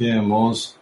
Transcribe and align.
Vemos 0.00 0.78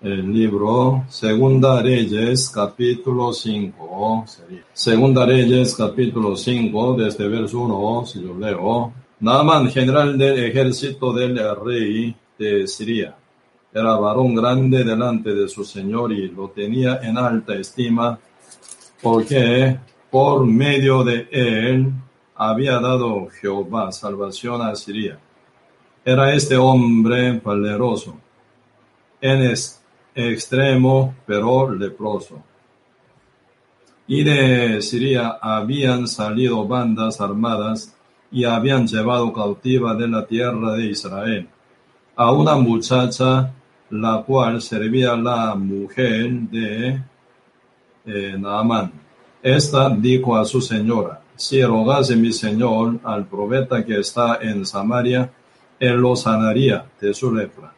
el 0.00 0.32
libro 0.32 1.04
Segunda 1.10 1.82
Reyes, 1.82 2.48
capítulo 2.48 3.30
5. 3.30 4.24
Segunda 4.72 5.26
Reyes, 5.26 5.74
capítulo 5.76 6.34
5, 6.34 6.94
desde 6.94 7.28
verso 7.28 7.60
1, 7.60 8.06
si 8.06 8.22
yo 8.22 8.32
leo. 8.32 8.94
Naaman, 9.20 9.68
general 9.68 10.16
del 10.16 10.44
ejército 10.44 11.12
del 11.12 11.38
rey 11.62 12.16
de 12.38 12.66
Siria, 12.66 13.14
era 13.70 13.96
varón 13.96 14.34
grande 14.34 14.82
delante 14.82 15.34
de 15.34 15.46
su 15.46 15.62
señor 15.62 16.10
y 16.14 16.28
lo 16.28 16.48
tenía 16.48 17.00
en 17.02 17.18
alta 17.18 17.54
estima, 17.54 18.18
porque 19.02 19.78
por 20.10 20.46
medio 20.46 21.04
de 21.04 21.28
él 21.30 21.92
había 22.34 22.80
dado 22.80 23.28
Jehová 23.28 23.92
salvación 23.92 24.62
a 24.62 24.74
Siria. 24.74 25.18
Era 26.02 26.32
este 26.32 26.56
hombre 26.56 27.42
valeroso 27.44 28.16
en 29.20 29.54
extremo, 30.14 31.14
pero 31.26 31.70
leproso. 31.70 32.42
Y 34.06 34.24
de 34.24 34.80
Siria 34.80 35.38
habían 35.40 36.08
salido 36.08 36.66
bandas 36.66 37.20
armadas 37.20 37.94
y 38.30 38.44
habían 38.44 38.86
llevado 38.86 39.32
cautiva 39.32 39.94
de 39.94 40.08
la 40.08 40.26
tierra 40.26 40.72
de 40.72 40.86
Israel 40.86 41.48
a 42.16 42.32
una 42.32 42.56
muchacha 42.56 43.52
la 43.90 44.22
cual 44.26 44.60
servía 44.60 45.14
la 45.14 45.54
mujer 45.54 46.30
de 46.50 47.00
eh. 48.04 48.90
Esta 49.40 49.90
dijo 49.90 50.36
a 50.36 50.44
su 50.44 50.60
señora, 50.60 51.20
si 51.36 51.62
rogase 51.62 52.16
mi 52.16 52.32
señor 52.32 52.98
al 53.04 53.26
profeta 53.26 53.84
que 53.84 54.00
está 54.00 54.38
en 54.42 54.66
Samaria, 54.66 55.30
él 55.78 55.94
lo 55.94 56.16
sanaría 56.16 56.84
de 57.00 57.14
su 57.14 57.32
lepra. 57.32 57.72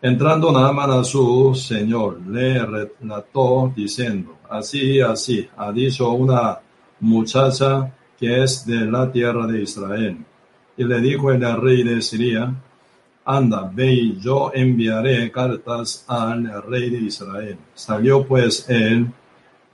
Entrando 0.00 0.52
Naaman 0.52 0.92
a 0.92 1.02
su 1.02 1.52
señor, 1.56 2.20
le 2.28 2.64
relató 2.64 3.72
diciendo, 3.74 4.36
así, 4.48 5.00
así, 5.00 5.48
ha 5.56 5.72
dicho 5.72 6.12
una 6.12 6.60
muchacha 7.00 7.92
que 8.16 8.44
es 8.44 8.64
de 8.64 8.86
la 8.86 9.10
tierra 9.10 9.44
de 9.48 9.62
Israel. 9.62 10.18
Y 10.76 10.84
le 10.84 11.00
dijo 11.00 11.32
el 11.32 11.60
rey 11.60 11.82
de 11.82 12.00
Siria, 12.00 12.54
anda, 13.24 13.68
ve 13.74 13.92
y 13.92 14.20
yo 14.20 14.52
enviaré 14.54 15.32
cartas 15.32 16.04
al 16.06 16.62
rey 16.62 16.90
de 16.90 16.98
Israel. 16.98 17.58
Salió 17.74 18.24
pues 18.24 18.66
él, 18.68 19.12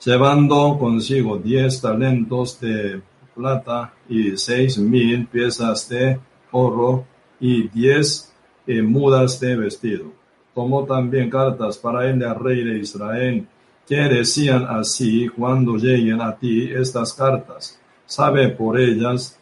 llevando 0.02 0.78
consigo 0.78 1.36
diez 1.36 1.83
talentos 1.83 2.58
de 2.61 3.02
plata 3.34 3.92
y 4.08 4.39
seis 4.39 4.78
mil 4.78 5.27
piezas 5.27 5.86
de 5.91 6.19
oro 6.50 7.05
y 7.39 7.69
diez 7.69 8.33
y 8.67 8.81
mudas 8.81 9.41
de 9.41 9.57
vestido. 9.57 10.12
Tomó 10.55 10.84
también 10.84 11.31
cartas 11.31 11.79
para 11.79 12.09
el 12.09 12.23
rey 12.37 12.65
de 12.65 12.79
Israel, 12.79 13.47
que 13.87 13.97
decían 13.97 14.65
así, 14.69 15.29
cuando 15.29 15.77
lleguen 15.77 16.20
a 16.20 16.37
ti 16.37 16.70
estas 16.73 17.12
cartas, 17.12 17.79
sabe 18.07 18.48
por 18.48 18.79
ellas 18.79 19.39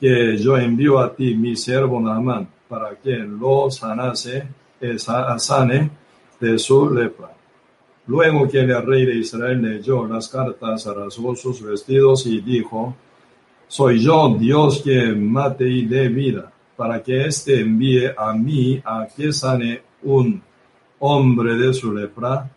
que 0.00 0.36
yo 0.36 0.56
envío 0.56 0.98
a 0.98 1.14
ti 1.14 1.34
mi 1.34 1.56
siervo 1.56 2.00
Naamán, 2.00 2.48
para 2.68 2.96
que 2.96 3.16
lo 3.16 3.70
sanase, 3.70 4.48
sane 5.38 5.90
de 6.40 6.58
su 6.58 6.90
lepra. 6.90 7.30
Luego 8.06 8.48
que 8.48 8.60
el 8.60 8.86
rey 8.86 9.06
de 9.06 9.16
Israel 9.16 9.62
leyó 9.62 10.06
las 10.06 10.28
cartas, 10.28 10.86
rasgó 10.86 11.34
sus 11.34 11.62
vestidos 11.62 12.26
y 12.26 12.40
dijo, 12.40 12.94
soy 13.66 14.00
yo 14.00 14.36
Dios 14.38 14.82
que 14.82 15.14
mate 15.14 15.66
y 15.66 15.86
dé 15.86 16.08
vida 16.08 16.53
para 16.76 17.02
que 17.02 17.26
éste 17.26 17.60
envíe 17.60 18.10
a 18.16 18.32
mí 18.32 18.80
a 18.84 19.06
que 19.06 19.32
sane 19.32 19.82
un 20.02 20.42
hombre 20.98 21.56
de 21.56 21.72
su 21.74 21.92
lepra. 21.92 22.50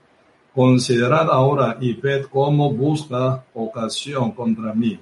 Considerad 0.54 1.30
ahora 1.30 1.78
y 1.80 1.94
ved 1.94 2.26
cómo 2.26 2.72
busca 2.72 3.44
ocasión 3.54 4.32
contra 4.32 4.74
mí. 4.74 5.00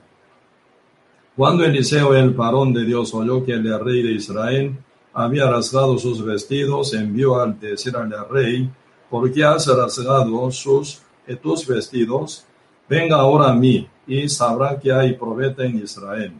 Cuando 1.35 1.65
Eliseo, 1.65 2.15
el 2.15 2.31
varón 2.31 2.73
de 2.73 2.85
Dios, 2.85 3.13
oyó 3.13 3.43
que 3.43 3.53
el 3.53 3.79
rey 3.79 4.01
de 4.01 4.13
Israel 4.13 4.75
había 5.13 5.49
rasgado 5.49 5.97
sus 5.97 6.23
vestidos, 6.23 6.93
envió 6.93 7.41
al 7.41 7.59
decir 7.59 7.95
al 7.95 8.11
rey, 8.29 8.69
¿por 9.09 9.31
qué 9.31 9.43
has 9.43 9.67
rasgado 9.67 10.51
sus, 10.51 11.01
eh, 11.27 11.35
tus 11.35 11.65
vestidos? 11.67 12.45
Venga 12.87 13.17
ahora 13.17 13.51
a 13.51 13.53
mí, 13.53 13.87
y 14.07 14.27
sabrá 14.29 14.79
que 14.79 14.91
hay 14.91 15.13
profeta 15.13 15.63
en 15.63 15.79
Israel. 15.79 16.33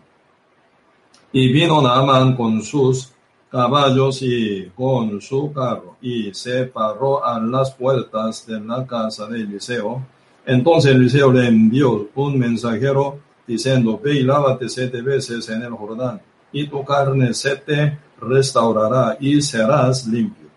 Y 1.38 1.52
vino 1.52 1.82
Naamán 1.82 2.34
con 2.34 2.62
sus 2.62 3.12
caballos 3.52 4.22
y 4.22 4.72
con 4.74 5.20
su 5.20 5.52
carro, 5.52 5.98
y 6.02 6.34
se 6.34 6.64
paró 6.64 7.26
a 7.26 7.38
las 7.42 7.72
puertas 7.72 8.48
de 8.48 8.62
la 8.62 8.88
casa 8.88 9.28
de 9.28 9.42
Eliseo. 9.42 10.02
Entonces 10.46 10.96
Eliseo 10.96 11.34
le 11.34 11.46
envió 11.50 12.08
un 12.16 12.40
mensajero 12.40 13.20
diciendo, 13.46 14.00
ve 14.02 14.16
y 14.16 14.24
lávate 14.24 14.70
siete 14.70 15.02
veces 15.02 15.50
en 15.50 15.64
el 15.64 15.74
Jordán, 15.74 16.22
y 16.54 16.68
tu 16.68 16.86
carne 16.86 17.34
se 17.34 17.58
te 17.58 18.00
restaurará 18.22 19.18
y 19.20 19.42
serás 19.42 20.08
limpio. 20.08 20.48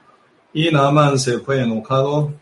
Y 0.54 0.70
Naamán 0.70 1.18
se 1.18 1.40
fue 1.40 1.60
enojado, 1.60 2.32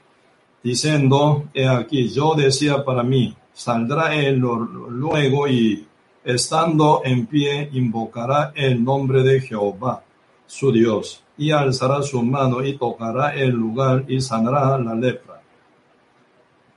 diciendo, 0.63 1.45
he 1.55 1.67
aquí, 1.67 2.11
yo 2.11 2.35
decía 2.35 2.85
para 2.85 3.03
mí, 3.03 3.35
saldrá 3.55 4.15
él 4.15 4.41
luego 4.41 5.49
y 5.49 5.87
estando 6.27 7.03
en 7.05 7.27
pie, 7.27 7.71
invocará 7.73 8.53
el 8.55 8.83
nombre 8.83 9.23
de 9.23 9.41
Jehová, 9.41 10.03
su 10.47 10.73
Dios, 10.73 11.23
y 11.39 11.53
alzará 11.53 12.03
su 12.03 12.23
mano 12.23 12.65
y 12.65 12.77
tocará 12.77 13.35
el 13.35 13.51
lugar 13.51 14.05
y 14.09 14.21
sanará 14.21 14.77
la 14.77 14.95
lepra. 14.95 15.41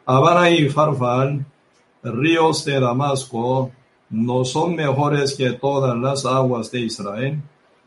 Habana 0.05 0.51
y 0.51 0.69
Farfal, 0.69 1.45
ríos 2.03 2.63
de 2.65 2.79
Damasco, 2.79 3.71
no 4.11 4.45
son 4.45 4.75
mejores 4.75 5.35
que 5.35 5.51
todas 5.53 5.97
las 5.97 6.25
aguas 6.25 6.71
de 6.71 6.81
Israel. 6.81 7.41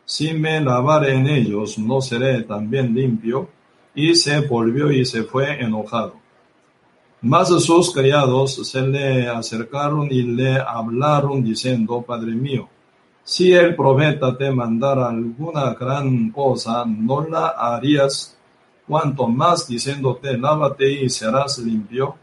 Si 0.04 0.32
me 0.32 0.60
lavare 0.60 1.14
en 1.14 1.26
ellos, 1.26 1.78
no 1.78 2.00
seré 2.00 2.42
también 2.42 2.94
limpio. 2.94 3.48
Y 3.94 4.14
se 4.14 4.40
volvió 4.40 4.90
y 4.90 5.04
se 5.04 5.24
fue 5.24 5.60
enojado. 5.62 6.21
Mas 7.22 7.48
sus 7.64 7.92
criados 7.94 8.66
se 8.68 8.82
le 8.82 9.28
acercaron 9.28 10.08
y 10.10 10.22
le 10.22 10.58
hablaron 10.58 11.44
diciendo, 11.44 12.02
Padre 12.02 12.32
mío, 12.32 12.68
si 13.22 13.52
el 13.52 13.76
profeta 13.76 14.36
te 14.36 14.50
mandara 14.50 15.08
alguna 15.08 15.72
gran 15.74 16.30
cosa, 16.30 16.84
no 16.84 17.24
la 17.28 17.50
harías, 17.50 18.36
cuanto 18.88 19.28
más 19.28 19.68
diciéndote, 19.68 20.36
lávate 20.36 20.90
y 21.04 21.08
serás 21.08 21.58
limpio. 21.58 22.16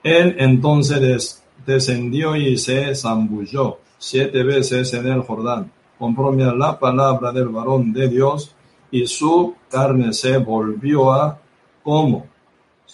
Él 0.00 0.36
entonces 0.38 1.42
descendió 1.66 2.36
y 2.36 2.56
se 2.56 2.94
zambulló 2.94 3.78
siete 3.98 4.44
veces 4.44 4.94
en 4.94 5.08
el 5.08 5.22
Jordán, 5.22 5.72
conforme 5.98 6.44
a 6.44 6.54
la 6.54 6.78
palabra 6.78 7.32
del 7.32 7.48
varón 7.48 7.92
de 7.92 8.08
Dios, 8.08 8.54
y 8.92 9.08
su 9.08 9.56
carne 9.68 10.12
se 10.12 10.38
volvió 10.38 11.12
a 11.12 11.40
como 11.82 12.26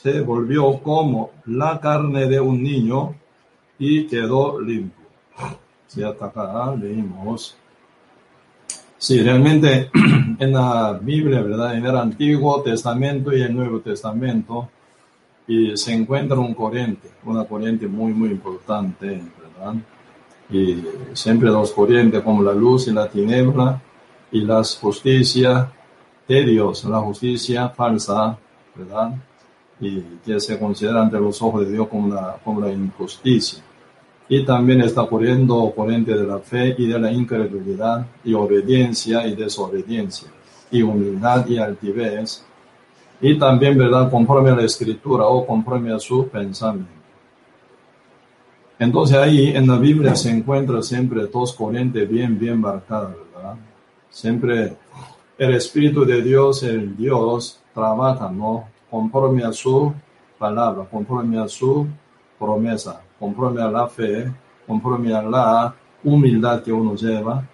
se 0.02 0.20
volvió 0.23 0.79
como 0.79 1.31
la 1.47 1.79
carne 1.79 2.26
de 2.26 2.41
un 2.41 2.62
niño 2.62 3.14
y 3.79 4.06
quedó 4.06 4.61
limpio. 4.61 5.06
Si 5.87 6.02
hasta 6.02 6.26
acá 6.26 6.75
leímos. 6.75 7.56
Sí, 8.97 9.23
realmente 9.23 9.91
en 10.38 10.52
la 10.52 10.99
Biblia, 11.00 11.43
¿verdad? 11.43 11.76
En 11.76 11.85
el 11.85 11.97
Antiguo 11.97 12.62
Testamento 12.62 13.32
y 13.32 13.43
el 13.43 13.55
Nuevo 13.55 13.81
Testamento, 13.81 14.69
y 15.47 15.76
se 15.76 15.93
encuentra 15.93 16.38
un 16.38 16.55
corriente, 16.55 17.11
una 17.25 17.44
corriente 17.44 17.87
muy, 17.87 18.12
muy 18.12 18.31
importante, 18.31 19.06
¿verdad? 19.06 19.75
Y 20.50 20.82
siempre 21.12 21.50
dos 21.50 21.73
corrientes 21.73 22.23
como 22.23 22.43
la 22.43 22.52
luz 22.52 22.88
y 22.88 22.93
la 22.93 23.08
tiniebla 23.08 23.81
y 24.32 24.43
la 24.43 24.62
justicia 24.81 25.70
de 26.29 26.44
Dios, 26.44 26.85
la 26.85 27.00
justicia 27.00 27.69
falsa, 27.70 28.38
¿verdad? 28.75 29.14
Y 29.81 30.00
que 30.25 30.38
se 30.41 30.59
considera 30.59 31.03
ante 31.03 31.19
los 31.19 31.41
ojos 31.43 31.67
de 31.67 31.73
Dios 31.73 31.88
como 31.88 32.15
la, 32.15 32.37
como 32.44 32.61
la 32.61 32.73
injusticia. 32.73 33.62
Y 34.29 34.44
también 34.44 34.81
está 34.82 35.06
corriendo 35.06 35.73
corriente 35.75 36.15
de 36.15 36.25
la 36.25 36.38
fe 36.38 36.75
y 36.79 36.87
de 36.87 36.99
la 36.99 37.11
incredulidad 37.11 38.06
y 38.25 38.35
obediencia 38.35 39.27
y 39.27 39.35
desobediencia 39.35 40.29
y 40.71 40.82
humildad 40.82 41.47
y 41.49 41.59
altivez. 41.59 42.44
y 43.23 43.38
también, 43.38 43.77
¿verdad?, 43.77 44.11
conforme 44.11 44.50
a 44.50 44.56
la 44.56 44.65
escritura 44.65 45.27
o 45.27 45.47
conforme 45.47 45.93
a 45.93 45.99
su 45.99 46.26
pensamiento. 46.29 47.00
Entonces 48.79 49.19
ahí 49.19 49.49
en 49.49 49.67
la 49.67 49.76
Biblia 49.76 50.17
se 50.17 50.31
encuentra 50.31 50.81
siempre 50.83 51.26
dos 51.26 51.53
corrientes 51.53 52.09
bien, 52.09 52.38
bien 52.38 52.59
marcadas, 52.59 53.15
¿verdad? 53.35 53.56
Siempre 54.09 54.75
el 55.37 55.55
Espíritu 55.55 56.06
de 56.06 56.23
Dios, 56.23 56.62
el 56.62 56.97
Dios, 56.97 57.61
trabaja, 57.75 58.31
¿no? 58.31 58.65
Conforme 58.91 59.45
a 59.45 59.53
su 59.53 59.93
palabra, 60.39 60.85
conforme 60.91 61.39
a 61.39 61.47
su 61.47 61.87
promesa, 62.39 63.01
conforme 63.19 63.63
a 63.63 63.71
la 63.71 63.87
fe, 63.87 64.33
conforme 64.67 65.15
a 65.15 65.23
la 65.23 65.75
humildad 66.03 66.63
que 66.63 66.73
uno 66.73 66.95
lleva. 66.95 67.47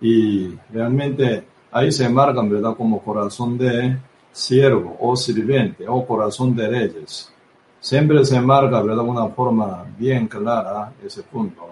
Y 0.00 0.54
realmente 0.70 1.44
ahí 1.72 1.90
se 1.90 2.08
marcan, 2.08 2.48
¿verdad? 2.48 2.76
Como 2.76 3.02
corazón 3.02 3.56
de 3.56 3.96
siervo 4.30 4.96
o 5.00 5.16
sirviente 5.16 5.86
o 5.88 6.06
corazón 6.06 6.54
de 6.54 6.68
reyes. 6.68 7.32
Siempre 7.80 8.24
se 8.24 8.40
marca, 8.40 8.82
¿verdad? 8.82 9.04
Una 9.04 9.28
forma 9.28 9.84
bien 9.98 10.26
clara 10.26 10.92
ese 11.04 11.22
punto. 11.22 11.62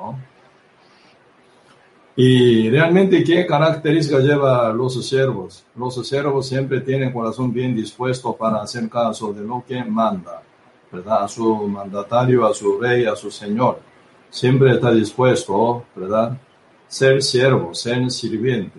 Y 2.15 2.69
realmente, 2.69 3.25
¿qué 3.25 3.47
características 3.47 4.23
lleva 4.23 4.71
los 4.73 5.07
siervos? 5.07 5.65
Los 5.75 6.07
siervos 6.07 6.47
siempre 6.47 6.83
tienen 6.83 7.13
corazón 7.13 7.53
bien 7.53 7.75
dispuesto 7.75 8.37
para 8.37 8.61
hacer 8.61 8.89
caso 8.91 9.33
de 9.33 9.43
lo 9.43 9.65
que 9.67 9.83
manda, 9.83 10.43
¿verdad? 10.91 11.25
A 11.25 11.29
su 11.29 11.67
mandatario, 11.69 12.47
a 12.47 12.53
su 12.53 12.79
rey, 12.79 13.07
a 13.07 13.17
su 13.17 13.31
señor. 13.31 13.81
Siempre 14.29 14.73
está 14.73 14.93
dispuesto, 14.93 15.85
¿verdad? 15.97 16.39
Ser 16.87 17.23
siervo, 17.23 17.73
ser 17.73 18.11
sirviente. 18.11 18.79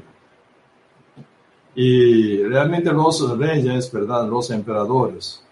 Y 1.75 2.44
realmente 2.44 2.94
los 2.94 3.36
reyes, 3.36 3.91
¿verdad? 3.91 4.27
Los 4.27 4.51
emperadores 4.51 5.44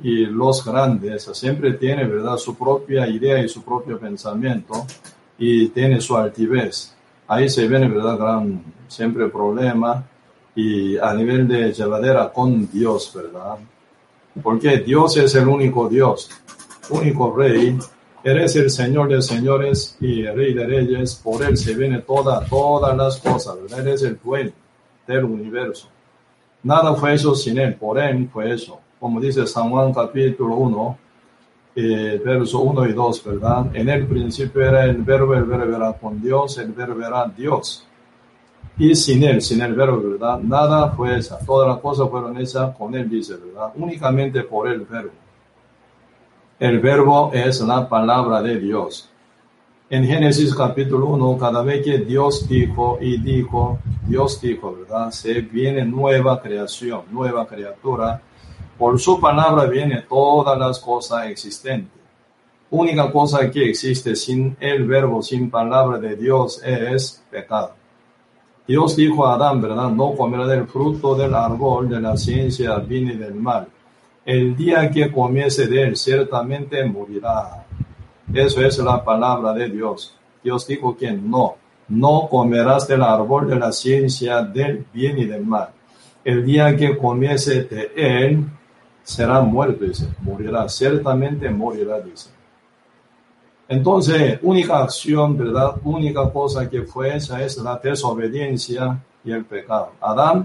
y 0.00 0.26
los 0.26 0.64
grandes 0.64 1.30
siempre 1.32 1.74
tienen, 1.74 2.10
¿verdad? 2.10 2.36
Su 2.36 2.56
propia 2.56 3.06
idea 3.06 3.38
y 3.38 3.48
su 3.48 3.62
propio 3.62 3.96
pensamiento 3.96 4.84
y 5.38 5.68
tiene 5.68 6.00
su 6.00 6.16
altivez. 6.16 6.95
Ahí 7.28 7.48
se 7.48 7.66
viene, 7.66 7.88
¿verdad? 7.88 8.18
Gran 8.18 8.62
siempre 8.88 9.28
problema 9.28 10.04
y 10.54 10.96
a 10.96 11.12
nivel 11.12 11.46
de 11.48 11.72
llevadera 11.72 12.32
con 12.32 12.70
Dios, 12.70 13.12
¿verdad? 13.14 13.58
Porque 14.42 14.78
Dios 14.78 15.16
es 15.16 15.34
el 15.34 15.48
único 15.48 15.88
Dios, 15.88 16.30
único 16.90 17.34
Rey. 17.34 17.78
Eres 18.22 18.56
el 18.56 18.70
Señor 18.70 19.08
de 19.08 19.22
señores 19.22 19.96
y 20.00 20.24
Rey 20.26 20.52
de 20.54 20.66
reyes. 20.66 21.14
Por 21.14 21.42
Él 21.42 21.56
se 21.56 21.74
viene 21.74 22.00
toda, 22.00 22.44
todas 22.46 22.96
las 22.96 23.18
cosas, 23.18 23.60
¿verdad? 23.62 23.86
Eres 23.86 24.02
el 24.02 24.18
dueño 24.22 24.52
del 25.06 25.24
universo. 25.24 25.88
Nada 26.62 26.94
fue 26.94 27.14
eso 27.14 27.34
sin 27.34 27.58
Él, 27.58 27.74
por 27.74 27.98
Él 27.98 28.28
fue 28.32 28.52
eso. 28.52 28.80
Como 28.98 29.20
dice 29.20 29.46
San 29.46 29.70
Juan 29.70 29.92
capítulo 29.92 30.56
1, 30.56 30.98
eh, 31.76 32.20
verso 32.24 32.60
1 32.60 32.86
y 32.86 32.92
2, 32.92 33.24
¿verdad? 33.24 33.66
En 33.74 33.88
el 33.88 34.06
principio 34.06 34.62
era 34.62 34.84
el 34.84 34.96
verbo, 35.02 35.34
el 35.34 35.44
verbo 35.44 35.76
era 35.76 35.92
con 35.92 36.20
Dios, 36.20 36.58
el 36.58 36.72
verbo 36.72 37.00
era 37.00 37.26
Dios. 37.26 37.86
Y 38.78 38.94
sin 38.94 39.22
Él, 39.22 39.40
sin 39.40 39.60
el 39.60 39.74
verbo, 39.74 40.00
¿verdad? 40.02 40.38
Nada 40.40 40.90
fue 40.90 41.18
esa. 41.18 41.38
Todas 41.38 41.68
las 41.68 41.78
cosas 41.78 42.08
fueron 42.10 42.36
hechas 42.38 42.74
con 42.76 42.94
Él, 42.94 43.08
dice, 43.08 43.36
¿verdad? 43.36 43.72
Únicamente 43.76 44.42
por 44.42 44.68
el 44.68 44.80
verbo. 44.80 45.12
El 46.58 46.80
verbo 46.80 47.30
es 47.32 47.60
la 47.60 47.88
palabra 47.88 48.42
de 48.42 48.58
Dios 48.58 49.10
en 49.88 50.04
Génesis 50.04 50.52
capítulo 50.52 51.06
1, 51.10 51.38
cada 51.38 51.62
vez 51.62 51.84
que 51.84 51.98
Dios 51.98 52.48
dijo 52.48 52.98
y 53.00 53.18
dijo, 53.18 53.78
Dios 54.04 54.40
dijo, 54.40 54.74
¿verdad? 54.74 55.12
Se 55.12 55.42
viene 55.42 55.84
nueva 55.84 56.42
creación, 56.42 57.02
nueva 57.12 57.46
criatura. 57.46 58.20
Por 58.78 58.98
su 59.00 59.18
palabra 59.18 59.64
viene 59.66 60.02
todas 60.02 60.58
las 60.58 60.78
cosas 60.78 61.26
existentes. 61.26 61.96
Única 62.70 63.10
cosa 63.10 63.50
que 63.50 63.70
existe 63.70 64.16
sin 64.16 64.56
el 64.60 64.86
verbo, 64.86 65.22
sin 65.22 65.50
palabra 65.50 65.98
de 65.98 66.16
Dios 66.16 66.60
es 66.64 67.22
pecado. 67.30 67.74
Dios 68.66 68.96
dijo 68.96 69.24
a 69.24 69.34
Adán, 69.34 69.62
¿verdad? 69.62 69.90
No 69.90 70.14
comerá 70.16 70.46
del 70.46 70.66
fruto 70.66 71.14
del 71.14 71.34
árbol 71.34 71.88
de 71.88 72.00
la 72.00 72.16
ciencia 72.16 72.76
bien 72.78 73.08
y 73.08 73.16
del 73.16 73.34
mal. 73.34 73.68
El 74.24 74.56
día 74.56 74.90
que 74.90 75.12
comiese 75.12 75.68
de 75.68 75.82
él, 75.82 75.96
ciertamente 75.96 76.84
morirá. 76.84 77.64
Eso 78.34 78.60
es 78.60 78.76
la 78.78 79.04
palabra 79.04 79.52
de 79.52 79.68
Dios. 79.68 80.16
Dios 80.42 80.66
dijo 80.66 80.96
que 80.96 81.12
no, 81.12 81.54
no 81.88 82.26
comerás 82.28 82.88
del 82.88 83.02
árbol 83.02 83.48
de 83.48 83.56
la 83.56 83.70
ciencia 83.70 84.42
del 84.42 84.84
bien 84.92 85.16
y 85.18 85.26
del 85.26 85.46
mal. 85.46 85.68
El 86.24 86.44
día 86.44 86.76
que 86.76 86.98
comiese 86.98 87.62
de 87.62 87.92
él, 87.94 88.44
será 89.06 89.40
muerto, 89.40 89.84
dice, 89.84 90.08
morirá, 90.20 90.68
ciertamente 90.68 91.48
morirá, 91.48 92.00
dice. 92.00 92.28
Entonces, 93.68 94.40
única 94.42 94.82
acción, 94.82 95.38
¿verdad? 95.38 95.76
Única 95.84 96.28
cosa 96.32 96.68
que 96.68 96.82
fue 96.82 97.14
esa 97.14 97.40
es 97.40 97.56
la 97.58 97.76
desobediencia 97.76 98.98
y 99.24 99.30
el 99.30 99.44
pecado. 99.44 99.92
Adán, 100.00 100.44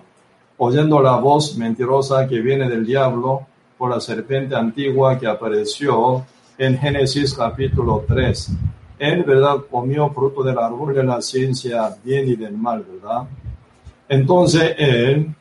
oyendo 0.57 1.01
la 1.01 1.15
voz 1.15 1.57
mentirosa 1.57 2.27
que 2.27 2.39
viene 2.39 2.69
del 2.69 2.85
diablo 2.85 3.47
por 3.79 3.89
la 3.89 3.99
serpiente 3.99 4.55
antigua 4.55 5.17
que 5.17 5.25
apareció 5.25 6.23
en 6.55 6.77
Génesis 6.77 7.33
capítulo 7.33 8.05
3. 8.07 8.51
Él, 8.99 9.23
¿verdad?, 9.23 9.57
comió 9.71 10.11
fruto 10.11 10.43
del 10.43 10.59
árbol 10.59 10.93
de 10.93 11.03
la 11.03 11.19
ciencia 11.19 11.95
bien 12.03 12.27
y 12.27 12.35
del 12.35 12.55
mal, 12.55 12.85
¿verdad? 12.87 13.23
Entonces, 14.07 14.75
él, 14.77 15.33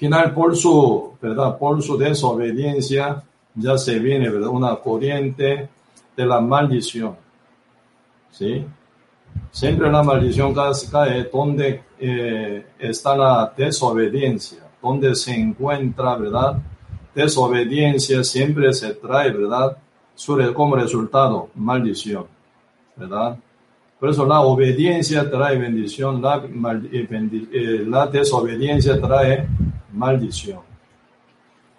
final, 0.00 0.32
por 0.32 0.56
su, 0.56 1.12
¿verdad?, 1.20 1.58
por 1.58 1.82
su 1.82 1.98
desobediencia, 1.98 3.22
ya 3.54 3.76
se 3.76 3.98
viene, 3.98 4.30
¿verdad?, 4.30 4.48
una 4.48 4.74
corriente 4.76 5.68
de 6.16 6.26
la 6.26 6.40
maldición. 6.40 7.16
¿Sí? 8.30 8.64
Siempre 9.50 9.92
la 9.92 10.02
maldición 10.02 10.54
cae 10.54 11.28
donde 11.30 11.82
eh, 11.98 12.66
está 12.78 13.14
la 13.14 13.52
desobediencia, 13.54 14.62
donde 14.82 15.14
se 15.14 15.34
encuentra, 15.38 16.16
¿verdad? 16.16 16.56
Desobediencia 17.14 18.24
siempre 18.24 18.72
se 18.72 18.94
trae, 18.94 19.30
¿verdad? 19.32 19.76
como 20.54 20.76
resultado 20.76 21.48
maldición, 21.54 22.24
¿verdad? 22.96 23.36
Por 23.98 24.08
eso 24.08 24.24
la 24.24 24.40
obediencia 24.40 25.30
trae 25.30 25.58
bendición, 25.58 26.22
la, 26.22 26.42
eh, 26.90 27.08
eh, 27.52 27.84
la 27.86 28.06
desobediencia 28.06 28.98
trae 29.00 29.46
maldición. 29.92 30.60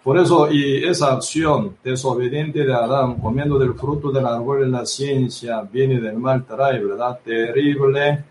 Por 0.02 0.18
eso, 0.18 0.50
y 0.50 0.82
esa 0.84 1.12
acción 1.12 1.76
desobediente 1.84 2.64
de 2.64 2.74
Adán, 2.74 3.20
comiendo 3.20 3.56
del 3.56 3.74
fruto 3.74 4.10
del 4.10 4.26
árbol 4.26 4.60
de 4.60 4.66
la 4.66 4.84
ciencia, 4.84 5.62
viene 5.62 6.00
del 6.00 6.18
mal, 6.18 6.44
trae, 6.44 6.84
¿verdad? 6.84 7.20
Terrible, 7.24 8.24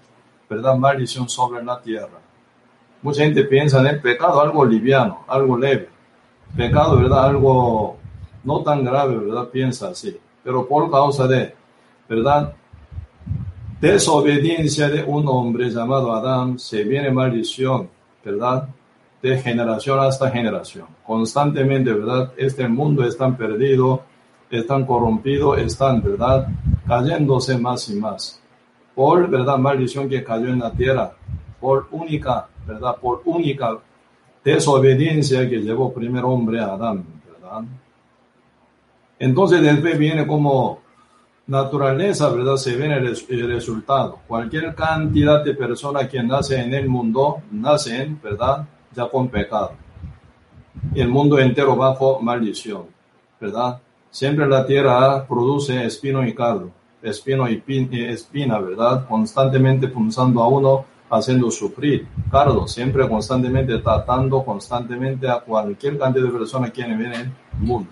¿verdad? 0.50 0.76
Maldición 0.76 1.30
sobre 1.30 1.64
la 1.64 1.82
tierra. 1.82 2.20
Mucha 3.02 3.24
gente 3.24 3.46
piensa 3.46 3.80
en 3.80 3.88
el 3.88 4.02
pecado 4.02 4.42
algo 4.42 4.66
liviano, 4.66 5.24
algo 5.28 5.58
leve. 5.58 5.88
Pecado, 6.58 6.98
¿verdad? 6.98 7.26
Algo 7.28 7.98
no 8.44 8.62
tan 8.62 8.84
grave, 8.84 9.18
¿verdad? 9.18 9.48
Piensa 9.48 9.88
así. 9.90 10.18
Pero 10.44 10.68
por 10.68 10.92
causa 10.92 11.26
de, 11.26 11.56
¿verdad? 12.10 12.54
Desobediencia 13.80 14.90
de 14.90 15.04
un 15.04 15.26
hombre 15.30 15.70
llamado 15.70 16.14
Adán, 16.14 16.60
se 16.60 16.84
viene 16.84 17.10
maldición, 17.12 17.90
¿verdad? 18.24 18.68
De 19.22 19.38
generación 19.38 20.00
hasta 20.00 20.32
generación. 20.32 20.88
Constantemente, 21.06 21.94
¿verdad? 21.94 22.34
Este 22.38 22.68
mundo 22.68 23.04
está 23.04 23.36
perdido, 23.36 24.04
están 24.50 24.86
corrompidos, 24.86 25.60
están, 25.60 26.02
¿verdad? 26.02 26.48
Cayéndose 26.88 27.58
más 27.58 27.88
y 27.90 27.96
más. 27.96 28.42
Por, 28.96 29.30
¿verdad? 29.30 29.58
Maldición 29.58 30.10
que 30.10 30.24
cayó 30.24 30.48
en 30.48 30.60
la 30.60 30.72
tierra. 30.72 31.14
Por 31.60 31.88
única, 31.92 32.48
¿verdad? 32.66 32.96
Por 33.00 33.22
única 33.26 33.78
desobediencia 34.44 35.48
que 35.48 35.58
llevó 35.58 35.94
primer 35.94 36.24
hombre 36.26 36.60
a 36.60 36.74
Adán, 36.74 37.06
¿verdad? 37.32 37.62
Entonces 39.20 39.62
después 39.62 39.98
viene 40.00 40.26
como 40.26 40.80
naturaleza, 41.48 42.30
¿verdad? 42.30 42.56
Se 42.56 42.76
ve 42.76 42.88
el, 42.88 43.16
el 43.30 43.48
resultado. 43.48 44.20
Cualquier 44.28 44.74
cantidad 44.74 45.44
de 45.44 45.54
personas 45.54 46.08
que 46.08 46.24
nacen 46.24 46.62
en 46.62 46.74
el 46.74 46.90
mundo, 46.90 47.44
nacen, 47.52 48.20
¿verdad? 48.22 48.66
Ya 48.94 49.08
con 49.08 49.30
pecado. 49.30 49.74
El 50.94 51.10
mundo 51.10 51.40
entero 51.40 51.76
bajo 51.76 52.20
maldición, 52.20 52.86
¿verdad? 53.40 53.80
Siempre 54.10 54.48
la 54.48 54.66
tierra 54.66 55.26
produce 55.26 55.86
espino 55.86 56.26
y 56.26 56.34
cardo, 56.34 56.72
espino 57.02 57.50
y 57.50 57.64
espina, 58.08 58.60
¿verdad? 58.60 59.08
Constantemente 59.08 59.88
punzando 59.88 60.42
a 60.42 60.48
uno, 60.48 60.86
haciendo 61.10 61.52
sufrir. 61.52 62.08
Cardo, 62.30 62.68
siempre 62.68 63.08
constantemente 63.08 63.78
tratando 63.80 64.44
constantemente 64.44 65.30
a 65.30 65.40
cualquier 65.40 65.98
cantidad 65.98 66.26
de 66.26 66.32
personas 66.32 66.72
que 66.72 66.84
vienen 66.84 67.14
en 67.14 67.22
el 67.22 67.32
mundo. 67.60 67.90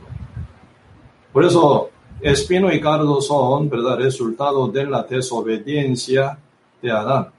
Por 1.32 1.46
eso, 1.46 1.90
espino 2.22 2.72
y 2.72 2.82
cardo 2.82 3.22
son, 3.22 3.70
¿verdad?, 3.70 3.98
resultado 3.98 4.68
de 4.68 4.86
la 4.86 5.04
desobediencia 5.04 6.38
de 6.82 6.92
Adán, 6.92 7.30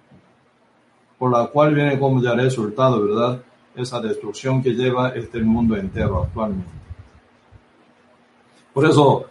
por 1.18 1.32
la 1.32 1.46
cual 1.46 1.74
viene 1.74 1.98
como 1.98 2.22
ya 2.22 2.34
resultado, 2.34 3.02
¿verdad?, 3.02 3.42
esa 3.80 4.00
destrucción 4.00 4.62
que 4.62 4.70
lleva 4.70 5.10
este 5.10 5.40
mundo 5.40 5.76
entero 5.76 6.22
actualmente. 6.24 6.70
Por 8.72 8.86
eso, 8.86 9.26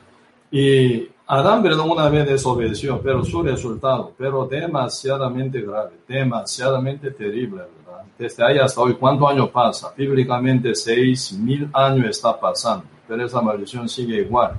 y 0.51 1.07
Adán, 1.27 1.61
perdón, 1.61 1.91
una 1.91 2.09
vez 2.09 2.27
desobedeció, 2.27 2.99
pero 3.01 3.23
su 3.23 3.43
resultado, 3.43 4.13
pero 4.17 4.47
demasiadamente 4.47 5.61
grave, 5.61 5.91
demasiadamente 6.07 7.11
terrible, 7.11 7.61
¿verdad? 7.85 8.03
Desde 8.17 8.43
ahí 8.43 8.57
hasta 8.57 8.81
hoy, 8.81 8.95
¿cuántos 8.95 9.29
años 9.29 9.49
pasa? 9.49 9.93
Bíblicamente, 9.95 10.73
seis 10.73 11.31
mil 11.33 11.69
años 11.71 12.07
está 12.07 12.37
pasando, 12.39 12.85
pero 13.07 13.23
esa 13.23 13.41
maldición 13.41 13.87
sigue 13.87 14.21
igual. 14.21 14.53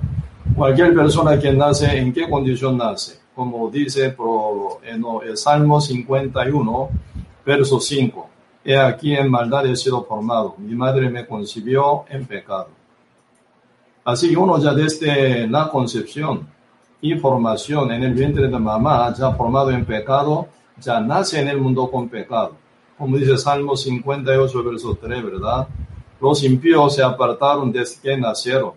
Cualquier 0.55 0.95
persona 0.95 1.39
que 1.39 1.53
nace, 1.53 1.99
¿en 1.99 2.13
qué 2.13 2.31
condición 2.31 2.77
nace? 2.77 3.19
Como 3.35 3.69
dice 3.69 4.17
en 4.85 5.05
el 5.27 5.37
Salmo 5.37 5.81
51, 5.81 6.89
verso 7.45 7.81
5. 7.81 8.30
He 8.65 8.77
aquí 8.77 9.15
en 9.15 9.31
maldad 9.31 9.67
he 9.67 9.77
sido 9.77 10.05
formado, 10.05 10.55
mi 10.59 10.75
madre 10.75 11.09
me 11.09 11.27
concibió 11.27 12.05
en 12.09 12.27
pecado. 12.27 12.69
Así 14.05 14.35
uno 14.37 14.59
ya 14.59 14.73
desde 14.75 15.47
la 15.47 15.69
concepción 15.69 16.47
y 17.01 17.15
formación 17.15 17.91
en 17.93 18.03
el 18.03 18.15
vientre 18.15 18.49
de 18.49 18.59
mamá, 18.59 19.13
ya 19.15 19.33
formado 19.33 19.71
en 19.71 19.85
pecado, 19.85 20.49
ya 20.79 21.01
nace 21.01 21.41
en 21.41 21.49
el 21.49 21.59
mundo 21.59 21.91
con 21.91 22.09
pecado. 22.09 22.57
Como 22.99 23.17
dice 23.17 23.39
Salmo 23.39 23.77
58, 23.77 24.65
verso 24.65 24.99
3, 25.01 25.25
¿verdad? 25.25 25.69
Los 26.21 26.45
impíos 26.45 26.95
se 26.95 27.03
apartaron 27.03 27.73
desde 27.73 28.01
que 28.01 28.17
nacieron 28.17 28.73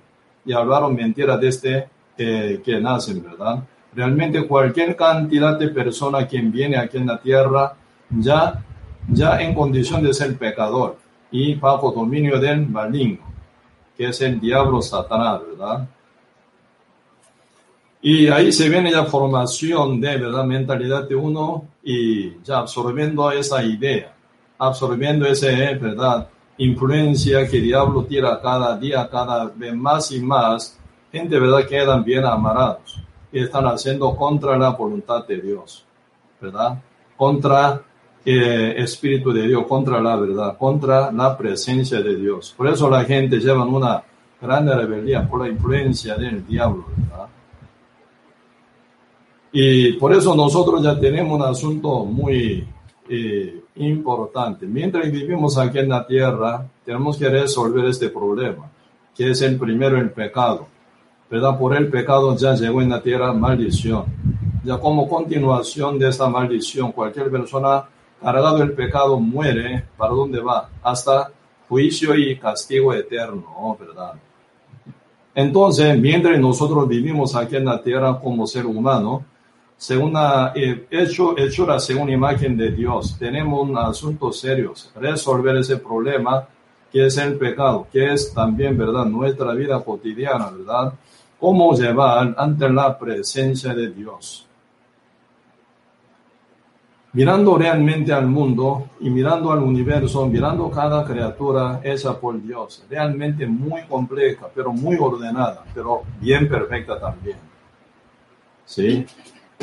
y 0.46 0.54
hablaron 0.54 0.96
mentira 0.96 1.38
desde 1.38 1.90
eh, 2.18 2.62
que 2.64 2.80
nacen, 2.80 3.24
¿verdad? 3.24 3.64
Realmente 3.94 4.48
cualquier 4.48 4.96
cantidad 4.96 5.58
de 5.58 5.68
personas 5.70 6.28
que 6.28 6.40
viene 6.40 6.78
aquí 6.78 6.98
en 6.98 7.08
la 7.08 7.20
tierra 7.20 7.74
ya, 8.10 8.64
ya 9.10 9.42
en 9.42 9.54
condición 9.54 10.04
de 10.04 10.14
ser 10.14 10.38
pecador 10.38 10.98
y 11.32 11.56
bajo 11.56 11.92
dominio 11.92 12.40
del 12.40 12.68
maligno, 12.68 13.26
que 13.98 14.08
es 14.08 14.22
el 14.22 14.40
diablo 14.40 14.82
Satanás, 14.82 15.42
¿verdad? 15.50 15.88
Y 18.02 18.28
ahí 18.28 18.52
se 18.52 18.68
viene 18.68 18.92
la 18.92 19.06
formación 19.06 20.02
de 20.02 20.18
verdad 20.18 20.44
mentalidad 20.44 21.08
de 21.08 21.16
uno 21.16 21.70
y 21.82 22.42
ya 22.44 22.60
absorbiendo 22.60 23.32
esa 23.32 23.64
idea, 23.64 24.14
absorbiendo 24.58 25.26
esa 25.26 25.48
verdad 25.48 26.28
influencia 26.58 27.48
que 27.48 27.58
el 27.58 27.64
diablo 27.64 28.04
tira 28.04 28.40
cada 28.42 28.78
día, 28.78 29.08
cada 29.10 29.46
vez 29.46 29.74
más 29.74 30.12
y 30.12 30.20
más, 30.20 30.78
gente 31.12 31.40
verdad 31.40 31.66
quedan 31.66 32.04
bien 32.04 32.26
amarrados 32.26 33.02
y 33.32 33.40
están 33.40 33.66
haciendo 33.66 34.16
contra 34.16 34.58
la 34.58 34.70
voluntad 34.70 35.26
de 35.26 35.42
Dios, 35.42 35.86
¿verdad? 36.40 36.80
Contra 37.16 37.82
eh, 38.26 38.76
Espíritu 38.78 39.34
de 39.34 39.48
Dios, 39.48 39.66
contra 39.68 40.02
la 40.02 40.16
verdad, 40.16 40.58
contra 40.58 41.12
la 41.12 41.38
presencia 41.38 42.02
de 42.02 42.16
Dios. 42.16 42.54
Por 42.56 42.68
eso 42.68 42.90
la 42.90 43.04
gente 43.04 43.40
lleva 43.40 43.66
una 43.66 44.04
gran 44.42 44.68
rebeldía 44.68 45.28
por 45.28 45.42
la 45.42 45.50
influencia 45.50 46.16
del 46.16 46.46
diablo. 46.46 46.86
Y 49.52 49.94
por 49.94 50.14
eso 50.14 50.34
nosotros 50.36 50.82
ya 50.82 51.00
tenemos 51.00 51.40
un 51.40 51.46
asunto 51.46 52.06
muy 52.06 52.68
eh, 53.08 53.62
importante. 53.76 54.66
Mientras 54.66 55.12
vivimos 55.12 55.58
aquí 55.58 55.80
en 55.80 55.90
la 55.90 56.08
tierra, 56.08 56.66
tenemos 56.84 57.18
que 57.18 57.30
resolver 57.30 57.86
este 57.86 58.10
problema, 58.10 58.72
que 59.16 59.30
es 59.30 59.42
el 59.42 59.58
primero, 59.58 59.98
el 59.98 60.12
pecado. 60.12 60.68
¿Verdad? 61.30 61.58
Por 61.58 61.76
el 61.76 61.88
pecado 61.88 62.36
ya 62.36 62.54
llegó 62.56 62.82
en 62.82 62.90
la 62.90 63.02
tierra 63.02 63.34
maldición. 63.34 64.06
Ya 64.64 64.78
como 64.78 65.08
continuación 65.08 66.00
de 66.00 66.10
esta 66.10 66.28
maldición, 66.30 66.92
cualquier 66.92 67.30
persona 67.30 67.84
cargado 68.24 68.58
del 68.58 68.72
pecado 68.72 69.20
muere, 69.20 69.84
¿para 69.98 70.14
dónde 70.14 70.40
va? 70.40 70.70
Hasta 70.82 71.30
juicio 71.68 72.16
y 72.16 72.38
castigo 72.38 72.94
eterno, 72.94 73.78
¿verdad? 73.80 74.14
Entonces, 75.36 76.00
mientras 76.00 76.40
nosotros 76.40 76.88
vivimos 76.88 77.36
aquí 77.36 77.56
en 77.56 77.66
la 77.66 77.82
tierra 77.82 78.20
como 78.20 78.48
ser 78.48 78.66
humano, 78.66 79.26
según 79.78 80.14
eh, 80.56 80.88
hecho, 80.90 81.36
la 81.68 81.80
segunda 81.80 82.14
imagen 82.14 82.56
de 82.56 82.72
Dios. 82.72 83.18
Tenemos 83.20 83.68
un 83.68 83.78
asunto 83.78 84.32
serio, 84.32 84.74
resolver 84.96 85.58
ese 85.58 85.78
problema 85.78 86.48
que 86.90 87.08
es 87.08 87.18
el 87.18 87.38
pecado, 87.38 87.88
que 87.92 88.14
es 88.14 88.34
también, 88.34 88.78
¿verdad?, 88.78 89.06
nuestra 89.06 89.54
vida 89.54 89.84
cotidiana, 89.84 90.52
¿verdad? 90.52 90.94
Cómo 91.38 91.76
llevar 91.76 92.34
ante 92.38 92.70
la 92.70 92.98
presencia 92.98 93.74
de 93.74 93.90
Dios. 93.90 94.46
Mirando 97.14 97.58
realmente 97.58 98.12
al 98.12 98.26
mundo 98.26 98.90
y 99.00 99.10
mirando 99.10 99.52
al 99.52 99.60
universo, 99.60 100.26
mirando 100.26 100.70
cada 100.72 101.06
criatura 101.06 101.80
hecha 101.84 102.20
por 102.20 102.42
Dios, 102.42 102.84
realmente 102.90 103.46
muy 103.46 103.84
compleja, 103.84 104.48
pero 104.54 104.74
muy 104.74 104.98
ordenada, 105.00 105.64
pero 105.74 106.02
bien 106.20 106.50
perfecta 106.50 107.00
también. 107.00 107.38
¿Sí? 108.66 109.06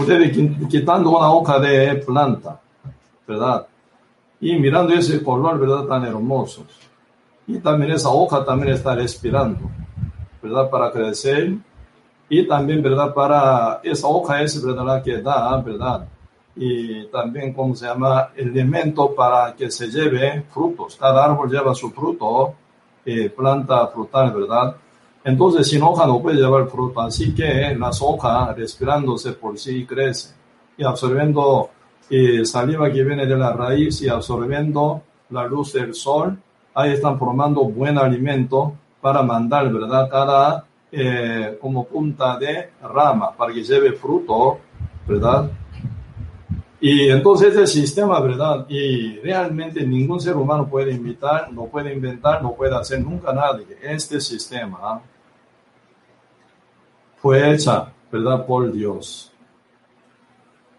ustedes 0.01 0.37
quitando 0.69 1.11
una 1.11 1.31
hoja 1.31 1.59
de 1.59 1.97
planta, 1.97 2.61
¿verdad? 3.27 3.67
Y 4.41 4.57
mirando 4.59 4.95
ese 4.95 5.23
color, 5.23 5.59
¿verdad? 5.59 5.85
Tan 5.85 6.05
hermoso. 6.05 6.65
Y 7.47 7.59
también 7.59 7.93
esa 7.93 8.09
hoja 8.09 8.45
también 8.45 8.73
está 8.75 8.95
respirando, 8.95 9.71
¿verdad? 10.43 10.71
Para 10.71 10.91
crecer. 10.91 11.55
Y 12.29 12.47
también, 12.47 12.83
¿verdad? 12.83 13.13
Para 13.13 13.81
esa 13.83 14.07
hoja 14.07 14.41
es, 14.41 14.65
¿verdad? 14.65 15.03
Que 15.03 15.21
da, 15.21 15.57
¿verdad? 15.59 16.07
Y 16.57 17.07
también, 17.07 17.53
¿cómo 17.53 17.75
se 17.75 17.87
llama? 17.87 18.31
Elemento 18.37 19.15
para 19.15 19.55
que 19.55 19.71
se 19.71 19.89
lleve 19.89 20.43
frutos. 20.51 20.97
Cada 20.97 21.25
árbol 21.25 21.51
lleva 21.51 21.75
su 21.75 21.91
fruto, 21.91 22.55
eh, 23.05 23.31
planta 23.31 23.87
frutal, 23.89 24.33
¿verdad? 24.33 24.77
Entonces, 25.25 25.69
sin 25.69 25.83
hoja 25.83 26.07
no 26.07 26.21
puede 26.21 26.39
llevar 26.39 26.67
fruto, 26.69 27.01
así 27.01 27.35
que 27.35 27.75
las 27.79 28.01
hojas, 28.03 28.57
respirándose 28.57 29.33
por 29.33 29.59
sí, 29.59 29.85
crecen 29.85 30.35
y 30.77 30.85
absorbiendo 30.85 31.71
eh, 32.09 32.45
saliva 32.45 32.91
que 32.91 33.05
viene 33.05 33.27
de 33.27 33.37
la 33.37 33.53
raíz 33.53 34.01
y 34.03 34.09
absorbiendo 34.09 35.03
la 35.31 35.47
luz 35.47 35.75
del 35.75 35.95
sol, 35.95 36.39
ahí 36.75 36.93
están 36.93 37.19
formando 37.19 37.65
buen 37.65 37.99
alimento 37.99 38.75
para 39.01 39.23
mandar, 39.23 39.73
¿verdad? 39.73 40.09
Cada 40.11 40.65
eh, 40.93 41.59
como 41.61 41.85
punta 41.85 42.37
de 42.37 42.71
rama 42.83 43.31
para 43.37 43.53
que 43.53 43.63
lleve 43.63 43.93
fruto, 43.93 44.59
¿verdad? 45.07 45.51
Y 46.83 47.11
entonces 47.11 47.49
este 47.49 47.67
sistema, 47.67 48.19
¿verdad? 48.21 48.65
Y 48.69 49.19
realmente 49.19 49.87
ningún 49.87 50.19
ser 50.19 50.35
humano 50.37 50.67
puede 50.67 50.93
invitar, 50.93 51.53
no 51.53 51.67
puede 51.67 51.93
inventar, 51.93 52.43
no 52.43 52.55
puede 52.55 52.75
hacer 52.75 53.01
nunca 53.01 53.35
nadie. 53.35 53.67
Este 53.83 54.19
sistema 54.19 55.03
fue 57.21 57.53
hecha, 57.53 57.93
¿verdad? 58.11 58.47
Por 58.47 58.73
Dios. 58.73 59.31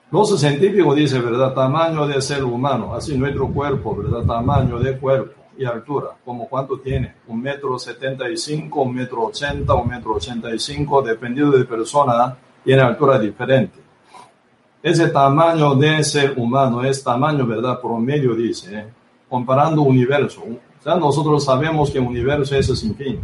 Los 0.10 0.39
científicos 0.39 0.96
dicen, 0.96 1.24
¿verdad? 1.24 1.53
Tamaño 1.53 2.08
de 2.08 2.20
ser 2.20 2.43
humano, 2.43 2.96
así 2.96 3.15
nuestro 3.15 3.48
cuerpo, 3.48 3.96
¿verdad? 3.96 4.25
Tamaño 4.25 4.79
de 4.79 4.98
cuerpo 4.98 5.39
y 5.55 5.65
altura, 5.65 6.17
como 6.25 6.50
cuánto 6.50 6.79
tiene, 6.79 7.17
un 7.27 7.41
metro 7.41 7.77
setenta 7.77 8.27
y 8.27 8.38
cinco, 8.38 8.81
un 8.81 8.96
metro 8.96 9.25
ochenta, 9.25 9.75
un 9.75 9.88
metro 9.88 10.15
ochenta 10.15 10.53
y 10.53 10.58
cinco, 10.58 11.03
dependiendo 11.03 11.55
de 11.55 11.65
persona, 11.65 12.36
tiene 12.63 12.81
altura 12.81 13.20
diferente. 13.20 13.79
Ese 14.83 15.09
tamaño 15.09 15.75
de 15.75 16.03
ser 16.03 16.33
humano 16.38 16.83
es 16.83 17.03
tamaño, 17.03 17.45
¿verdad? 17.45 17.79
Promedio, 17.79 18.33
dice, 18.33 18.79
¿eh? 18.79 18.85
comparando 19.29 19.83
universo. 19.83 20.41
O 20.41 20.83
sea, 20.83 20.95
nosotros 20.95 21.43
sabemos 21.45 21.91
que 21.91 22.00
el 22.00 22.05
universo 22.05 22.55
es 22.55 22.67
sin 22.79 22.95
fin. 22.95 23.19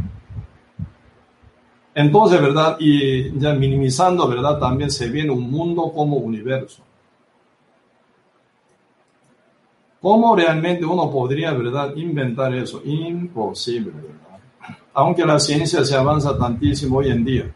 Entonces, 1.96 2.40
¿verdad? 2.40 2.78
Y 2.80 3.38
ya 3.40 3.54
minimizando, 3.54 4.28
¿verdad? 4.28 4.60
También 4.60 4.92
se 4.92 5.10
viene 5.10 5.32
un 5.32 5.50
mundo 5.50 5.92
como 5.92 6.18
universo. 6.18 6.84
¿Cómo 10.00 10.36
realmente 10.36 10.86
uno 10.86 11.10
podría, 11.10 11.54
¿verdad?, 11.54 11.96
inventar 11.96 12.54
eso? 12.54 12.82
Imposible, 12.86 13.92
¿verdad? 13.92 14.40
Aunque 14.94 15.26
la 15.26 15.40
ciencia 15.40 15.84
se 15.84 15.96
avanza 15.96 16.38
tantísimo 16.38 16.98
hoy 16.98 17.10
en 17.10 17.26
día. 17.26 17.56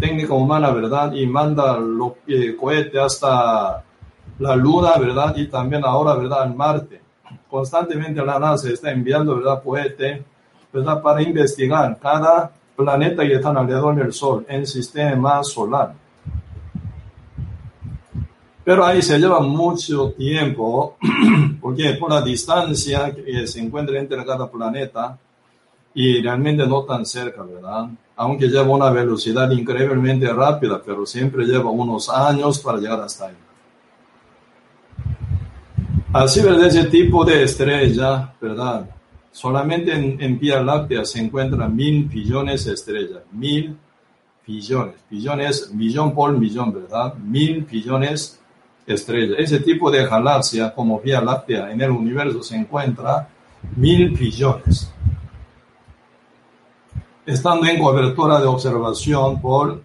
Técnica 0.00 0.34
humana, 0.34 0.70
¿verdad? 0.70 1.12
Y 1.12 1.26
manda 1.26 1.78
los 1.78 2.12
eh, 2.26 2.56
cohetes 2.56 3.00
hasta 3.00 3.82
la 4.38 4.56
luna, 4.56 4.96
¿verdad? 4.98 5.34
Y 5.36 5.46
también 5.46 5.84
ahora, 5.84 6.14
¿verdad?, 6.14 6.42
al 6.42 6.54
Marte. 6.54 7.00
Constantemente 7.48 8.24
la 8.24 8.38
NASA 8.38 8.68
está 8.70 8.90
enviando, 8.90 9.36
¿verdad?, 9.36 9.62
cohetes, 9.62 10.22
¿verdad?, 10.72 11.02
para 11.02 11.22
investigar 11.22 11.98
cada 12.00 12.50
planeta 12.76 13.24
y 13.24 13.32
están 13.32 13.56
alrededor 13.56 13.94
del 13.94 14.12
Sol 14.12 14.44
en 14.48 14.66
sistema 14.66 15.42
solar. 15.44 15.94
Pero 18.64 18.84
ahí 18.84 19.02
se 19.02 19.18
lleva 19.18 19.40
mucho 19.40 20.12
tiempo, 20.12 20.96
porque 21.60 21.94
por 21.94 22.10
la 22.10 22.22
distancia 22.22 23.12
que 23.14 23.46
se 23.46 23.60
encuentra 23.60 23.98
entre 23.98 24.24
cada 24.24 24.48
planeta 24.48 25.18
y 25.94 26.22
realmente 26.22 26.66
no 26.66 26.82
tan 26.84 27.04
cerca, 27.04 27.42
¿verdad? 27.42 27.88
Aunque 28.22 28.46
lleva 28.46 28.70
una 28.70 28.88
velocidad 28.90 29.50
increíblemente 29.50 30.32
rápida, 30.32 30.80
pero 30.80 31.04
siempre 31.04 31.44
lleva 31.44 31.70
unos 31.70 32.08
años 32.08 32.60
para 32.60 32.78
llegar 32.78 33.00
hasta 33.00 33.26
ahí. 33.26 33.34
Así, 36.12 36.40
¿verdad? 36.40 36.68
Ese 36.68 36.84
tipo 36.84 37.24
de 37.24 37.42
estrella, 37.42 38.32
¿verdad? 38.40 38.88
Solamente 39.32 39.92
en, 39.92 40.22
en 40.22 40.38
Vía 40.38 40.62
Láctea 40.62 41.04
se 41.04 41.18
encuentran 41.18 41.74
mil 41.74 42.04
billones 42.04 42.64
de 42.64 42.74
estrellas. 42.74 43.22
Mil 43.32 43.76
billones. 44.46 44.94
Billones, 45.10 45.72
millón 45.74 46.14
por 46.14 46.38
millón, 46.38 46.72
¿verdad? 46.72 47.14
Mil 47.14 47.62
billones 47.62 48.40
de 48.86 48.94
estrellas. 48.94 49.36
Ese 49.40 49.58
tipo 49.58 49.90
de 49.90 50.06
galaxia 50.06 50.72
como 50.72 51.00
Vía 51.00 51.20
Láctea 51.20 51.72
en 51.72 51.80
el 51.80 51.90
universo 51.90 52.40
se 52.40 52.54
encuentra 52.54 53.28
mil 53.74 54.10
billones. 54.10 54.92
Estando 57.24 57.66
en 57.66 57.80
cobertura 57.80 58.40
de 58.40 58.46
observación 58.46 59.40
por 59.40 59.82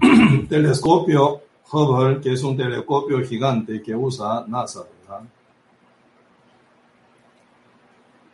telescopio 0.48 1.40
Hubble, 1.70 2.20
que 2.20 2.32
es 2.32 2.42
un 2.42 2.56
telescopio 2.56 3.24
gigante 3.24 3.80
que 3.80 3.94
usa 3.94 4.44
NASA, 4.48 4.80
¿verdad? 4.80 5.22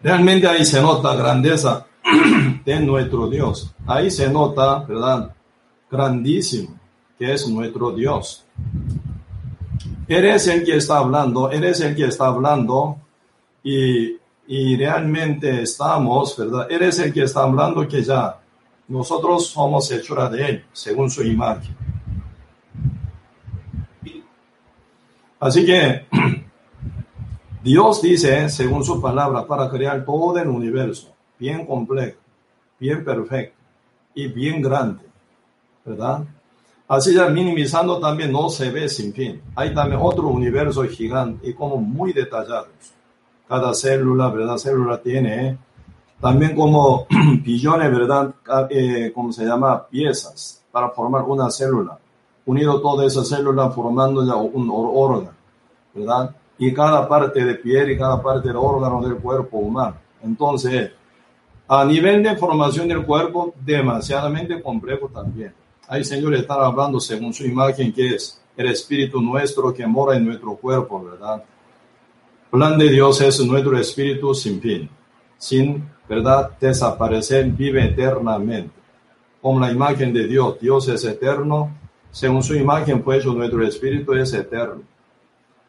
Realmente 0.03 0.47
ahí 0.47 0.65
se 0.65 0.81
nota 0.81 1.15
grandeza 1.15 1.87
de 2.65 2.81
nuestro 2.81 3.29
Dios. 3.29 3.75
Ahí 3.87 4.11
se 4.11 4.31
nota, 4.31 4.79
¿verdad? 4.81 5.35
Grandísimo, 5.91 6.79
que 7.19 7.35
es 7.35 7.47
nuestro 7.49 7.93
Dios. 7.93 8.47
Eres 10.07 10.47
el 10.47 10.65
que 10.65 10.77
está 10.77 10.99
hablando, 10.99 11.51
eres 11.51 11.81
el 11.81 11.95
que 11.95 12.07
está 12.07 12.29
hablando 12.29 12.97
y, 13.63 14.17
y 14.51 14.79
realmente 14.79 15.61
estamos, 15.61 16.35
¿verdad? 16.35 16.73
Eres 16.73 16.99
el 17.01 17.13
que 17.13 17.25
está 17.25 17.43
hablando 17.43 17.87
que 17.87 18.03
ya 18.03 18.41
nosotros 18.89 19.47
somos 19.47 19.91
hechura 19.93 20.31
de 20.31 20.49
Él, 20.49 20.65
según 20.73 21.11
su 21.11 21.23
imagen. 21.23 21.77
Así 25.39 25.67
que 25.67 26.07
Dios 27.63 28.01
dice, 28.01 28.49
según 28.49 28.83
su 28.83 29.03
palabra, 29.03 29.47
para 29.47 29.69
crear 29.69 30.03
todo 30.07 30.39
el 30.39 30.49
universo, 30.49 31.15
bien 31.39 31.67
complejo, 31.67 32.17
bien 32.81 33.05
perfecto 33.05 33.59
y 34.15 34.29
bien 34.29 34.63
grande, 34.63 35.05
¿verdad? 35.85 36.25
Así 36.89 37.13
ya 37.13 37.29
minimizando 37.29 38.01
también 38.01 38.33
no 38.33 38.49
se 38.49 38.71
ve 38.71 38.89
sin 38.89 39.13
fin. 39.13 39.43
Hay 39.55 39.75
también 39.75 40.01
otro 40.03 40.29
universo 40.29 40.85
gigante 40.85 41.51
y 41.51 41.53
como 41.53 41.77
muy 41.77 42.15
detallados. 42.15 42.98
Cada 43.49 43.75
célula, 43.75 44.29
¿verdad? 44.29 44.59
Célula 44.59 45.01
tiene 45.01 45.59
también 46.21 46.55
como 46.55 47.07
billones, 47.45 47.91
¿verdad? 47.91 48.35
Eh, 48.71 49.13
¿Cómo 49.15 49.33
se 49.33 49.45
llama? 49.45 49.87
Piezas 49.87 50.65
para 50.71 50.91
formar 50.91 51.23
una 51.23 51.51
célula. 51.51 51.99
Unido 52.47 52.81
toda 52.81 53.07
esa 53.07 53.25
célula 53.25 53.71
formando 53.71 54.25
ya 54.27 54.35
un 54.35 54.69
órgano, 54.73 55.31
¿verdad? 55.95 56.35
Y 56.59 56.73
cada 56.73 57.07
parte 57.07 57.45
de 57.45 57.55
piel 57.55 57.91
y 57.91 57.99
cada 57.99 58.21
parte 58.23 58.49
del 58.49 58.57
órgano 58.57 59.01
del 59.03 59.17
cuerpo 59.17 59.59
humano. 59.59 59.97
Entonces, 60.23 60.91
a 61.69 61.85
nivel 61.85 62.23
de 62.23 62.37
formación 62.37 62.89
del 62.89 63.05
cuerpo, 63.05 63.55
demasiadamente 63.65 64.61
complejo 64.63 65.09
también. 65.09 65.53
Hay 65.87 66.03
señores 66.05 66.41
están 66.41 66.61
hablando 66.61 66.99
según 66.99 67.33
su 67.33 67.45
imagen, 67.45 67.93
que 67.93 68.15
es 68.15 68.41
el 68.57 68.69
espíritu 68.69 69.21
nuestro 69.21 69.73
que 69.73 69.87
mora 69.87 70.17
en 70.17 70.27
nuestro 70.27 70.57
cuerpo, 70.57 71.05
¿verdad? 71.05 71.45
Plan 72.51 72.79
de 72.79 72.89
Dios 72.89 73.21
es 73.21 73.45
nuestro 73.45 73.79
espíritu 73.79 74.35
sin 74.35 74.61
fin, 74.61 74.89
sin 75.37 75.85
¿verdad? 76.09 76.51
Desaparecer, 76.59 77.47
vive 77.47 77.85
eternamente. 77.85 78.71
Como 79.43 79.61
la 79.61 79.71
imagen 79.71 80.13
de 80.13 80.27
Dios, 80.27 80.59
Dios 80.61 80.89
es 80.89 81.05
eterno, 81.05 81.71
según 82.11 82.43
su 82.43 82.55
imagen, 82.55 83.03
pues 83.03 83.25
nuestro 83.27 83.65
espíritu 83.67 84.15
es 84.15 84.33
eterno. 84.33 84.83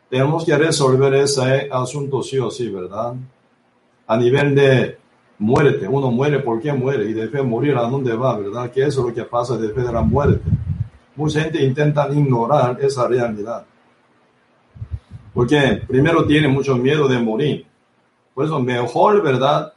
Tenemos 0.10 0.46
que 0.46 0.58
resolver 0.58 1.14
ese 1.14 1.70
asunto 1.72 2.24
sí 2.24 2.40
o 2.40 2.50
sí, 2.50 2.70
¿verdad? 2.70 3.14
A 4.08 4.18
nivel 4.18 4.56
de 4.56 4.98
muerte, 5.38 5.88
uno 5.88 6.10
muere, 6.10 6.40
¿por 6.40 6.60
qué 6.60 6.74
muere? 6.74 7.10
Y 7.10 7.14
debe 7.14 7.44
morir 7.44 7.78
a 7.78 7.84
dónde 7.84 8.16
va, 8.16 8.38
¿verdad? 8.38 8.72
¿Qué 8.72 8.86
es 8.86 8.96
lo 8.96 9.14
que 9.14 9.24
pasa 9.24 9.58
después 9.58 9.86
de 9.86 9.94
la 9.94 10.02
muerte? 10.02 10.50
Mucha 11.16 11.42
gente 11.42 11.64
intenta 11.64 12.10
ignorar 12.12 12.78
esa 12.82 13.08
realidad. 13.08 13.66
Porque 15.40 15.82
primero 15.88 16.26
tiene 16.26 16.50
mucho 16.50 16.76
miedo 16.76 17.08
de 17.08 17.18
morir. 17.18 17.66
Por 18.34 18.44
eso 18.44 18.60
mejor, 18.60 19.24
¿verdad? 19.24 19.72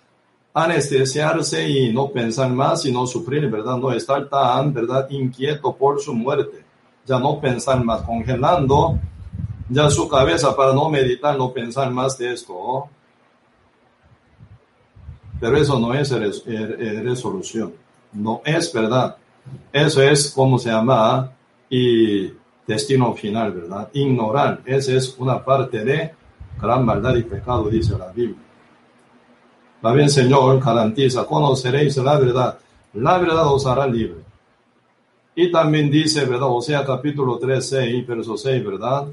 anestesiarse 0.52 1.68
y 1.68 1.92
no 1.92 2.08
pensar 2.08 2.50
más 2.50 2.84
y 2.84 2.90
no 2.90 3.06
sufrir, 3.06 3.48
¿verdad? 3.48 3.76
No 3.76 3.92
estar 3.92 4.28
tan, 4.28 4.74
¿verdad? 4.74 5.08
Inquieto 5.10 5.72
por 5.72 6.00
su 6.00 6.14
muerte. 6.14 6.64
Ya 7.06 7.20
no 7.20 7.40
pensar 7.40 7.84
más, 7.84 8.02
congelando 8.02 8.98
ya 9.68 9.88
su 9.88 10.08
cabeza 10.08 10.56
para 10.56 10.74
no 10.74 10.90
meditar, 10.90 11.38
no 11.38 11.52
pensar 11.52 11.92
más 11.92 12.18
de 12.18 12.32
esto. 12.32 12.88
Pero 15.38 15.56
eso 15.56 15.78
no 15.78 15.94
es 15.94 16.10
resolución. 17.04 17.72
No 18.12 18.42
es 18.44 18.72
verdad. 18.72 19.16
Eso 19.72 20.02
es 20.02 20.32
como 20.32 20.58
se 20.58 20.70
llama 20.70 21.30
y 21.70 22.32
destino 22.66 23.14
final, 23.14 23.52
¿verdad? 23.52 23.88
Ignorar. 23.92 24.60
Esa 24.64 24.92
es 24.92 25.16
una 25.18 25.44
parte 25.44 25.84
de 25.84 26.12
gran 26.60 26.84
maldad 26.84 27.16
y 27.16 27.22
pecado, 27.22 27.68
dice 27.68 27.96
la 27.98 28.12
Biblia. 28.12 28.38
Va 29.84 29.92
bien, 29.92 30.08
Señor, 30.08 30.60
garantiza, 30.60 31.26
conoceréis 31.26 31.96
la 31.96 32.18
verdad. 32.18 32.58
La 32.94 33.18
verdad 33.18 33.52
os 33.52 33.66
hará 33.66 33.86
libre. 33.86 34.20
Y 35.34 35.50
también 35.50 35.90
dice, 35.90 36.24
¿verdad? 36.24 36.48
O 36.50 36.60
sea, 36.60 36.84
capítulo 36.84 37.38
3, 37.38 37.68
6, 37.68 38.06
verso 38.06 38.36
6, 38.36 38.64
¿verdad? 38.64 39.08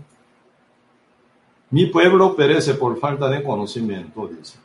Mi 1.71 1.85
pueblo 1.85 2.35
perece 2.35 2.73
por 2.73 2.99
falta 2.99 3.29
de 3.29 3.41
conocimiento, 3.41 4.27
dice. 4.27 4.59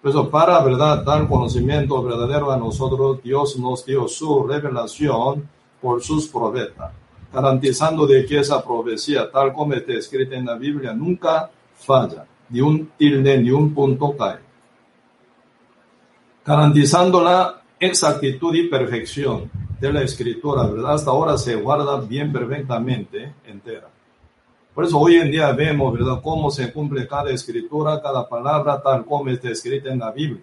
Por 0.00 0.10
eso, 0.10 0.30
para, 0.30 0.62
¿verdad? 0.62 1.02
Dar 1.04 1.28
conocimiento 1.28 2.02
verdadero 2.02 2.50
a 2.50 2.56
nosotros, 2.56 3.22
Dios 3.22 3.58
nos 3.58 3.84
dio 3.84 4.08
su 4.08 4.44
revelación 4.44 5.48
por 5.80 6.02
sus 6.02 6.28
profetas, 6.28 6.92
garantizando 7.32 8.06
de 8.06 8.24
que 8.26 8.38
esa 8.38 8.62
profecía, 8.64 9.30
tal 9.30 9.52
como 9.52 9.74
está 9.74 9.92
escrita 9.92 10.36
en 10.36 10.46
la 10.46 10.56
Biblia, 10.56 10.92
nunca 10.92 11.50
falla, 11.74 12.26
ni 12.48 12.60
un 12.60 12.90
tilde, 12.96 13.38
ni 13.38 13.50
un 13.50 13.72
punto 13.72 14.16
cae 14.16 14.50
garantizando 16.44 17.22
la 17.22 17.62
exactitud 17.78 18.54
y 18.54 18.68
perfección 18.68 19.50
de 19.78 19.92
la 19.92 20.02
escritura, 20.02 20.66
¿verdad? 20.66 20.94
Hasta 20.94 21.10
ahora 21.10 21.38
se 21.38 21.54
guarda 21.54 22.00
bien 22.00 22.32
perfectamente 22.32 23.34
entera. 23.46 23.88
Por 24.74 24.84
eso 24.84 24.98
hoy 24.98 25.16
en 25.16 25.30
día 25.30 25.52
vemos, 25.52 25.92
¿verdad?, 25.92 26.20
cómo 26.22 26.50
se 26.50 26.72
cumple 26.72 27.06
cada 27.06 27.30
escritura, 27.30 28.00
cada 28.02 28.28
palabra, 28.28 28.80
tal 28.82 29.04
como 29.04 29.28
está 29.28 29.50
escrita 29.50 29.90
en 29.90 30.00
la 30.00 30.10
Biblia. 30.10 30.42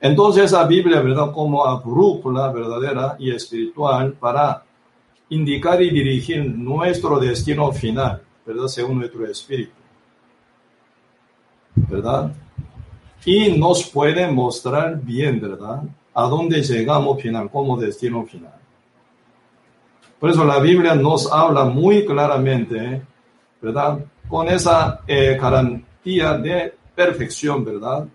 Entonces 0.00 0.44
esa 0.44 0.64
Biblia, 0.64 1.00
¿verdad?, 1.00 1.32
como 1.32 1.64
brújula 1.80 2.50
verdadera 2.50 3.16
y 3.18 3.30
espiritual 3.30 4.14
para 4.14 4.64
indicar 5.30 5.80
y 5.82 5.90
dirigir 5.90 6.44
nuestro 6.44 7.18
destino 7.18 7.70
final, 7.72 8.22
¿verdad?, 8.46 8.66
según 8.66 8.98
nuestro 8.98 9.26
espíritu. 9.26 9.72
¿Verdad? 11.74 12.32
y 13.24 13.58
nos 13.58 13.88
puede 13.90 14.26
mostrar 14.30 15.00
bien, 15.02 15.40
¿verdad? 15.40 15.82
A 16.14 16.22
dónde 16.24 16.62
llegamos 16.62 17.20
final, 17.20 17.50
como 17.50 17.76
destino 17.76 18.24
final. 18.24 18.54
Por 20.18 20.30
eso 20.30 20.44
la 20.44 20.58
Biblia 20.58 20.94
nos 20.94 21.30
habla 21.30 21.64
muy 21.64 22.04
claramente, 22.04 23.02
¿verdad? 23.60 23.98
Con 24.26 24.48
esa 24.48 25.00
eh, 25.06 25.38
garantía 25.40 26.38
de 26.38 26.74
perfección, 26.94 27.64
¿verdad? 27.64 28.06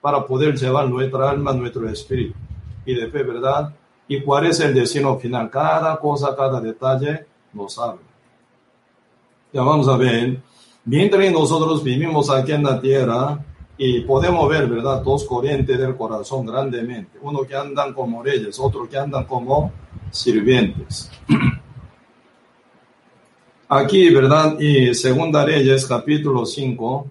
Para 0.00 0.24
poder 0.24 0.56
llevar 0.56 0.88
nuestra 0.88 1.30
alma, 1.30 1.52
nuestro 1.52 1.88
espíritu 1.88 2.38
y 2.84 2.94
de 2.94 3.08
fe, 3.08 3.22
¿verdad? 3.22 3.74
Y 4.08 4.20
cuál 4.20 4.46
es 4.46 4.60
el 4.60 4.74
destino 4.74 5.18
final. 5.18 5.50
Cada 5.50 5.96
cosa, 5.98 6.34
cada 6.36 6.60
detalle 6.60 7.26
nos 7.52 7.78
habla. 7.78 8.02
Ya 9.52 9.62
vamos 9.62 9.88
a 9.88 9.96
ver. 9.96 10.40
Mientras 10.84 11.32
nosotros 11.32 11.82
vivimos 11.82 12.30
aquí 12.30 12.52
en 12.52 12.62
la 12.62 12.80
tierra, 12.80 13.38
y 13.78 14.00
podemos 14.00 14.48
ver, 14.48 14.66
¿verdad? 14.68 15.02
Dos 15.02 15.24
corrientes 15.24 15.78
del 15.78 15.96
corazón 15.96 16.46
grandemente. 16.46 17.18
Uno 17.20 17.40
que 17.42 17.54
andan 17.54 17.92
como 17.92 18.22
reyes, 18.22 18.58
otro 18.58 18.88
que 18.88 18.96
andan 18.96 19.24
como 19.24 19.70
sirvientes. 20.10 21.10
Aquí, 23.68 24.08
¿verdad? 24.10 24.58
Y 24.60 24.94
Segunda 24.94 25.44
Reyes, 25.44 25.86
capítulo 25.86 26.46
5. 26.46 27.06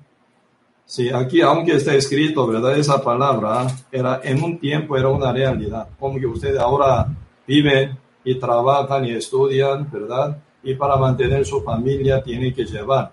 Sí, 0.88 1.10
aquí, 1.10 1.42
aunque 1.42 1.74
está 1.74 1.96
escrito, 1.96 2.46
¿verdad? 2.46 2.78
Esa 2.78 3.02
palabra 3.02 3.66
era 3.92 4.22
en 4.24 4.44
un 4.44 4.60
tiempo, 4.60 4.96
era 4.96 5.10
una 5.10 5.34
realidad. 5.34 5.88
Como 6.00 6.20
que 6.20 6.28
ustedes 6.28 6.60
ahora 6.60 7.08
viven 7.48 7.98
y 8.24 8.36
trabajan 8.36 9.06
y 9.06 9.12
estudian, 9.12 9.90
¿verdad? 9.92 10.38
Y 10.64 10.76
para 10.76 10.96
mantener 10.96 11.44
su 11.44 11.62
familia 11.62 12.22
tienen 12.22 12.54
que 12.54 12.66
llevar, 12.66 13.12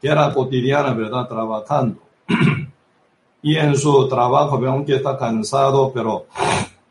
que 0.00 0.08
era 0.08 0.32
cotidiana, 0.34 0.92
¿verdad? 0.92 1.26
Trabajando. 1.26 1.98
y 3.42 3.56
en 3.56 3.74
su 3.74 4.06
trabajo, 4.06 4.60
aunque 4.66 4.96
está 4.96 5.16
cansado, 5.16 5.90
pero 5.94 6.26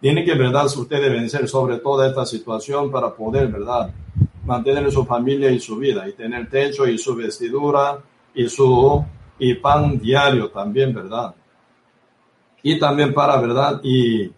tiene 0.02 0.26
que, 0.26 0.34
¿verdad?, 0.34 0.66
usted 0.66 1.00
de 1.00 1.10
vencer 1.10 1.48
sobre 1.48 1.78
toda 1.78 2.08
esta 2.08 2.26
situación 2.26 2.92
para 2.92 3.14
poder, 3.14 3.48
¿verdad?, 3.50 3.92
mantener 4.46 4.92
su 4.92 5.06
familia 5.06 5.52
y 5.52 5.60
su 5.60 5.78
vida, 5.78 6.10
y 6.10 6.14
tener 6.14 6.50
techo 6.50 6.88
y 6.88 6.98
su 6.98 7.16
vestidura 7.16 8.00
y 8.36 8.50
su 8.50 9.06
y 9.40 9.56
pan 9.56 10.00
diario 10.00 10.50
también, 10.50 10.94
¿verdad? 10.94 11.36
y 12.64 12.80
también 12.80 13.14
para, 13.14 13.38
¿verdad? 13.38 13.82
Y, 13.84 14.32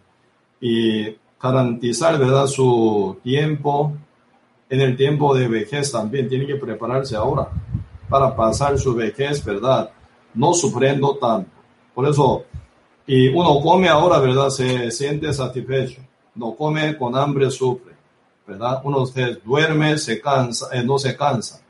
y 0.60 1.16
garantizar, 1.40 2.18
¿verdad? 2.18 2.46
Su 2.48 3.18
tiempo, 3.22 3.92
en 4.68 4.80
el 4.80 4.96
tiempo 4.96 5.34
de 5.34 5.46
vejez 5.46 5.92
también 5.92 6.28
tiene 6.28 6.44
que 6.44 6.56
prepararse 6.56 7.14
ahora 7.14 7.48
para 8.08 8.34
pasar 8.34 8.78
su 8.78 8.94
vejez, 8.94 9.44
¿verdad? 9.44 9.90
No 10.34 10.52
sufriendo 10.52 11.16
tanto. 11.16 11.50
Por 11.94 12.08
eso, 12.08 12.44
y 13.06 13.28
uno 13.28 13.60
come 13.60 13.88
ahora, 13.88 14.18
¿verdad? 14.18 14.50
Se 14.50 14.90
siente 14.90 15.32
satisfecho. 15.32 16.02
No 16.34 16.54
come 16.54 16.98
con 16.98 17.16
hambre, 17.16 17.50
sufre, 17.50 17.94
¿verdad? 18.46 18.80
Uno 18.84 19.06
se 19.06 19.36
duerme, 19.36 19.96
se 19.96 20.20
cansa, 20.20 20.68
eh, 20.72 20.82
no 20.82 20.98
se 20.98 21.16
cansa. 21.16 21.60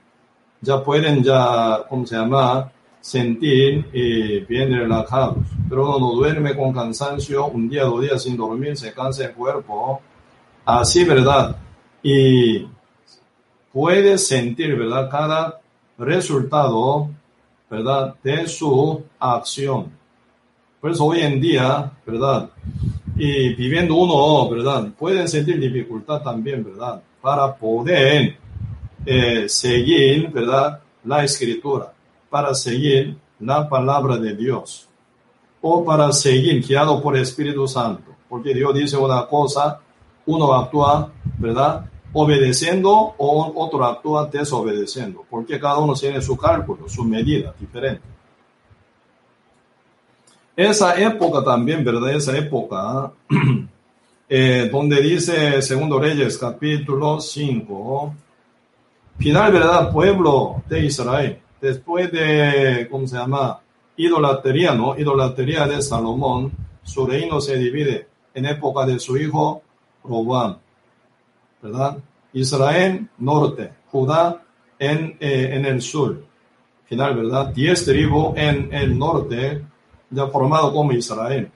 Ya 0.62 0.82
pueden, 0.82 1.22
ya, 1.22 1.84
¿cómo 1.88 2.06
se 2.06 2.16
llama? 2.16 2.72
Sentir 3.06 3.88
eh, 3.92 4.44
bien 4.48 4.76
relajados. 4.76 5.46
Pero 5.68 5.96
no 6.00 6.10
duerme 6.10 6.56
con 6.56 6.72
cansancio, 6.72 7.46
un 7.46 7.68
día, 7.68 7.84
dos 7.84 8.00
días 8.00 8.20
sin 8.20 8.36
dormir, 8.36 8.76
se 8.76 8.92
cansa 8.92 9.26
el 9.26 9.32
cuerpo. 9.32 10.00
Así, 10.64 11.04
¿verdad? 11.04 11.56
Y 12.02 12.66
puede 13.72 14.18
sentir, 14.18 14.76
¿verdad? 14.76 15.08
Cada 15.08 15.60
resultado, 15.96 17.08
¿verdad? 17.70 18.16
De 18.24 18.48
su 18.48 19.04
acción. 19.20 19.92
Por 20.80 20.90
eso 20.90 21.04
hoy 21.04 21.20
en 21.20 21.40
día, 21.40 21.92
¿verdad? 22.04 22.50
Y 23.16 23.54
viviendo 23.54 23.94
uno, 23.94 24.50
¿verdad? 24.50 24.88
Pueden 24.98 25.28
sentir 25.28 25.60
dificultad 25.60 26.22
también, 26.22 26.64
¿verdad? 26.64 27.00
Para 27.22 27.54
poder 27.54 28.36
eh, 29.04 29.48
seguir, 29.48 30.28
¿verdad? 30.32 30.80
La 31.04 31.22
escritura 31.22 31.92
para 32.30 32.54
seguir 32.54 33.16
la 33.40 33.68
palabra 33.68 34.16
de 34.16 34.34
Dios 34.34 34.88
o 35.60 35.84
para 35.84 36.12
seguir 36.12 36.64
guiado 36.66 37.02
por 37.02 37.16
el 37.16 37.22
Espíritu 37.22 37.66
Santo. 37.66 38.12
Porque 38.28 38.54
Dios 38.54 38.74
dice 38.74 38.96
una 38.96 39.26
cosa, 39.26 39.80
uno 40.26 40.52
actúa, 40.52 41.10
¿verdad? 41.38 41.86
Obedeciendo 42.12 42.92
o 43.16 43.52
otro 43.56 43.84
actúa 43.84 44.26
desobedeciendo. 44.26 45.24
Porque 45.28 45.58
cada 45.58 45.78
uno 45.78 45.94
tiene 45.94 46.20
su 46.20 46.36
cálculo, 46.36 46.88
su 46.88 47.04
medida 47.04 47.54
diferente. 47.58 48.02
Esa 50.56 50.98
época 51.00 51.44
también, 51.44 51.84
¿verdad? 51.84 52.12
Esa 52.12 52.36
época 52.36 53.12
eh, 54.28 54.68
donde 54.72 55.02
dice 55.02 55.60
Segundo 55.60 55.98
Reyes 55.98 56.38
capítulo 56.38 57.20
5, 57.20 58.14
final, 59.18 59.52
¿verdad? 59.52 59.92
Pueblo 59.92 60.62
de 60.68 60.86
Israel 60.86 61.40
después 61.60 62.10
de, 62.12 62.88
¿cómo 62.90 63.06
se 63.06 63.16
llama? 63.16 63.60
Idolatría, 63.96 64.74
¿no? 64.74 64.98
Idolatría 64.98 65.66
de 65.66 65.80
Salomón, 65.80 66.52
su 66.82 67.06
reino 67.06 67.40
se 67.40 67.56
divide 67.56 68.08
en 68.34 68.46
época 68.46 68.84
de 68.84 68.98
su 68.98 69.16
hijo 69.16 69.62
Robán, 70.04 70.58
¿verdad? 71.62 71.98
Israel, 72.32 73.08
norte, 73.18 73.72
Judá 73.90 74.42
en, 74.78 75.16
eh, 75.18 75.50
en 75.52 75.64
el 75.64 75.80
sur, 75.80 76.22
final, 76.84 77.16
¿verdad? 77.16 77.46
Diez 77.48 77.84
tribus 77.84 78.36
en 78.36 78.72
el 78.72 78.98
norte, 78.98 79.64
ya 80.10 80.26
formado 80.28 80.72
como 80.72 80.92
Israel. 80.92 81.50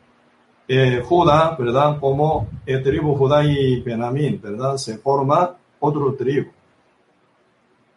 Eh, 0.66 1.02
Judá, 1.04 1.56
¿verdad? 1.58 1.98
Como 2.00 2.48
el 2.64 2.82
tribu 2.82 3.14
Judá 3.16 3.44
y 3.44 3.80
Benamín, 3.80 4.40
¿verdad? 4.42 4.76
Se 4.76 4.98
forma 4.98 5.56
otro 5.80 6.14
tribu, 6.14 6.50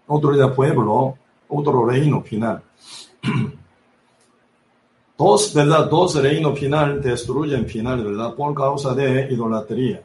otro 0.08 0.56
pueblo 0.56 1.18
otro 1.54 1.86
reino 1.86 2.22
final. 2.22 2.62
Dos, 5.18 5.54
¿verdad? 5.54 5.90
Dos 5.90 6.16
reinos 6.22 6.60
final 6.60 7.02
destruyen 7.02 7.66
final, 7.68 8.04
¿verdad? 8.04 8.34
Por 8.34 8.54
causa 8.56 8.94
de 8.94 9.32
idolatría. 9.32 10.02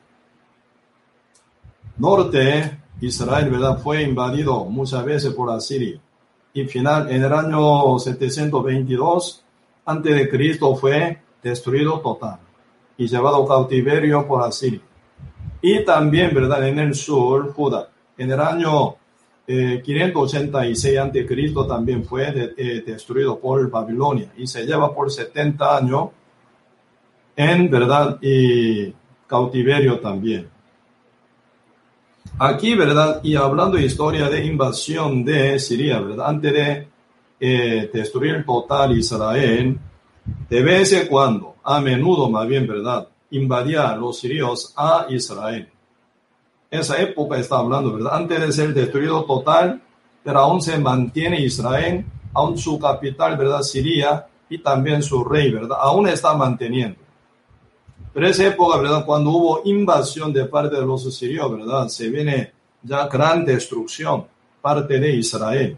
Norte, 1.96 2.78
Israel, 3.00 3.50
¿verdad? 3.50 3.78
Fue 3.78 4.02
invadido 4.02 4.66
muchas 4.66 5.04
veces 5.04 5.32
por 5.32 5.50
Asiria. 5.50 5.98
Y 6.52 6.64
final, 6.64 7.10
en 7.10 7.24
el 7.24 7.32
año 7.32 7.98
722, 7.98 9.44
antes 9.86 10.14
de 10.14 10.28
Cristo, 10.28 10.76
fue 10.76 11.20
destruido 11.42 12.00
total 12.00 12.38
y 12.96 13.06
llevado 13.06 13.46
cautiverio 13.46 14.26
por 14.26 14.42
Asiria. 14.42 14.82
Y 15.62 15.84
también, 15.84 16.34
¿verdad? 16.34 16.68
En 16.68 16.78
el 16.78 16.94
sur, 16.94 17.52
Judá. 17.54 17.88
En 18.16 18.30
el 18.30 18.40
año 18.40 18.97
586 19.48 20.84
eh, 20.84 20.98
a.C. 20.98 21.66
también 21.66 22.04
fue 22.04 22.52
eh, 22.56 22.82
destruido 22.86 23.38
por 23.38 23.70
Babilonia 23.70 24.30
y 24.36 24.46
se 24.46 24.66
lleva 24.66 24.94
por 24.94 25.10
70 25.10 25.76
años 25.78 26.10
en 27.34 27.70
verdad 27.70 28.18
y 28.20 28.92
cautiverio 29.26 30.00
también. 30.00 30.50
Aquí, 32.38 32.74
¿verdad? 32.74 33.20
Y 33.22 33.36
hablando 33.36 33.78
de 33.78 33.86
historia 33.86 34.28
de 34.28 34.44
invasión 34.44 35.24
de 35.24 35.58
Siria, 35.58 35.98
¿verdad? 36.00 36.28
Antes 36.28 36.52
de 36.52 36.88
eh, 37.40 37.90
destruir 37.90 38.44
total 38.44 38.98
Israel, 38.98 39.78
de 40.50 40.62
vez 40.62 40.92
en 40.92 41.06
cuando, 41.06 41.56
a 41.64 41.80
menudo 41.80 42.28
más 42.28 42.46
bien, 42.46 42.66
¿verdad? 42.66 43.08
Invadía 43.30 43.96
los 43.96 44.18
sirios 44.18 44.74
a 44.76 45.06
Israel 45.08 45.68
esa 46.70 47.00
época 47.00 47.38
está 47.38 47.58
hablando, 47.58 47.94
¿verdad? 47.94 48.16
Antes 48.16 48.40
de 48.40 48.52
ser 48.52 48.74
destruido 48.74 49.24
total, 49.24 49.80
pero 50.22 50.40
aún 50.40 50.60
se 50.60 50.78
mantiene 50.78 51.40
Israel, 51.40 52.04
aún 52.34 52.58
su 52.58 52.78
capital, 52.78 53.36
¿verdad? 53.36 53.62
Siria 53.62 54.26
y 54.48 54.58
también 54.58 55.02
su 55.02 55.24
rey, 55.24 55.50
¿verdad? 55.50 55.78
Aún 55.80 56.08
está 56.08 56.34
manteniendo. 56.34 57.00
Pero 58.12 58.26
esa 58.26 58.46
época, 58.46 58.78
¿verdad? 58.78 59.04
Cuando 59.04 59.30
hubo 59.30 59.62
invasión 59.64 60.32
de 60.32 60.44
parte 60.46 60.76
de 60.76 60.84
los 60.84 61.14
sirios, 61.14 61.50
¿verdad? 61.50 61.88
Se 61.88 62.08
viene 62.08 62.52
ya 62.82 63.06
gran 63.06 63.44
destrucción 63.44 64.26
parte 64.60 64.98
de 64.98 65.16
Israel, 65.16 65.76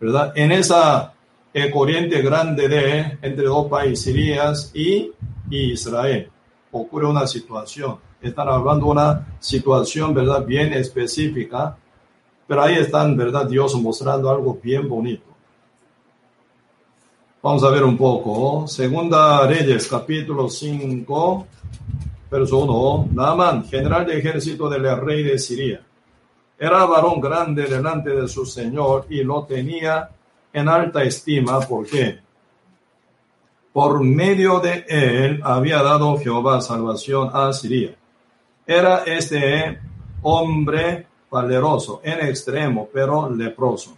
¿verdad? 0.00 0.32
En 0.36 0.52
esa 0.52 1.14
eh, 1.52 1.70
corriente 1.70 2.20
grande 2.22 2.68
de 2.68 3.18
entre 3.22 3.44
dos 3.44 3.68
países, 3.68 4.04
Siria 4.04 4.52
y, 4.74 5.12
y 5.50 5.72
Israel, 5.72 6.28
ocurre 6.72 7.06
una 7.06 7.26
situación 7.26 7.98
están 8.28 8.48
hablando 8.48 8.86
de 8.86 8.92
una 8.92 9.26
situación, 9.38 10.14
¿verdad? 10.14 10.44
Bien 10.44 10.72
específica, 10.72 11.76
pero 12.46 12.62
ahí 12.62 12.76
están, 12.76 13.16
¿verdad? 13.16 13.46
Dios 13.46 13.74
mostrando 13.80 14.30
algo 14.30 14.58
bien 14.62 14.88
bonito. 14.88 15.24
Vamos 17.42 17.62
a 17.62 17.70
ver 17.70 17.84
un 17.84 17.96
poco. 17.96 18.66
Segunda 18.66 19.46
Reyes, 19.46 19.86
capítulo 19.86 20.48
5, 20.48 21.46
verso 22.30 22.58
1. 22.58 23.08
Naaman, 23.12 23.64
general 23.64 24.06
de 24.06 24.18
ejército 24.18 24.68
del 24.68 24.96
rey 25.00 25.22
de 25.22 25.38
Siria. 25.38 25.82
Era 26.58 26.86
varón 26.86 27.20
grande 27.20 27.64
delante 27.64 28.10
de 28.10 28.28
su 28.28 28.46
señor 28.46 29.06
y 29.10 29.22
lo 29.22 29.44
tenía 29.44 30.08
en 30.52 30.68
alta 30.68 31.02
estima. 31.02 31.60
¿Por 31.60 31.86
qué? 31.86 32.20
Por 33.72 34.02
medio 34.02 34.60
de 34.60 34.84
él 34.88 35.40
había 35.42 35.82
dado 35.82 36.16
Jehová 36.16 36.60
salvación 36.60 37.28
a 37.32 37.52
Siria 37.52 37.94
era 38.66 39.04
este 39.04 39.78
hombre 40.22 41.06
valeroso 41.30 42.00
en 42.02 42.26
extremo, 42.26 42.88
pero 42.92 43.28
leproso. 43.28 43.96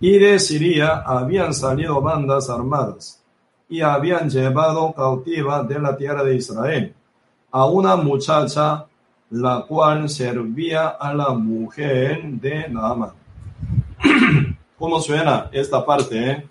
Y 0.00 0.18
de 0.18 0.38
Siria 0.38 1.02
habían 1.06 1.54
salido 1.54 2.00
bandas 2.00 2.48
armadas 2.50 3.22
y 3.68 3.82
habían 3.82 4.28
llevado 4.28 4.92
cautiva 4.92 5.62
de 5.62 5.78
la 5.78 5.96
tierra 5.96 6.24
de 6.24 6.36
Israel 6.36 6.94
a 7.52 7.66
una 7.66 7.96
muchacha 7.96 8.86
la 9.30 9.64
cual 9.66 10.08
servía 10.08 10.88
a 10.88 11.14
la 11.14 11.30
mujer 11.30 12.22
de 12.24 12.68
Naaman. 12.68 13.12
¿Cómo 14.78 15.00
suena 15.00 15.48
esta 15.52 15.84
parte? 15.84 16.30
Eh? 16.30 16.46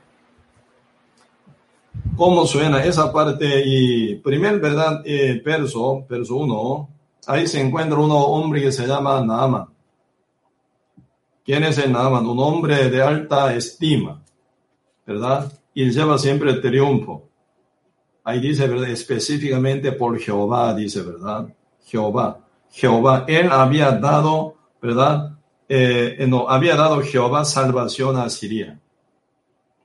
Cómo 2.15 2.45
suena 2.45 2.83
esa 2.83 3.11
parte 3.13 3.63
y 3.65 4.15
primer 4.15 4.59
verdad 4.59 5.01
eh, 5.05 5.41
verso, 5.43 6.05
verso 6.09 6.35
1, 6.35 6.89
ahí 7.27 7.47
se 7.47 7.61
encuentra 7.61 7.97
un 7.97 8.11
hombre 8.11 8.61
que 8.61 8.71
se 8.71 8.85
llama 8.85 9.21
Naaman. 9.21 9.67
¿Quién 11.45 11.63
es 11.63 11.77
el 11.77 11.91
Naaman? 11.91 12.25
Un 12.27 12.39
hombre 12.39 12.89
de 12.89 13.01
alta 13.01 13.55
estima, 13.55 14.21
¿verdad? 15.05 15.51
Y 15.73 15.89
lleva 15.89 16.17
siempre 16.17 16.51
el 16.51 16.61
triunfo. 16.61 17.29
Ahí 18.23 18.39
dice, 18.41 18.67
¿verdad? 18.67 18.89
Específicamente 18.89 19.93
por 19.93 20.19
Jehová, 20.19 20.73
dice, 20.73 21.01
¿verdad? 21.01 21.47
Jehová. 21.85 22.39
Jehová, 22.69 23.25
él 23.27 23.49
había 23.51 23.91
dado, 23.93 24.55
¿verdad? 24.81 25.37
Eh, 25.67 26.25
no, 26.27 26.49
había 26.49 26.75
dado 26.75 27.01
Jehová 27.01 27.45
salvación 27.45 28.17
a 28.17 28.29
Siria 28.29 28.79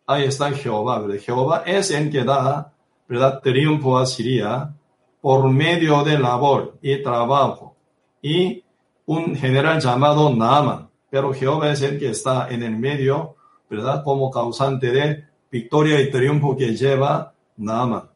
ahí 0.07 0.25
está 0.25 0.53
Jehová, 0.53 1.01
¿verdad? 1.01 1.23
Jehová 1.23 1.63
es 1.67 1.91
el 1.91 2.11
que 2.11 2.25
da, 2.25 2.73
¿verdad? 3.09 3.41
Triunfo 3.43 3.99
a 3.99 4.07
Siria 4.07 4.75
por 5.21 5.49
medio 5.51 6.05
de 6.05 6.19
labor 6.19 6.79
y 6.83 7.03
trabajo. 7.03 7.77
Y 8.21 8.63
un 9.07 9.37
general 9.37 9.81
llamado 9.81 10.35
Naaman. 10.35 10.89
Pero 11.11 11.33
Jehová 11.33 11.71
es 11.71 11.83
el 11.83 11.99
que 11.99 12.11
está 12.11 12.49
en 12.51 12.63
el 12.63 12.77
medio, 12.77 13.37
¿verdad? 13.71 14.03
Como 14.05 14.31
causante 14.31 14.91
de 14.91 15.25
victoria 15.51 16.01
y 16.01 16.11
triunfo 16.11 16.57
que 16.57 16.75
lleva 16.77 17.33
Naaman. 17.57 18.11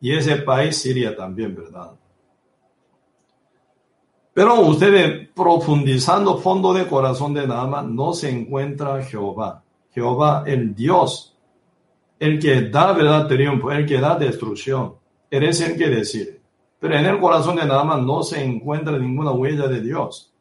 y 0.00 0.12
ese 0.12 0.36
país 0.36 0.76
Siria 0.76 1.16
también, 1.16 1.54
¿verdad? 1.54 1.92
Pero 4.34 4.60
ustedes 4.60 5.28
profundizando 5.28 6.36
fondo 6.38 6.74
de 6.74 6.86
corazón 6.86 7.32
de 7.32 7.46
Naaman 7.46 7.94
no 7.94 8.12
se 8.12 8.28
encuentra 8.28 9.02
Jehová. 9.02 9.63
Jehová, 9.94 10.42
el 10.46 10.74
Dios, 10.74 11.36
el 12.18 12.38
que 12.40 12.62
da 12.62 12.92
verdad 12.92 13.28
triunfo, 13.28 13.70
el 13.70 13.86
que 13.86 14.00
da 14.00 14.18
destrucción. 14.18 14.94
Él 15.30 15.44
es 15.44 15.60
el 15.60 15.76
que 15.76 15.88
decide. 15.88 16.40
Pero 16.80 16.96
en 16.96 17.06
el 17.06 17.18
corazón 17.18 17.56
de 17.56 17.64
Naaman 17.64 18.06
no 18.06 18.22
se 18.22 18.44
encuentra 18.44 18.98
ninguna 18.98 19.30
huella 19.30 19.68
de 19.68 19.80
Dios. 19.80 20.32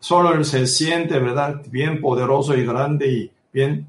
Solo 0.00 0.34
él 0.34 0.44
se 0.44 0.66
siente, 0.66 1.18
¿verdad?, 1.18 1.62
bien 1.68 2.00
poderoso 2.00 2.56
y 2.56 2.66
grande 2.66 3.08
y 3.08 3.32
bien 3.52 3.86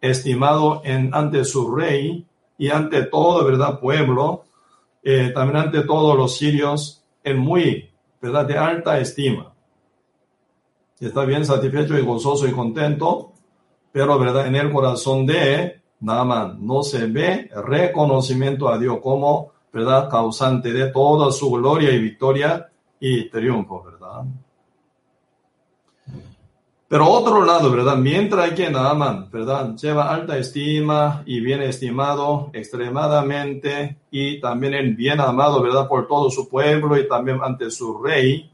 estimado 0.00 0.82
en, 0.84 1.14
ante 1.14 1.44
su 1.44 1.74
rey 1.74 2.26
y 2.58 2.68
ante 2.68 3.04
todo, 3.04 3.44
¿verdad?, 3.44 3.78
pueblo, 3.78 4.44
eh, 5.04 5.30
también 5.34 5.64
ante 5.64 5.82
todos 5.82 6.16
los 6.16 6.36
sirios, 6.36 7.04
en 7.22 7.38
muy, 7.38 7.90
¿verdad?, 8.20 8.44
de 8.44 8.58
alta 8.58 8.98
estima. 8.98 9.54
Está 10.98 11.24
bien 11.24 11.44
satisfecho 11.44 11.96
y 11.96 12.02
gozoso 12.02 12.46
y 12.46 12.52
contento, 12.52 13.31
pero, 13.92 14.18
¿verdad?, 14.18 14.46
en 14.46 14.56
el 14.56 14.72
corazón 14.72 15.26
de 15.26 15.82
Naaman 16.00 16.66
no 16.66 16.82
se 16.82 17.06
ve 17.06 17.50
reconocimiento 17.54 18.68
a 18.68 18.78
Dios 18.78 18.98
como, 19.02 19.52
¿verdad?, 19.72 20.08
causante 20.10 20.72
de 20.72 20.90
toda 20.90 21.30
su 21.30 21.50
gloria 21.50 21.92
y 21.92 21.98
victoria 21.98 22.68
y 22.98 23.28
triunfo, 23.28 23.84
¿verdad? 23.84 24.24
Pero 26.92 27.08
otro 27.08 27.42
lado, 27.42 27.70
¿verdad? 27.70 27.96
Mientras 27.96 28.50
que 28.50 28.68
Naaman, 28.68 29.30
¿verdad? 29.30 29.74
Lleva 29.76 30.12
alta 30.12 30.36
estima 30.36 31.22
y 31.24 31.40
bien 31.40 31.62
estimado 31.62 32.50
extremadamente 32.52 33.96
y 34.10 34.38
también 34.42 34.74
el 34.74 34.94
bien 34.94 35.18
amado, 35.18 35.62
¿verdad? 35.62 35.88
Por 35.88 36.06
todo 36.06 36.28
su 36.30 36.50
pueblo 36.50 36.98
y 36.98 37.08
también 37.08 37.40
ante 37.42 37.70
su 37.70 37.96
rey. 37.96 38.50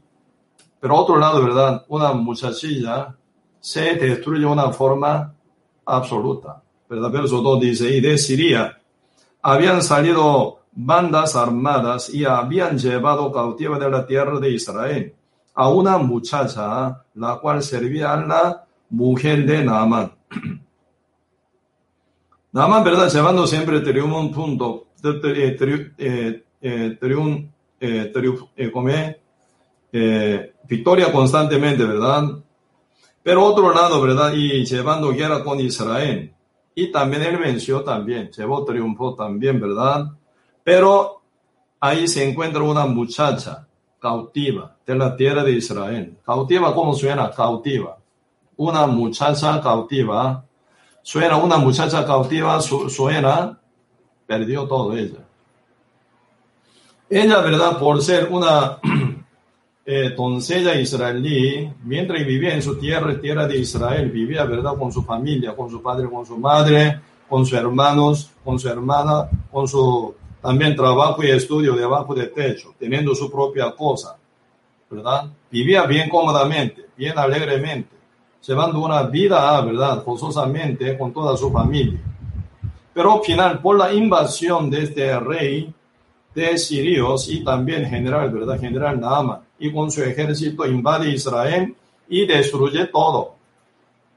Pero 0.79 0.95
otro 0.95 1.17
lado, 1.17 1.43
¿verdad? 1.43 1.83
Una 1.89 2.13
muchachilla 2.13 3.13
se 3.59 3.95
destruye 3.95 4.41
de 4.41 4.45
una 4.45 4.71
forma 4.71 5.33
absoluta, 5.85 6.61
¿verdad? 6.89 7.11
Verso 7.11 7.41
2 7.41 7.59
dice, 7.59 7.95
y 7.95 8.01
de 8.01 8.17
Siria 8.17 8.77
habían 9.41 9.81
salido 9.81 10.59
bandas 10.71 11.35
armadas 11.35 12.13
y 12.13 12.25
habían 12.25 12.77
llevado 12.77 13.31
cautiva 13.31 13.77
de 13.79 13.89
la 13.89 14.05
tierra 14.05 14.39
de 14.39 14.51
Israel 14.51 15.13
a 15.55 15.69
una 15.69 15.97
muchacha, 15.97 17.03
la 17.15 17.37
cual 17.41 17.61
servía 17.61 18.13
a 18.13 18.25
la 18.25 18.65
mujer 18.89 19.45
de 19.45 19.63
Naaman. 19.65 20.11
Naaman, 22.51 22.83
¿verdad? 22.83 23.11
Llevando 23.11 23.45
siempre 23.45 23.81
triunfo 23.81 24.19
un 24.19 24.31
punto, 24.31 24.87
victoria 30.67 31.11
constantemente, 31.11 31.83
¿verdad? 31.83 32.23
Pero 33.23 33.45
otro 33.45 33.73
lado, 33.73 34.01
¿verdad? 34.01 34.33
Y 34.33 34.65
llevando 34.65 35.11
guerra 35.11 35.43
con 35.43 35.59
Israel. 35.59 36.33
Y 36.75 36.91
también 36.91 37.23
él 37.23 37.37
venció 37.37 37.83
también, 37.83 38.31
llevó 38.31 38.63
triunfo 38.63 39.13
también, 39.13 39.59
¿verdad? 39.59 40.11
Pero 40.63 41.21
ahí 41.79 42.07
se 42.07 42.27
encuentra 42.27 42.61
una 42.61 42.85
muchacha 42.85 43.67
cautiva 43.99 44.75
de 44.85 44.95
la 44.95 45.15
tierra 45.15 45.43
de 45.43 45.51
Israel. 45.51 46.17
Cautiva, 46.25 46.73
¿cómo 46.73 46.93
suena? 46.93 47.29
Cautiva. 47.31 47.97
Una 48.57 48.87
muchacha 48.87 49.59
cautiva. 49.61 50.45
Suena 51.01 51.37
una 51.37 51.57
muchacha 51.57 52.05
cautiva, 52.05 52.61
suena, 52.61 53.59
perdió 54.27 54.67
todo 54.67 54.95
ella. 54.95 55.25
Ella, 57.09 57.39
¿verdad? 57.41 57.79
Por 57.79 58.01
ser 58.01 58.29
una 58.31 58.77
eh, 59.91 60.13
doncella 60.15 60.79
israelí, 60.79 61.67
mientras 61.83 62.23
vivía 62.23 62.53
en 62.53 62.61
su 62.61 62.77
tierra, 62.77 63.19
tierra 63.19 63.47
de 63.47 63.57
Israel, 63.57 64.11
vivía, 64.11 64.43
¿verdad? 64.45 64.77
Con 64.77 64.91
su 64.91 65.01
familia, 65.01 65.55
con 65.55 65.67
su 65.67 65.81
padre, 65.81 66.07
con 66.07 66.23
su 66.27 66.37
madre, 66.37 67.01
con 67.27 67.43
sus 67.43 67.57
hermanos, 67.57 68.29
con 68.45 68.59
su 68.59 68.69
hermana, 68.69 69.27
con 69.51 69.67
su 69.67 70.13
también 70.43 70.75
trabajo 70.75 71.23
y 71.23 71.31
estudio 71.31 71.73
debajo 71.73 72.13
de 72.13 72.27
techo, 72.27 72.75
teniendo 72.77 73.15
su 73.15 73.31
propia 73.31 73.71
cosa, 73.71 74.15
¿verdad? 74.91 75.31
Vivía 75.49 75.87
bien 75.87 76.07
cómodamente, 76.07 76.85
bien 76.95 77.17
alegremente, 77.17 77.95
llevando 78.45 78.81
una 78.81 79.01
vida, 79.01 79.59
¿verdad? 79.61 80.03
Gozosamente 80.05 80.99
con 80.99 81.11
toda 81.11 81.35
su 81.35 81.51
familia. 81.51 81.99
Pero 82.93 83.13
al 83.13 83.21
final, 83.21 83.59
por 83.59 83.75
la 83.75 83.91
invasión 83.91 84.69
de 84.69 84.83
este 84.83 85.19
rey 85.19 85.73
de 86.39 86.57
sirios 86.57 87.29
y 87.29 87.43
también 87.43 87.85
general, 87.85 88.31
¿verdad? 88.31 88.59
General 88.59 88.99
Naaman, 88.99 89.39
y 89.59 89.71
con 89.71 89.91
su 89.91 90.03
ejército 90.03 90.65
invade 90.65 91.09
Israel 91.09 91.75
y 92.07 92.25
destruye 92.25 92.87
todo. 92.87 93.35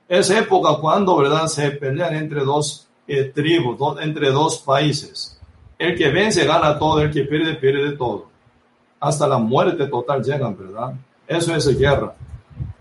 Es 0.09 0.31
época 0.31 0.77
cuando, 0.81 1.17
¿verdad? 1.17 1.47
Se 1.47 1.71
pelean 1.73 2.15
entre 2.15 2.45
dos 2.45 2.89
eh, 3.07 3.25
tribus, 3.25 3.79
entre 4.01 4.31
dos 4.31 4.59
países 4.59 5.39
el 5.83 5.97
que 5.97 6.11
vence 6.11 6.45
gana 6.45 6.79
todo, 6.79 7.01
el 7.01 7.11
que 7.11 7.25
pierde 7.25 7.55
pierde 7.55 7.93
todo. 7.97 8.27
Hasta 9.01 9.27
la 9.27 9.39
muerte 9.39 9.87
total 9.89 10.23
llegan, 10.23 10.57
¿verdad? 10.57 10.95
Eso 11.27 11.55
es 11.57 11.77
guerra. 11.77 12.15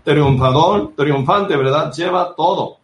Triunfador, 0.04 0.94
triunfante, 0.96 1.56
¿verdad? 1.56 1.92
Lleva 1.92 2.36
todo, 2.36 2.78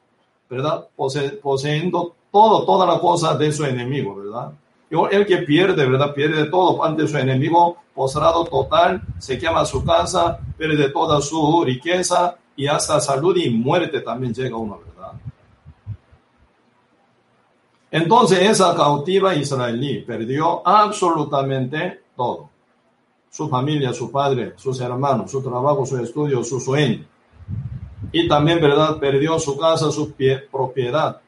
¿verdad? 0.49 0.87
poseyendo 0.95 2.15
todo, 2.31 2.65
toda 2.65 2.87
la 2.87 2.99
cosa 2.99 3.35
de 3.35 3.51
su 3.51 3.63
enemigo, 3.63 4.15
¿verdad? 4.15 4.51
El 4.89 5.25
que 5.25 5.39
pierde, 5.39 5.85
¿verdad? 5.85 6.13
Pierde 6.13 6.45
todo 6.45 6.83
ante 6.83 7.07
su 7.07 7.17
enemigo, 7.17 7.77
postrado 7.93 8.45
total, 8.45 9.01
se 9.19 9.37
quema 9.37 9.65
su 9.65 9.83
casa, 9.83 10.39
pierde 10.57 10.89
toda 10.89 11.19
su 11.19 11.63
riqueza 11.65 12.37
y 12.55 12.67
hasta 12.67 12.99
salud 12.99 13.35
y 13.35 13.49
muerte 13.49 13.99
también 14.01 14.33
llega 14.33 14.55
uno, 14.55 14.79
¿verdad? 14.79 15.13
Entonces 17.91 18.39
esa 18.39 18.73
cautiva 18.75 19.35
israelí 19.35 20.03
perdió 20.03 20.65
absolutamente 20.65 22.03
todo. 22.15 22.49
Su 23.29 23.49
familia, 23.49 23.93
su 23.93 24.09
padre, 24.09 24.53
sus 24.55 24.79
hermanos, 24.79 25.29
su 25.29 25.43
trabajo, 25.43 25.85
su 25.85 25.97
estudio, 25.97 26.43
su 26.43 26.59
sueño. 26.59 27.05
Y 28.11 28.27
también, 28.27 28.61
¿verdad? 28.61 28.97
Perdió 28.99 29.37
su 29.37 29.57
casa, 29.57 29.91
su 29.91 30.13
propiedad. 30.51 31.21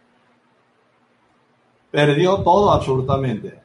Perdió 1.91 2.37
todo 2.37 2.71
absolutamente. 2.71 3.59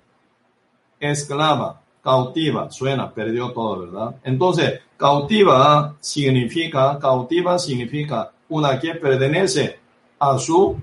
Esclava, 0.99 1.81
cautiva, 2.03 2.71
suena, 2.71 3.13
perdió 3.13 3.53
todo, 3.53 3.81
¿verdad? 3.81 4.17
Entonces, 4.25 4.81
cautiva 4.97 5.97
significa, 6.01 6.99
cautiva 6.99 7.59
significa 7.59 8.33
una 8.49 8.79
que 8.79 8.95
pertenece 8.95 9.79
a 10.19 10.39
su 10.39 10.77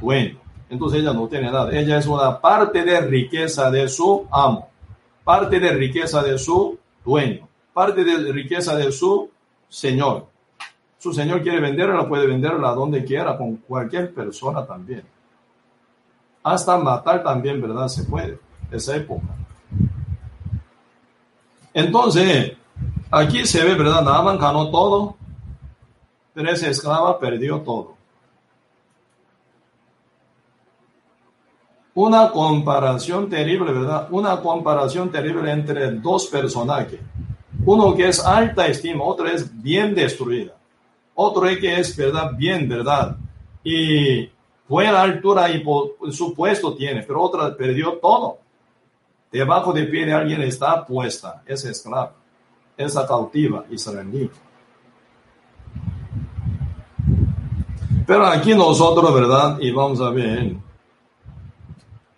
dueño 0.00 0.44
entonces 0.74 1.00
ella 1.00 1.12
no 1.12 1.28
tiene 1.28 1.50
nada. 1.50 1.70
Ella 1.72 1.98
es 1.98 2.06
una 2.06 2.40
parte 2.40 2.84
de 2.84 3.00
riqueza 3.00 3.70
de 3.70 3.88
su 3.88 4.26
amo, 4.30 4.70
parte 5.22 5.60
de 5.60 5.72
riqueza 5.72 6.22
de 6.22 6.36
su 6.36 6.78
dueño, 7.04 7.48
parte 7.72 8.04
de 8.04 8.32
riqueza 8.32 8.76
de 8.76 8.90
su 8.90 9.30
señor. 9.68 10.26
Su 10.98 11.12
señor 11.12 11.42
quiere 11.42 11.60
venderla, 11.60 12.08
puede 12.08 12.26
venderla 12.26 12.72
donde 12.72 13.04
quiera, 13.04 13.36
con 13.36 13.56
cualquier 13.56 14.12
persona 14.12 14.66
también. 14.66 15.02
Hasta 16.44 16.78
matar 16.78 17.24
también, 17.24 17.60
¿verdad? 17.60 17.88
Se 17.88 18.04
puede, 18.04 18.38
esa 18.70 18.94
época. 18.94 19.26
Entonces, 21.72 22.52
aquí 23.10 23.44
se 23.44 23.64
ve, 23.64 23.74
¿verdad? 23.74 24.02
Naaman 24.02 24.38
ganó 24.38 24.70
todo, 24.70 25.16
pero 26.32 26.50
esa 26.50 26.68
esclava 26.68 27.18
perdió 27.18 27.60
todo. 27.62 27.94
una 31.94 32.30
comparación 32.30 33.28
terrible, 33.28 33.72
¿verdad? 33.72 34.08
Una 34.10 34.40
comparación 34.40 35.10
terrible 35.10 35.50
entre 35.50 35.92
dos 35.92 36.26
personajes. 36.26 37.00
Uno 37.64 37.94
que 37.94 38.08
es 38.08 38.24
alta 38.24 38.66
estima, 38.66 39.04
otro 39.04 39.26
es 39.26 39.62
bien 39.62 39.94
destruida. 39.94 40.52
Otro 41.14 41.42
que 41.60 41.78
es, 41.78 41.96
¿verdad? 41.96 42.32
Bien, 42.36 42.68
¿verdad? 42.68 43.16
Y 43.62 44.28
buena 44.68 45.02
altura 45.02 45.50
y 45.50 45.62
su 46.12 46.34
puesto 46.34 46.74
tiene, 46.74 47.02
pero 47.02 47.22
otra 47.22 47.56
perdió 47.56 47.98
todo. 47.98 48.38
Debajo 49.30 49.72
de 49.72 49.84
pie 49.84 50.06
de 50.06 50.12
alguien 50.12 50.42
está 50.42 50.84
puesta, 50.86 51.42
esa 51.46 51.70
esclava, 51.70 52.12
esa 52.76 53.06
cautiva 53.06 53.64
israelí. 53.70 54.30
Pero 58.06 58.26
aquí 58.26 58.54
nosotros, 58.54 59.12
¿verdad? 59.14 59.58
Y 59.60 59.70
vamos 59.70 60.00
a 60.00 60.10
ver 60.10 60.56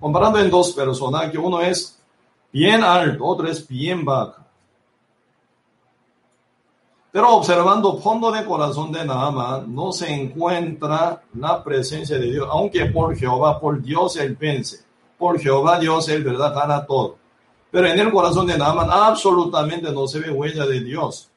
comparando 0.07 0.39
en 0.39 0.51
dos 0.51 0.73
personas, 0.73 1.31
que 1.31 1.39
uno 1.39 1.61
es 1.61 1.99
bien 2.53 2.83
alto, 2.83 3.25
otro 3.25 3.49
es 3.49 3.67
bien 3.67 4.05
bajo. 4.05 4.46
Pero 7.17 7.35
observando 7.35 7.97
fondo 7.97 8.31
de 8.31 8.45
corazón 8.45 8.93
de 8.93 9.03
Naaman, 9.03 9.75
no 9.75 9.91
se 9.91 10.13
encuentra 10.13 11.23
la 11.33 11.65
presencia 11.65 12.19
de 12.19 12.31
Dios, 12.31 12.47
aunque 12.51 12.85
por 12.85 13.17
Jehová, 13.17 13.59
por 13.59 13.81
Dios 13.81 14.19
él 14.19 14.37
vence. 14.39 14.85
Por 15.17 15.41
Jehová 15.41 15.79
Dios 15.79 16.11
él, 16.11 16.23
verdad, 16.23 16.55
gana 16.55 16.85
todo. 16.85 17.17
Pero 17.71 17.87
en 17.87 17.99
el 17.99 18.13
corazón 18.13 18.47
de 18.47 18.59
Naaman 18.59 18.91
absolutamente 18.91 19.91
no 19.93 20.07
se 20.07 20.21
ve 20.21 20.31
huella 20.31 20.67
de 20.67 20.81
Dios, 20.81 21.31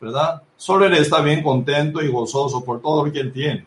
¿verdad? 0.00 0.40
Solo 0.56 0.84
él 0.84 0.94
está 0.94 1.20
bien 1.20 1.42
contento 1.42 2.00
y 2.00 2.12
gozoso 2.12 2.64
por 2.64 2.80
todo 2.80 3.06
lo 3.06 3.12
que 3.12 3.18
él 3.18 3.32
tiene. 3.32 3.66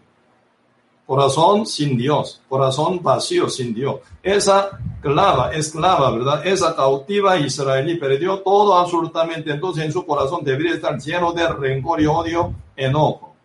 Corazón 1.08 1.65
sin 1.65 1.98
Dios, 1.98 2.41
corazón 2.50 3.02
vacío 3.02 3.48
sin 3.48 3.74
Dios. 3.74 4.02
Esa 4.22 4.78
clava, 5.02 5.54
esclava, 5.54 6.12
¿verdad? 6.12 6.46
Esa 6.46 6.76
cautiva 6.76 7.38
israelí 7.38 7.96
perdió 7.96 8.39
todo 8.39 8.78
absolutamente. 8.78 9.52
Entonces 9.52 9.86
en 9.86 9.93
su 9.93 10.06
corazón 10.06 10.43
debería 10.43 10.74
estar 10.74 11.00
lleno 11.00 11.32
de 11.32 11.48
rencor 11.48 12.02
y 12.02 12.08
odio, 12.08 12.54
enojo. 12.76 13.36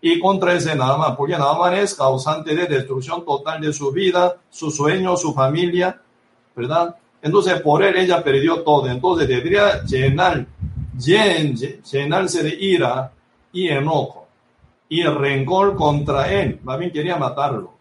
Y 0.00 0.20
contra 0.20 0.54
ese 0.54 0.76
Naaman, 0.76 1.16
porque 1.16 1.36
Naaman 1.36 1.74
es 1.74 1.94
causante 1.96 2.54
de 2.54 2.66
destrucción 2.66 3.24
total 3.24 3.60
de 3.60 3.72
su 3.72 3.90
vida, 3.90 4.36
su 4.48 4.70
sueño, 4.70 5.16
su 5.16 5.34
familia, 5.34 6.00
¿verdad? 6.54 6.94
Entonces 7.20 7.60
por 7.60 7.82
él 7.82 7.96
ella 7.96 8.22
perdió 8.22 8.62
todo. 8.62 8.86
Entonces 8.86 9.26
debería 9.26 9.82
llenar, 9.82 10.46
llenarse 10.96 12.44
de 12.44 12.54
ira 12.54 13.10
y 13.52 13.66
enojo 13.66 14.23
y 14.88 15.00
el 15.00 15.14
rencor 15.14 15.76
contra 15.76 16.32
él. 16.32 16.60
Más 16.62 16.78
quería 16.92 17.16
matarlo. 17.16 17.72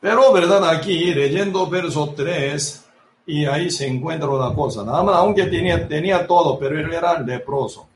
Pero, 0.00 0.32
¿verdad? 0.32 0.70
Aquí, 0.70 1.12
leyendo 1.12 1.66
verso 1.66 2.14
3, 2.16 2.88
y 3.26 3.44
ahí 3.44 3.70
se 3.70 3.86
encuentra 3.86 4.28
una 4.28 4.54
cosa. 4.54 4.82
Nada 4.82 5.02
más, 5.02 5.16
aunque 5.16 5.44
tenía, 5.44 5.86
tenía 5.86 6.26
todo, 6.26 6.58
pero 6.58 6.78
él 6.78 6.92
era 6.92 7.20
leproso. 7.20 7.86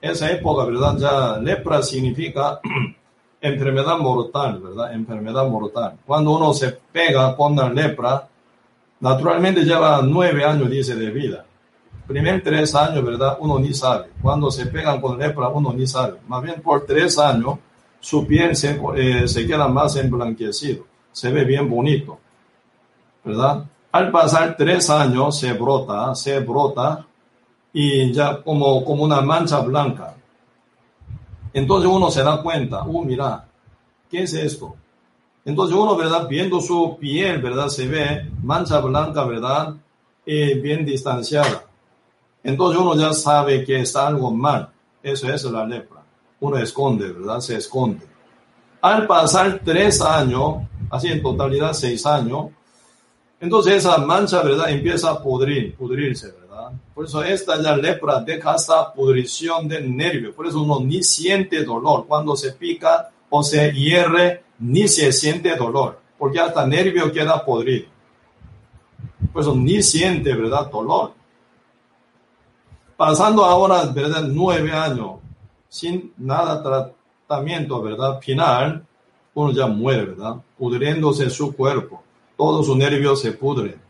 Esa 0.00 0.32
época, 0.32 0.64
¿verdad? 0.64 0.96
Ya 0.98 1.36
lepra 1.38 1.82
significa 1.82 2.60
enfermedad 3.40 3.98
mortal, 3.98 4.60
¿verdad? 4.60 4.94
Enfermedad 4.94 5.46
mortal. 5.46 5.98
Cuando 6.06 6.32
uno 6.32 6.54
se 6.54 6.72
pega 6.72 7.36
con 7.36 7.54
la 7.54 7.68
lepra, 7.68 8.28
Naturalmente 9.02 9.64
lleva 9.64 10.00
nueve 10.00 10.44
años, 10.44 10.70
dice, 10.70 10.94
de 10.94 11.10
vida. 11.10 11.44
Primer 12.06 12.40
tres 12.40 12.72
años, 12.76 13.04
¿verdad? 13.04 13.36
Uno 13.40 13.58
ni 13.58 13.74
sabe. 13.74 14.10
Cuando 14.22 14.48
se 14.48 14.66
pegan 14.66 15.00
con 15.00 15.18
lepra, 15.18 15.48
uno 15.48 15.72
ni 15.72 15.88
sabe. 15.88 16.18
Más 16.28 16.40
bien 16.40 16.62
por 16.62 16.86
tres 16.86 17.18
años, 17.18 17.58
su 17.98 18.24
piel 18.24 18.54
se, 18.54 18.80
eh, 18.94 19.26
se 19.26 19.44
queda 19.44 19.66
más 19.66 19.96
emblanquecido. 19.96 20.84
Se 21.10 21.32
ve 21.32 21.44
bien 21.44 21.68
bonito. 21.68 22.20
¿Verdad? 23.24 23.64
Al 23.90 24.12
pasar 24.12 24.56
tres 24.56 24.88
años, 24.88 25.36
se 25.36 25.52
brota, 25.52 26.14
se 26.14 26.38
brota 26.38 27.04
y 27.72 28.12
ya 28.12 28.40
como, 28.40 28.84
como 28.84 29.02
una 29.02 29.20
mancha 29.20 29.58
blanca. 29.60 30.14
Entonces 31.52 31.90
uno 31.90 32.08
se 32.08 32.22
da 32.22 32.40
cuenta, 32.40 32.84
uh, 32.84 33.04
mira, 33.04 33.48
¿qué 34.08 34.22
es 34.22 34.32
esto? 34.34 34.76
Entonces 35.44 35.76
uno, 35.76 35.96
¿verdad? 35.96 36.28
Viendo 36.28 36.60
su 36.60 36.96
piel, 37.00 37.42
¿verdad? 37.42 37.68
Se 37.68 37.88
ve 37.88 38.30
mancha 38.42 38.80
blanca, 38.80 39.24
¿verdad? 39.24 39.74
Y 40.24 40.54
bien 40.54 40.84
distanciada. 40.84 41.64
Entonces 42.44 42.80
uno 42.80 42.96
ya 42.96 43.12
sabe 43.12 43.64
que 43.64 43.80
está 43.80 44.06
algo 44.06 44.30
mal. 44.30 44.70
Eso 45.02 45.32
es 45.32 45.44
la 45.44 45.64
lepra. 45.66 46.02
Uno 46.40 46.58
esconde, 46.58 47.12
¿verdad? 47.12 47.40
Se 47.40 47.56
esconde. 47.56 48.06
Al 48.80 49.06
pasar 49.06 49.60
tres 49.64 50.00
años, 50.00 50.56
así 50.90 51.08
en 51.08 51.22
totalidad 51.22 51.72
seis 51.72 52.04
años, 52.06 52.46
entonces 53.40 53.74
esa 53.74 53.98
mancha, 53.98 54.42
¿verdad? 54.42 54.70
Empieza 54.70 55.10
a 55.10 55.22
pudrir, 55.22 55.74
pudrirse, 55.74 56.32
¿verdad? 56.32 56.70
Por 56.94 57.06
eso 57.06 57.24
esta 57.24 57.60
ya 57.60 57.76
lepra 57.76 58.20
deja 58.20 58.54
esta 58.54 58.92
pudrición 58.92 59.66
del 59.66 59.96
nervio. 59.96 60.32
Por 60.32 60.46
eso 60.46 60.62
uno 60.62 60.78
ni 60.80 61.02
siente 61.02 61.64
dolor. 61.64 62.06
Cuando 62.06 62.36
se 62.36 62.52
pica 62.52 63.10
o 63.30 63.42
se 63.42 63.72
hierre, 63.72 64.44
ni 64.62 64.86
se 64.86 65.12
siente 65.12 65.54
dolor, 65.56 65.98
porque 66.16 66.38
hasta 66.38 66.64
nervio 66.66 67.10
queda 67.10 67.44
podrido. 67.44 67.86
Pues 69.32 69.46
ni 69.48 69.82
siente, 69.82 70.34
¿verdad? 70.34 70.70
Dolor. 70.70 71.12
Pasando 72.96 73.44
ahora, 73.44 73.84
¿verdad? 73.86 74.22
Nueve 74.22 74.70
años 74.70 75.14
sin 75.68 76.12
nada 76.18 76.62
tratamiento, 76.62 77.82
¿verdad? 77.82 78.20
Final, 78.20 78.86
uno 79.34 79.52
ya 79.52 79.66
muere, 79.66 80.04
¿verdad? 80.04 80.36
Pudriéndose 80.56 81.28
su 81.28 81.56
cuerpo. 81.56 82.02
Todos 82.36 82.66
sus 82.66 82.76
nervios 82.76 83.20
se 83.20 83.32
pudren. 83.32 83.80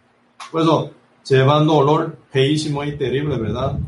Por 0.50 0.62
eso, 0.62 0.90
llevando 1.28 1.74
dolor 1.74 2.16
feísimo 2.30 2.82
y 2.84 2.96
terrible, 2.96 3.36
¿verdad? 3.36 3.78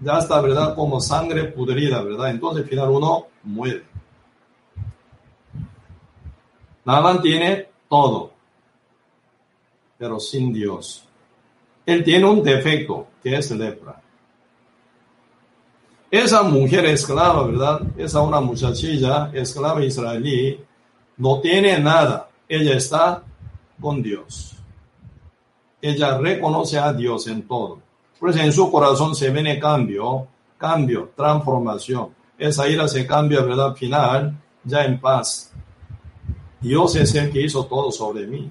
Ya 0.00 0.18
está, 0.18 0.40
¿verdad? 0.40 0.74
Como 0.74 1.00
sangre 1.00 1.44
pudrida, 1.44 2.02
¿verdad? 2.02 2.30
Entonces, 2.30 2.66
final 2.66 2.88
uno 2.90 3.26
muere. 3.42 3.89
Naaman 6.84 7.20
tiene 7.20 7.68
todo, 7.88 8.32
pero 9.98 10.18
sin 10.18 10.52
Dios. 10.52 11.04
Él 11.84 12.04
tiene 12.04 12.26
un 12.26 12.42
defecto, 12.42 13.06
que 13.22 13.36
es 13.36 13.50
lepra. 13.50 14.00
Esa 16.10 16.42
mujer 16.42 16.86
esclava, 16.86 17.44
¿verdad? 17.44 17.82
Esa 17.96 18.20
una 18.20 18.40
muchachilla 18.40 19.30
esclava 19.32 19.84
israelí, 19.84 20.60
no 21.16 21.40
tiene 21.40 21.78
nada. 21.78 22.28
Ella 22.48 22.74
está 22.74 23.22
con 23.80 24.02
Dios. 24.02 24.56
Ella 25.80 26.18
reconoce 26.18 26.78
a 26.78 26.92
Dios 26.92 27.26
en 27.28 27.46
todo. 27.46 27.78
Por 28.18 28.30
eso 28.30 28.40
en 28.40 28.52
su 28.52 28.70
corazón 28.70 29.14
se 29.14 29.30
viene 29.30 29.58
cambio, 29.58 30.26
cambio, 30.58 31.10
transformación. 31.16 32.08
Esa 32.36 32.68
ira 32.68 32.88
se 32.88 33.06
cambia, 33.06 33.42
¿verdad? 33.42 33.74
Final, 33.74 34.36
ya 34.64 34.84
en 34.84 35.00
paz. 35.00 35.52
Dios 36.60 36.94
es 36.96 37.14
el 37.14 37.30
que 37.32 37.42
hizo 37.42 37.64
todo 37.64 37.90
sobre 37.90 38.26
mí. 38.26 38.50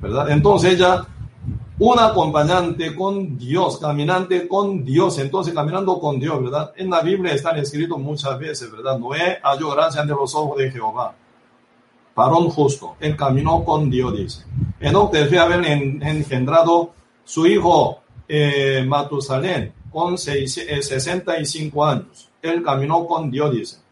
¿Verdad? 0.00 0.30
Entonces 0.30 0.74
ella, 0.74 1.04
una 1.78 2.06
acompañante 2.06 2.94
con 2.94 3.36
Dios, 3.36 3.78
caminante 3.78 4.46
con 4.46 4.84
Dios, 4.84 5.18
entonces 5.18 5.52
caminando 5.52 5.98
con 5.98 6.20
Dios, 6.20 6.40
¿verdad? 6.40 6.72
En 6.76 6.88
la 6.90 7.00
Biblia 7.00 7.34
están 7.34 7.58
escritos 7.58 7.98
muchas 7.98 8.38
veces, 8.38 8.70
¿verdad? 8.70 8.96
Noé 8.98 9.38
halló 9.42 9.70
gracia 9.70 10.02
ante 10.02 10.14
los 10.14 10.34
ojos 10.36 10.58
de 10.58 10.70
Jehová. 10.70 11.14
Parón 12.14 12.48
justo, 12.48 12.96
él 13.00 13.16
caminó 13.16 13.64
con 13.64 13.90
Dios, 13.90 14.16
dice. 14.16 14.44
Enoch 14.80 15.12
debe 15.12 15.38
haber 15.38 15.64
engendrado 15.64 16.92
su 17.24 17.46
hijo 17.46 18.00
eh, 18.28 18.84
Matusalén 18.86 19.72
con 19.90 20.16
65 20.16 21.86
eh, 21.86 21.90
años. 21.90 22.28
Él 22.40 22.62
caminó 22.62 23.04
con 23.06 23.30
Dios, 23.30 23.52
dice 23.52 23.87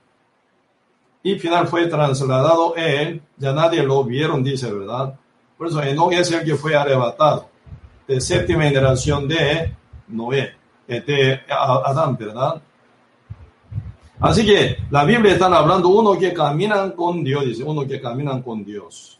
y 1.27 1.41
final 1.41 1.67
fue 1.67 1.89
trasladado 1.89 2.77
él, 2.77 3.21
ya 3.37 3.53
nadie 3.53 3.83
lo 3.83 4.05
vieron, 4.05 4.45
dice, 4.45 4.73
¿verdad? 4.73 5.19
Por 5.59 5.67
eso 5.67 5.83
Enoch 5.83 6.12
es 6.12 6.31
el 6.31 6.45
que 6.45 6.55
fue 6.55 6.77
arrebatado, 6.77 7.49
de 8.07 8.21
séptima 8.21 8.62
generación 8.62 9.27
de 9.27 9.75
Noé, 10.07 10.55
de 10.87 11.41
Adán, 11.49 12.17
¿verdad? 12.17 12.62
Así 14.21 14.47
que 14.47 14.77
la 14.89 15.05
Biblia 15.05 15.33
está 15.33 15.47
hablando 15.47 15.89
uno 15.89 16.17
que 16.17 16.33
caminan 16.33 16.93
con 16.93 17.25
Dios, 17.25 17.45
dice, 17.45 17.65
uno 17.65 17.85
que 17.85 18.01
caminan 18.01 18.41
con 18.41 18.65
Dios. 18.65 19.19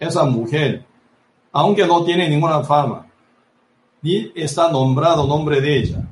Esa 0.00 0.24
mujer, 0.24 0.86
aunque 1.52 1.86
no 1.86 2.02
tiene 2.02 2.30
ninguna 2.30 2.64
fama, 2.64 3.06
ni 4.00 4.32
está 4.34 4.70
nombrado 4.70 5.26
nombre 5.26 5.60
de 5.60 5.76
ella, 5.76 6.02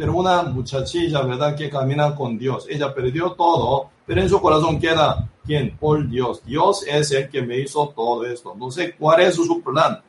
pero 0.00 0.14
una 0.14 0.44
muchachilla, 0.44 1.20
¿verdad?, 1.20 1.54
que 1.54 1.68
camina 1.68 2.14
con 2.14 2.38
Dios. 2.38 2.64
Ella 2.70 2.94
perdió 2.94 3.32
todo, 3.32 3.90
pero 4.06 4.22
en 4.22 4.30
su 4.30 4.40
corazón 4.40 4.80
queda, 4.80 5.28
¿quién? 5.44 5.76
Por 5.76 6.08
Dios. 6.08 6.42
Dios 6.46 6.86
es 6.88 7.10
el 7.10 7.28
que 7.28 7.42
me 7.42 7.58
hizo 7.58 7.92
todo 7.94 8.24
esto. 8.24 8.54
No 8.56 8.70
sé 8.70 8.94
cuál 8.94 9.20
es 9.20 9.34
su 9.34 9.62
plan. 9.62 10.00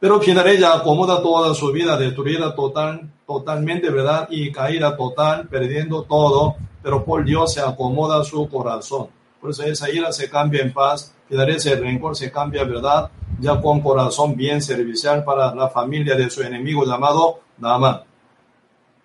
Pero 0.00 0.14
al 0.14 0.22
final 0.22 0.48
ella 0.48 0.72
acomoda 0.72 1.20
toda 1.20 1.52
su 1.52 1.70
vida, 1.70 1.98
destruida 1.98 2.54
total, 2.54 3.12
totalmente, 3.26 3.90
¿verdad? 3.90 4.26
Y 4.30 4.50
caída 4.50 4.96
total, 4.96 5.46
perdiendo 5.46 6.04
todo, 6.04 6.56
pero 6.82 7.04
por 7.04 7.22
Dios 7.22 7.52
se 7.52 7.60
acomoda 7.60 8.24
su 8.24 8.48
corazón. 8.48 9.08
Por 9.42 9.50
eso 9.50 9.62
esa 9.62 9.90
ira 9.90 10.10
se 10.10 10.30
cambia 10.30 10.62
en 10.62 10.72
paz, 10.72 11.14
final 11.28 11.50
ese 11.50 11.76
rencor 11.76 12.16
se 12.16 12.32
cambia, 12.32 12.64
¿verdad? 12.64 13.10
Ya 13.40 13.60
con 13.60 13.82
corazón 13.82 14.34
bien 14.36 14.62
servicial 14.62 15.22
para 15.22 15.54
la 15.54 15.68
familia 15.68 16.14
de 16.14 16.30
su 16.30 16.40
enemigo 16.40 16.86
llamado 16.86 17.40
Naaman. 17.58 18.08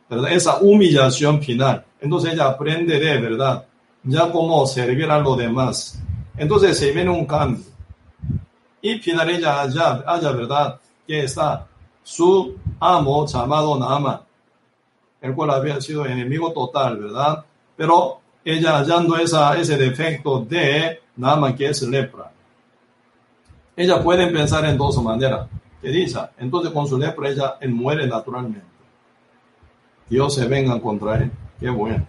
Esa 0.09 0.57
humillación 0.59 1.41
final. 1.41 1.83
Entonces 1.99 2.33
ella 2.33 2.47
aprende 2.47 2.99
de 2.99 3.17
verdad, 3.17 3.65
ya 4.03 4.31
cómo 4.31 4.65
servir 4.67 5.09
a 5.09 5.19
los 5.19 5.37
demás. 5.37 5.99
Entonces 6.37 6.77
se 6.77 6.91
viene 6.91 7.09
un 7.09 7.25
cambio. 7.25 7.63
Y 8.81 8.99
final 8.99 9.29
ella 9.29 9.61
haya, 9.61 10.03
haya 10.05 10.31
verdad, 10.31 10.79
que 11.07 11.23
está 11.23 11.65
su 12.03 12.55
amo 12.79 13.25
llamado 13.25 13.79
Nama, 13.79 14.21
el 15.21 15.33
cual 15.33 15.49
había 15.49 15.81
sido 15.81 16.05
enemigo 16.05 16.53
total, 16.53 16.97
¿verdad? 16.97 17.43
Pero 17.75 18.19
ella 18.43 18.77
hallando 18.77 19.17
esa, 19.17 19.57
ese 19.57 19.75
defecto 19.75 20.41
de 20.41 21.01
Nama, 21.15 21.55
que 21.55 21.65
es 21.67 21.81
lepra. 21.81 22.31
Ella 23.75 24.03
puede 24.03 24.27
pensar 24.27 24.65
en 24.65 24.77
dos 24.77 25.01
maneras. 25.01 25.47
Que 25.81 25.89
dice, 25.89 26.19
entonces 26.37 26.71
con 26.71 26.87
su 26.87 26.97
lepra 26.97 27.29
ella 27.29 27.57
muere 27.69 28.05
naturalmente. 28.05 28.74
Dios 30.09 30.35
se 30.35 30.45
venga 30.47 30.79
contra 30.81 31.17
él. 31.17 31.31
Qué 31.59 31.69
bueno. 31.69 32.05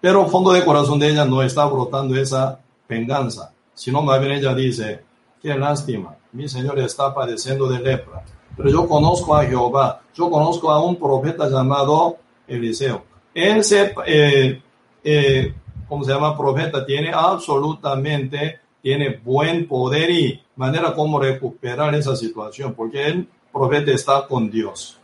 Pero 0.00 0.26
fondo 0.28 0.52
de 0.52 0.64
corazón 0.64 0.98
de 0.98 1.10
ella 1.10 1.24
no 1.24 1.42
está 1.42 1.66
brotando 1.66 2.16
esa 2.16 2.58
venganza, 2.88 3.52
sino 3.74 4.00
más 4.02 4.18
bien 4.20 4.32
ella 4.32 4.54
dice, 4.54 5.04
qué 5.42 5.54
lástima, 5.54 6.16
mi 6.32 6.48
Señor 6.48 6.78
está 6.78 7.14
padeciendo 7.14 7.68
de 7.68 7.80
lepra, 7.80 8.24
pero 8.56 8.70
yo 8.70 8.88
conozco 8.88 9.36
a 9.36 9.44
Jehová, 9.44 10.00
yo 10.14 10.30
conozco 10.30 10.70
a 10.70 10.82
un 10.82 10.96
profeta 10.96 11.48
llamado 11.48 12.16
Eliseo. 12.48 13.04
Ese, 13.34 13.94
eh, 14.06 14.62
eh, 15.04 15.54
¿cómo 15.86 16.02
se 16.02 16.12
llama? 16.12 16.36
Profeta 16.36 16.84
tiene 16.84 17.12
absolutamente, 17.12 18.58
tiene 18.82 19.20
buen 19.22 19.68
poder 19.68 20.10
y 20.10 20.42
manera 20.56 20.94
como 20.94 21.20
recuperar 21.20 21.94
esa 21.94 22.16
situación, 22.16 22.74
porque 22.74 23.06
el 23.06 23.28
profeta 23.52 23.90
está 23.90 24.26
con 24.26 24.50
Dios. 24.50 24.99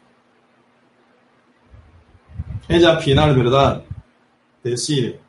Ella 2.68 2.90
al 2.90 3.02
final, 3.02 3.36
¿verdad? 3.36 3.82
Decide 4.62 5.20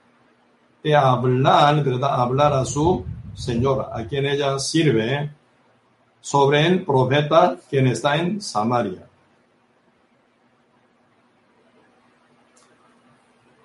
de 0.83 0.95
hablar, 0.95 1.83
¿verdad? 1.83 2.21
Hablar 2.21 2.53
a 2.53 2.65
su 2.65 3.05
señora, 3.33 3.89
a 3.93 4.05
quien 4.05 4.25
ella 4.25 4.57
sirve, 4.57 5.31
sobre 6.21 6.65
el 6.65 6.83
profeta 6.83 7.57
quien 7.69 7.87
está 7.87 8.17
en 8.17 8.41
Samaria. 8.41 9.07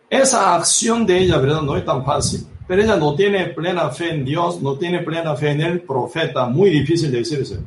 Esa 0.09 0.55
acción 0.55 1.07
de 1.07 1.19
ella, 1.19 1.39
¿verdad? 1.39 1.63
No 1.63 1.77
es 1.77 1.85
tan 1.85 2.05
fácil. 2.05 2.47
Pero 2.69 2.83
ella 2.83 2.97
no 2.97 3.15
tiene 3.15 3.47
plena 3.47 3.89
fe 3.89 4.11
en 4.11 4.25
Dios, 4.25 4.61
no 4.61 4.77
tiene 4.77 5.01
plena 5.01 5.35
fe 5.35 5.51
en 5.51 5.63
el 5.63 5.81
profeta. 5.81 6.45
Muy 6.47 6.71
difícil 6.71 7.11
de 7.11 7.19
decirse. 7.19 7.59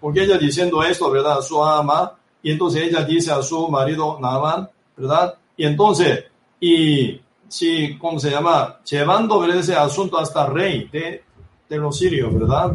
Porque 0.00 0.22
ella 0.22 0.38
diciendo 0.38 0.82
esto, 0.82 1.10
¿verdad? 1.10 1.38
A 1.38 1.42
su 1.42 1.62
ama. 1.62 2.16
Y 2.42 2.52
entonces 2.52 2.84
ella 2.84 3.02
dice 3.04 3.32
a 3.32 3.42
su 3.42 3.68
marido 3.68 4.18
Naaman, 4.20 4.70
¿verdad? 5.00 5.34
Y 5.56 5.64
entonces, 5.64 6.24
y 6.60 7.20
si, 7.48 7.98
¿cómo 7.98 8.18
se 8.18 8.30
llama? 8.30 8.78
Llevando 8.84 9.44
ese 9.46 9.74
asunto 9.74 10.18
hasta 10.18 10.46
rey 10.46 10.88
de, 10.92 11.24
de 11.68 11.78
los 11.78 11.98
sirios, 11.98 12.32
¿verdad? 12.32 12.72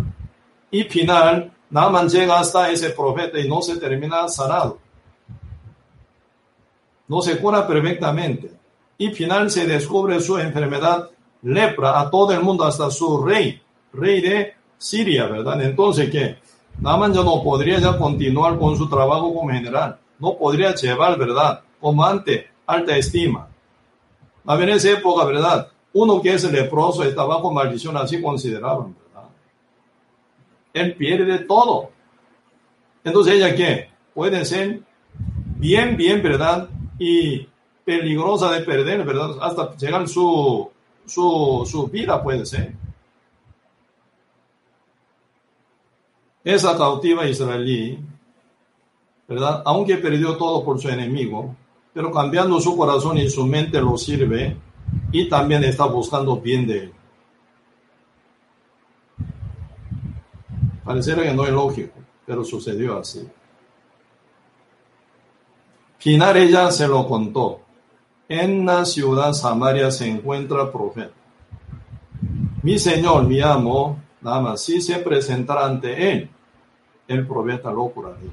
Y 0.71 0.84
final, 0.84 1.51
Naaman 1.69 2.09
llega 2.09 2.39
hasta 2.39 2.69
ese 2.69 2.89
profeta 2.89 3.39
y 3.39 3.47
no 3.47 3.61
se 3.61 3.78
termina 3.78 4.28
sanado. 4.28 4.80
No 7.07 7.21
se 7.21 7.38
cura 7.38 7.67
perfectamente. 7.67 8.51
Y 8.97 9.09
final 9.09 9.51
se 9.51 9.67
descubre 9.67 10.19
su 10.19 10.38
enfermedad 10.38 11.09
lepra 11.43 11.99
a 11.99 12.09
todo 12.09 12.32
el 12.32 12.41
mundo, 12.41 12.63
hasta 12.63 12.89
su 12.89 13.23
rey, 13.23 13.61
rey 13.93 14.21
de 14.21 14.53
Siria, 14.78 15.28
¿verdad? 15.28 15.61
Entonces, 15.61 16.09
¿qué? 16.09 16.38
Naaman 16.80 17.13
ya 17.13 17.23
no 17.23 17.41
podría 17.41 17.80
ya 17.80 17.97
continuar 17.97 18.57
con 18.57 18.76
su 18.76 18.89
trabajo 18.89 19.34
como 19.34 19.49
general. 19.49 19.97
No 20.19 20.36
podría 20.38 20.73
llevar, 20.76 21.17
¿verdad? 21.17 21.61
Como 21.86 22.03
antes, 22.03 22.45
alta 22.65 22.97
estima. 22.97 23.47
A 24.47 24.55
en 24.59 24.69
esa 24.69 24.89
época, 24.89 25.23
¿verdad? 25.23 25.71
Uno 25.93 26.19
que 26.19 26.33
es 26.33 26.51
leproso 26.51 27.03
estaba 27.03 27.39
con 27.39 27.53
maldición, 27.53 27.95
así 27.95 28.19
consideraban, 28.19 28.95
¿verdad? 28.95 29.29
Él 30.73 30.95
pierde 30.95 31.38
todo. 31.45 31.91
Entonces, 33.03 33.36
¿ella 33.36 33.55
qué? 33.55 33.91
Puede 34.15 34.43
ser 34.45 34.81
bien, 35.59 35.95
bien, 35.95 36.23
¿verdad? 36.23 36.69
Y 36.97 37.47
peligrosa 37.83 38.51
de 38.51 38.61
perder, 38.61 39.03
¿verdad? 39.03 39.36
Hasta 39.39 39.77
llegar 39.77 40.07
su, 40.07 40.67
su, 41.05 41.67
su 41.69 41.86
vida 41.86 42.23
puede 42.23 42.47
ser. 42.47 42.73
Esa 46.43 46.75
cautiva 46.75 47.27
israelí, 47.27 47.99
¿verdad? 49.27 49.61
Aunque 49.65 49.97
perdió 49.97 50.36
todo 50.36 50.65
por 50.65 50.81
su 50.81 50.89
enemigo, 50.89 51.55
pero 51.96 52.12
cambiando 52.12 52.60
su 52.60 52.76
corazón 52.76 53.18
y 53.20 53.30
su 53.30 53.48
mente 53.48 53.80
lo 53.80 53.98
sirve 53.98 54.58
y 55.14 55.30
también 55.30 55.64
está 55.64 55.86
buscando 55.86 56.36
bien 56.41 56.68
de 56.68 56.78
él. 56.78 56.93
Pareciera 60.84 61.24
que 61.24 61.34
no 61.34 61.46
es 61.46 61.54
lógico, 61.54 61.93
pero 62.26 62.43
sucedió 62.43 63.00
así. 63.00 63.26
Final 66.00 66.36
ella 66.36 66.70
se 66.70 66.86
lo 66.86 67.08
contó. 67.08 67.62
En 68.28 68.66
la 68.66 68.84
ciudad 68.84 69.32
Samaria 69.32 69.89
se 69.89 70.10
encuentra 70.10 70.70
profeta. 70.70 71.14
Mi 72.62 72.78
señor, 72.78 73.24
mi 73.24 73.39
amo, 73.39 74.02
nada 74.20 74.58
si 74.58 74.82
se 74.82 74.98
presentará 74.98 75.66
ante 75.66 76.12
él, 76.12 76.30
el 77.08 77.26
profeta 77.26 77.72
lo 77.72 77.88
curaría. 77.88 78.32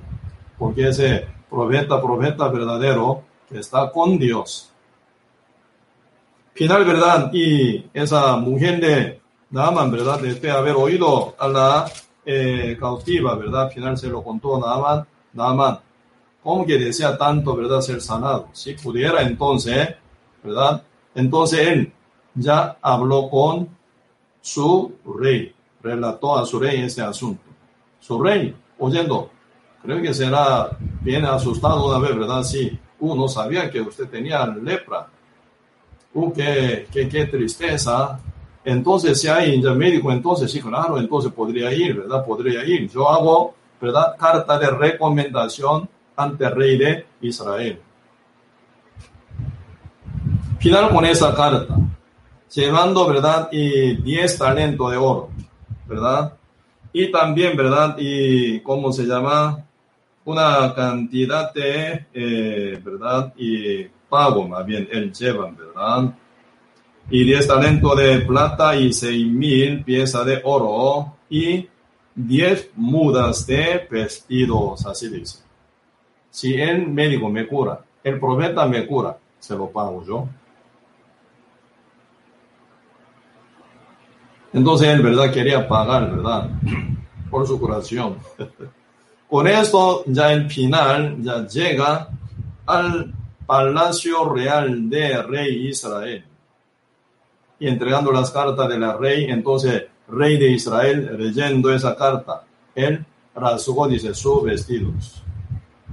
Porque 0.59 0.89
ese 0.89 1.29
profeta, 1.49 2.03
profeta 2.03 2.49
verdadero, 2.49 3.31
está 3.55 3.91
con 3.91 4.19
Dios. 4.19 4.71
Final, 6.55 6.85
¿verdad? 6.85 7.31
Y 7.33 7.87
esa 7.95 8.37
mujer 8.37 8.81
de 8.81 9.21
Naaman, 9.51 9.91
¿verdad? 9.91 10.21
Después 10.21 10.43
de 10.43 10.51
haber 10.51 10.75
oído 10.75 11.35
a 11.39 11.49
la 11.49 11.93
eh, 12.25 12.77
cautiva, 12.79 13.35
¿verdad? 13.37 13.71
Final 13.71 13.97
se 13.97 14.09
lo 14.09 14.23
contó 14.23 14.59
Naaman, 14.59 15.07
Naaman 15.33 15.79
como 16.43 16.67
que 16.67 16.79
desea 16.79 17.17
tanto, 17.17 17.55
¿verdad?, 17.55 17.81
ser 17.81 18.01
sanado. 18.01 18.49
Si 18.53 18.75
pudiera 18.75 19.23
entonces, 19.23 19.95
¿verdad? 20.43 20.83
Entonces 21.15 21.69
él 21.69 21.93
ya 22.35 22.77
habló 22.83 23.31
con 23.31 23.69
su 24.41 24.95
rey, 25.19 25.55
relató 25.81 26.37
a 26.37 26.45
su 26.45 26.59
rey 26.59 26.83
ese 26.83 27.03
asunto. 27.03 27.45
Su 28.01 28.21
rey, 28.21 28.55
oyendo, 28.79 29.31
creo 29.83 30.03
que 30.03 30.13
será 30.13 30.77
bien 31.01 31.25
asustado 31.25 31.87
una 31.87 31.99
vez, 31.99 32.19
¿verdad? 32.19 32.43
Si 33.03 33.09
uno 33.09 33.27
sabía 33.27 33.69
que 33.69 33.81
usted 33.81 34.09
tenía 34.09 34.47
lepra. 34.47 35.09
Uh, 36.15 36.33
qué, 36.33 36.87
qué, 36.93 37.09
qué 37.09 37.27
tristeza. 37.27 38.21
Entonces, 38.65 39.21
si 39.21 39.27
hay 39.27 39.61
médico, 39.61 40.13
entonces 40.13 40.51
sí, 40.51 40.61
claro, 40.61 40.99
entonces 40.99 41.33
podría 41.33 41.73
ir, 41.73 41.97
¿verdad? 41.97 42.25
Podría 42.25 42.65
ir. 42.65 42.89
Yo 42.89 43.09
hago, 43.09 43.55
¿verdad? 43.81 44.15
Carta 44.17 44.57
de 44.57 44.71
recomendación 44.71 45.89
ante 46.15 46.45
el 46.45 46.55
rey 46.55 46.79
de 46.79 47.07
Israel. 47.23 47.81
Final 50.61 50.91
con 50.91 51.05
esa 51.05 51.35
carta, 51.35 51.77
llevando, 52.55 53.09
¿verdad? 53.09 53.49
Y 53.51 53.97
10 53.97 54.39
talentos 54.39 54.93
de 54.93 54.97
oro, 54.97 55.31
¿verdad? 55.89 56.35
Y 56.93 57.11
también, 57.11 57.57
¿verdad? 57.57 57.97
Y, 57.99 58.61
¿cómo 58.61 58.93
se 58.93 59.05
llama? 59.05 59.65
Una 60.25 60.73
cantidad 60.75 61.53
de, 61.53 62.07
eh, 62.15 62.81
¿verdad? 62.83 63.33
Y 63.37 63.85
pago, 64.09 64.47
más 64.47 64.65
bien, 64.65 64.89
él 64.93 65.13
llevan, 65.13 65.57
¿verdad? 65.57 66.15
Y 67.11 67.25
10 67.25 67.49
talentos 67.49 67.97
de 67.97 68.19
plata 68.21 68.77
y 68.77 68.93
6 68.93 69.27
mil 69.27 69.83
piezas 69.83 70.25
de 70.25 70.41
oro 70.45 71.17
y 71.29 71.69
10 72.15 72.71
mudas 72.77 73.47
de 73.47 73.87
vestidos, 73.91 74.87
así 74.87 75.09
dice. 75.09 75.39
Si 76.31 76.55
el 76.55 76.87
médico 76.89 77.29
me 77.29 77.47
cura, 77.49 77.81
el 78.05 78.21
profeta 78.21 78.67
me 78.67 78.87
cura, 78.87 79.19
se 79.41 79.57
lo 79.57 79.71
pago 79.71 80.05
yo. 80.07 80.29
Entonces 84.53 84.89
él, 84.89 85.03
¿verdad? 85.03 85.33
Quería 85.33 85.67
pagar, 85.67 86.15
¿verdad? 86.15 86.51
Por 87.31 87.47
su 87.47 87.59
curación. 87.59 88.19
Con 89.33 89.47
esto, 89.47 90.05
ya 90.09 90.31
el 90.31 90.51
final, 90.51 91.17
ya 91.23 91.47
llega 91.47 92.07
al 92.67 93.15
palacio 93.47 94.29
real 94.29 94.91
de 94.91 95.23
rey 95.23 95.69
Israel. 95.69 96.23
Y 97.59 97.67
entregando 97.67 98.13
las 98.13 98.31
cartas 98.31 98.69
de 98.69 98.79
la 98.79 98.95
rey, 98.95 99.25
entonces, 99.31 99.85
rey 100.09 100.37
de 100.37 100.51
Israel, 100.51 101.17
leyendo 101.19 101.73
esa 101.73 101.97
carta, 101.97 102.45
él 102.75 103.07
rasgó, 103.35 103.89
dice, 103.89 104.13
sus 104.13 104.43
vestidos. 104.43 105.23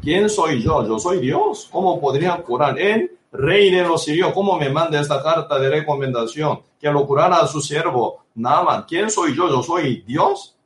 ¿Quién 0.02 0.30
soy 0.30 0.62
yo? 0.62 0.86
Yo 0.86 1.00
soy 1.00 1.22
Dios. 1.22 1.70
¿Cómo 1.72 1.98
podría 2.02 2.36
curar? 2.44 2.78
Él, 2.78 3.10
rey 3.32 3.72
de 3.72 3.84
los 3.84 4.04
sirios, 4.04 4.34
¿cómo 4.34 4.60
me 4.60 4.70
manda 4.70 5.00
esta 5.00 5.24
carta 5.24 5.58
de 5.58 5.70
recomendación? 5.70 6.60
Que 6.78 6.92
lo 6.92 7.08
curara 7.08 7.38
a 7.38 7.48
su 7.48 7.62
siervo 7.62 8.26
Naaman. 8.36 8.84
¿Quién 8.86 9.10
soy 9.10 9.34
yo? 9.34 9.48
Yo 9.48 9.64
soy 9.64 10.04
Dios. 10.06 10.58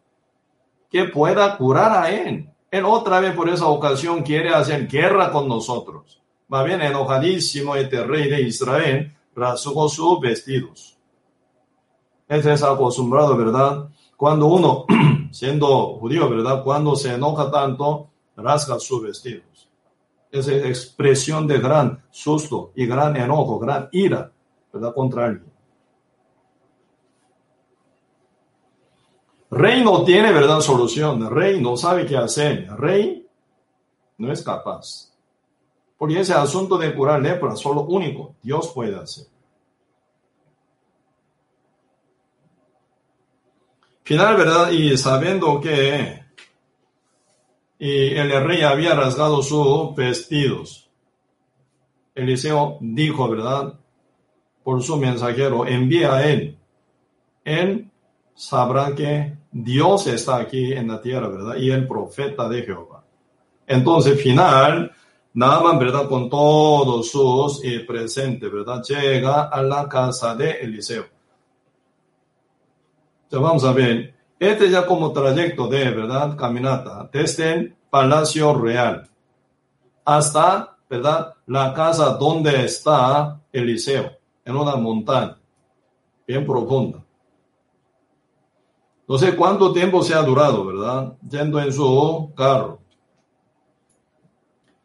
Que 0.89 1.03
pueda 1.03 1.55
curar 1.55 1.91
a 1.91 2.09
él. 2.09 2.49
Él 2.73 2.85
otra 2.85 3.19
vez 3.19 3.35
por 3.35 3.47
esa 3.49 3.67
ocasión 3.67 4.23
quiere 4.23 4.49
hacer 4.49 4.87
guerra 4.87 5.31
con 5.31 5.47
nosotros. 5.47 6.19
Va 6.51 6.63
bien 6.63 6.81
enojadísimo 6.81 7.75
este 7.75 8.03
rey 8.03 8.27
de 8.27 8.41
Israel 8.41 9.15
rasgó 9.35 9.87
sus 9.87 10.19
vestidos. 10.19 10.97
Este 12.27 12.51
es 12.51 12.63
acostumbrado, 12.63 13.37
¿verdad? 13.37 13.89
Cuando 14.17 14.47
uno, 14.47 14.85
siendo 15.31 15.99
judío, 15.99 16.27
¿verdad? 16.27 16.63
Cuando 16.63 16.95
se 16.95 17.13
enoja 17.13 17.51
tanto, 17.51 18.09
rasga 18.37 18.79
sus 18.79 19.03
vestidos. 19.03 19.69
Es 20.31 20.47
expresión 20.47 21.45
de 21.45 21.59
gran 21.59 22.03
susto 22.09 22.71
y 22.75 22.87
gran 22.87 23.15
enojo, 23.15 23.59
gran 23.59 23.87
ira, 23.91 24.31
¿verdad? 24.73 24.95
Contra 24.95 25.25
alguien. 25.25 25.52
Rey 29.53 29.83
no 29.83 30.03
tiene 30.03 30.31
verdad 30.31 30.59
solución, 30.61 31.29
Rey 31.29 31.61
no 31.61 31.77
sabe 31.77 32.05
qué 32.05 32.17
hacer, 32.17 32.67
Rey 32.77 33.25
no 34.17 34.31
es 34.31 34.41
capaz. 34.41 35.11
Porque 35.97 36.19
ese 36.19 36.33
asunto 36.33 36.77
de 36.77 36.93
curar 36.93 37.21
lepra, 37.21 37.55
solo 37.55 37.81
único 37.81 38.35
Dios 38.41 38.71
puede 38.73 38.95
hacer. 38.95 39.25
Final, 44.03 44.35
¿verdad? 44.35 44.71
Y 44.71 44.97
sabiendo 44.97 45.61
que 45.61 46.23
y 47.79 48.15
el 48.15 48.31
rey 48.45 48.61
había 48.61 48.95
rasgado 48.95 49.41
sus 49.41 49.93
vestidos, 49.95 50.89
Eliseo 52.15 52.77
dijo, 52.79 53.27
¿verdad? 53.29 53.73
Por 54.63 54.81
su 54.81 54.95
mensajero, 54.97 55.65
envía 55.65 56.15
a 56.15 56.25
él. 56.25 56.57
Él 57.43 57.91
sabrá 58.35 58.95
qué 58.95 59.37
Dios 59.53 60.07
está 60.07 60.37
aquí 60.37 60.73
en 60.73 60.87
la 60.87 60.99
tierra, 60.99 61.27
¿verdad? 61.27 61.55
Y 61.57 61.69
el 61.69 61.87
profeta 61.87 62.49
de 62.49 62.63
Jehová. 62.63 63.03
Entonces, 63.67 64.19
final, 64.21 64.91
Naaman, 65.35 65.77
¿verdad? 65.77 66.09
Con 66.09 66.27
todos 66.27 67.09
sus 67.09 67.63
eh, 67.63 67.81
presentes, 67.87 68.51
¿verdad? 68.51 68.83
Llega 68.83 69.43
a 69.43 69.61
la 69.61 69.87
casa 69.87 70.35
de 70.35 70.51
Eliseo. 70.51 71.05
Entonces, 73.23 73.41
vamos 73.41 73.63
a 73.63 73.73
ver. 73.73 74.13
Este 74.39 74.69
ya 74.69 74.85
como 74.85 75.13
trayecto 75.13 75.67
de, 75.67 75.91
¿verdad? 75.91 76.35
Caminata 76.35 77.09
desde 77.13 77.53
el 77.53 77.75
Palacio 77.89 78.53
Real 78.55 79.07
hasta, 80.03 80.75
¿verdad? 80.89 81.35
La 81.45 81.73
casa 81.73 82.15
donde 82.15 82.65
está 82.65 83.39
Eliseo, 83.51 84.11
en 84.43 84.55
una 84.55 84.75
montaña 84.75 85.37
bien 86.27 86.45
profunda. 86.45 87.03
No 89.07 89.17
sé 89.17 89.35
cuánto 89.35 89.73
tiempo 89.73 90.01
se 90.01 90.13
ha 90.13 90.21
durado, 90.21 90.65
¿verdad? 90.65 91.13
Yendo 91.29 91.59
en 91.59 91.73
su 91.73 92.31
carro. 92.35 92.79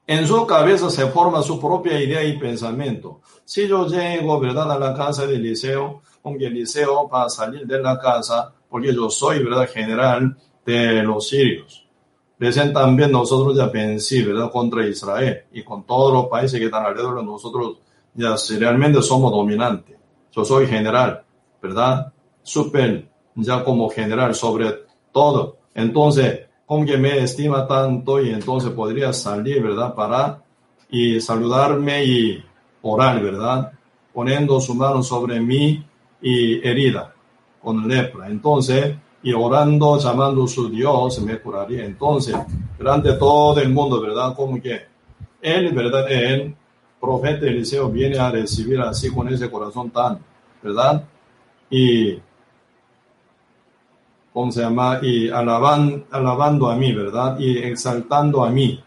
En 0.07 0.27
su 0.27 0.47
cabeza 0.47 0.89
se 0.91 1.07
forma 1.09 1.43
su 1.43 1.61
propia 1.61 2.01
idea 2.01 2.25
y 2.25 2.39
pensamiento. 2.39 3.21
Si 3.45 3.69
yo 3.69 3.87
llego, 3.87 4.41
¿verdad?, 4.41 4.73
a 4.73 4.79
la 4.79 4.95
casa 4.95 5.27
de 5.27 5.37
Eliseo, 5.37 6.01
aunque 6.25 6.47
Eliseo 6.47 7.09
va 7.09 7.25
a 7.25 7.29
salir 7.29 7.67
de 7.67 7.81
la 7.81 7.99
casa, 7.99 8.53
porque 8.69 8.95
yo 8.95 9.11
soy, 9.11 9.45
¿verdad?, 9.45 9.69
general 9.69 10.37
de 10.65 11.03
los 11.03 11.29
sirios. 11.29 11.87
Dicen 12.39 12.73
también 12.73 13.13
nosotros 13.13 13.57
ya 13.57 13.71
pensé, 13.71 14.25
¿verdad?, 14.25 14.51
contra 14.51 14.87
Israel 14.87 15.45
y 15.53 15.63
con 15.63 15.85
todos 15.85 16.13
los 16.13 16.27
países 16.27 16.59
que 16.59 16.67
están 16.67 16.87
alrededor 16.87 17.17
de 17.19 17.25
nosotros, 17.25 17.79
ya 18.15 18.37
si 18.39 18.59
realmente 18.59 19.03
somos 19.03 19.31
dominantes. 19.31 19.97
Yo 20.33 20.45
soy 20.45 20.67
general, 20.67 21.23
¿verdad? 21.61 22.13
Super, 22.43 23.11
ya 23.39 23.65
como 23.65 23.89
general 23.89 24.35
sobre 24.35 24.75
todo. 25.13 25.57
Entonces, 25.75 26.41
con 26.67 26.85
que 26.85 26.99
me 26.99 27.19
estima 27.19 27.67
tanto 27.67 28.21
y 28.23 28.31
entonces 28.31 28.71
podría 28.73 29.13
salir, 29.13 29.63
¿verdad? 29.63 29.95
Para 29.95 30.43
y 30.91 31.21
saludarme 31.21 32.05
y 32.05 32.45
orar, 32.83 33.23
¿verdad? 33.23 33.73
Poniendo 34.13 34.61
su 34.61 34.75
mano 34.75 35.03
sobre 35.03 35.41
mí 35.41 35.85
y 36.21 36.67
herida 36.67 37.15
con 37.63 37.87
lepra. 37.87 38.29
Entonces, 38.29 38.97
y 39.23 39.33
orando, 39.33 39.99
llamando 39.99 40.45
a 40.45 40.49
su 40.49 40.69
Dios, 40.69 41.21
me 41.23 41.39
curaría. 41.39 41.85
Entonces, 41.85 42.37
delante 42.77 43.13
de 43.13 43.19
todo 43.19 43.61
el 43.61 43.71
mundo, 43.71 44.01
¿verdad? 44.01 44.35
Como 44.35 44.61
que 44.61 44.83
él, 45.41 45.73
¿verdad? 45.73 46.11
El 46.11 46.55
profeta 47.01 47.47
Eliseo 47.47 47.89
viene 47.89 48.19
a 48.19 48.31
recibir 48.31 48.81
así 48.81 49.11
con 49.11 49.29
ese 49.29 49.51
corazón 49.51 49.91
tan, 49.91 50.19
¿verdad? 50.63 51.05
Y 51.71 52.19
¿cómo 54.39 54.53
se 54.53 54.61
llama? 54.61 55.01
Y 55.03 55.29
alaban, 55.31 56.05
alabando 56.13 56.71
a 56.71 56.77
mí, 56.77 56.93
¿verdad? 56.93 57.37
Y 57.41 57.59
exaltando 57.59 58.45
a 58.45 58.51
mí. 58.51 58.81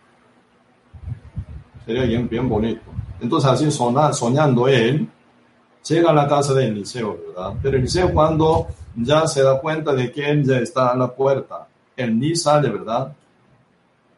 Sería 1.85 2.03
bien, 2.03 2.29
bien 2.29 2.47
bonito. 2.47 2.83
Entonces 3.19 3.51
así 3.51 3.69
soñando 3.69 4.69
él, 4.69 5.09
llega 5.85 6.11
a 6.11 6.13
la 6.13 6.25
casa 6.25 6.53
de 6.53 6.67
Eliseo, 6.67 7.19
¿verdad? 7.27 7.59
Pero 7.61 7.77
Eliseo 7.77 8.13
cuando 8.13 8.67
ya 8.95 9.27
se 9.27 9.43
da 9.43 9.59
cuenta 9.59 9.91
de 9.91 10.09
que 10.09 10.29
él 10.29 10.45
ya 10.45 10.57
está 10.57 10.87
a 10.91 10.95
la 10.95 11.13
puerta, 11.13 11.67
él 11.97 12.17
ni 12.17 12.33
sale, 12.33 12.69
¿verdad? 12.69 13.13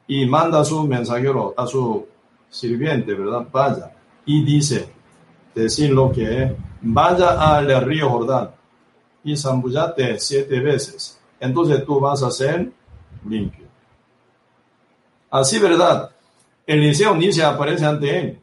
Y 0.05 0.27
manda 0.27 0.59
a 0.59 0.63
su 0.63 0.85
mensajero, 0.85 1.55
a 1.57 1.65
su 1.65 2.05
sirviente, 2.47 3.11
¿verdad? 3.11 3.47
Vaya. 3.51 3.91
Y 4.23 4.45
dice, 4.45 4.87
decir 5.55 5.89
lo 5.93 6.11
que 6.11 6.55
vaya 6.83 7.55
al 7.55 7.83
río 7.83 8.07
Jordán 8.07 8.51
y 9.23 9.35
zambullate 9.35 10.19
siete 10.19 10.59
veces 10.59 11.21
entonces 11.43 11.83
tú 11.85 11.99
vas 11.99 12.23
a 12.23 12.31
ser 12.31 12.71
limpio. 13.27 13.65
Así, 15.29 15.59
¿verdad? 15.59 16.09
Eliseo 16.65 17.15
ni 17.15 17.33
se 17.33 17.43
aparece 17.43 17.85
ante 17.85 18.17
él, 18.17 18.39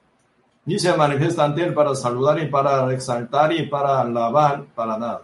ni 0.66 0.78
se 0.78 0.92
manifiesta 0.94 1.44
ante 1.44 1.62
él 1.64 1.72
para 1.72 1.94
saludar 1.94 2.38
y 2.40 2.46
para 2.48 2.92
exaltar 2.92 3.52
y 3.52 3.66
para 3.66 4.00
alabar, 4.00 4.64
para 4.74 4.98
nada. 4.98 5.22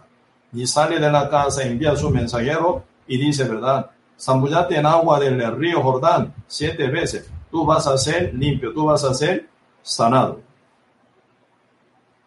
Ni 0.51 0.65
sale 0.65 0.99
de 0.99 1.11
la 1.11 1.29
casa, 1.29 1.63
envía 1.63 1.91
a 1.91 1.95
su 1.95 2.09
mensajero 2.09 2.83
y 3.05 3.17
dice, 3.17 3.43
¿verdad? 3.43 3.91
Zambullate 4.19 4.75
en 4.77 4.87
agua 4.87 5.19
del 5.19 5.55
río 5.55 5.83
Jordán 5.83 6.33
siete 6.47 6.87
veces. 6.87 7.29
Tú 7.51 7.63
vas 7.63 7.85
a 7.85 7.95
ser 7.97 8.33
limpio, 8.33 8.73
tú 8.73 8.85
vas 8.85 9.03
a 9.03 9.13
ser 9.13 9.47
sanado. 9.83 10.41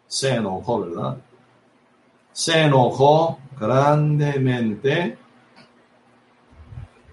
Se 0.06 0.30
enojó, 0.30 0.82
¿verdad? 0.82 1.16
Se 2.32 2.62
enojó 2.62 3.38
grandemente 3.58 5.18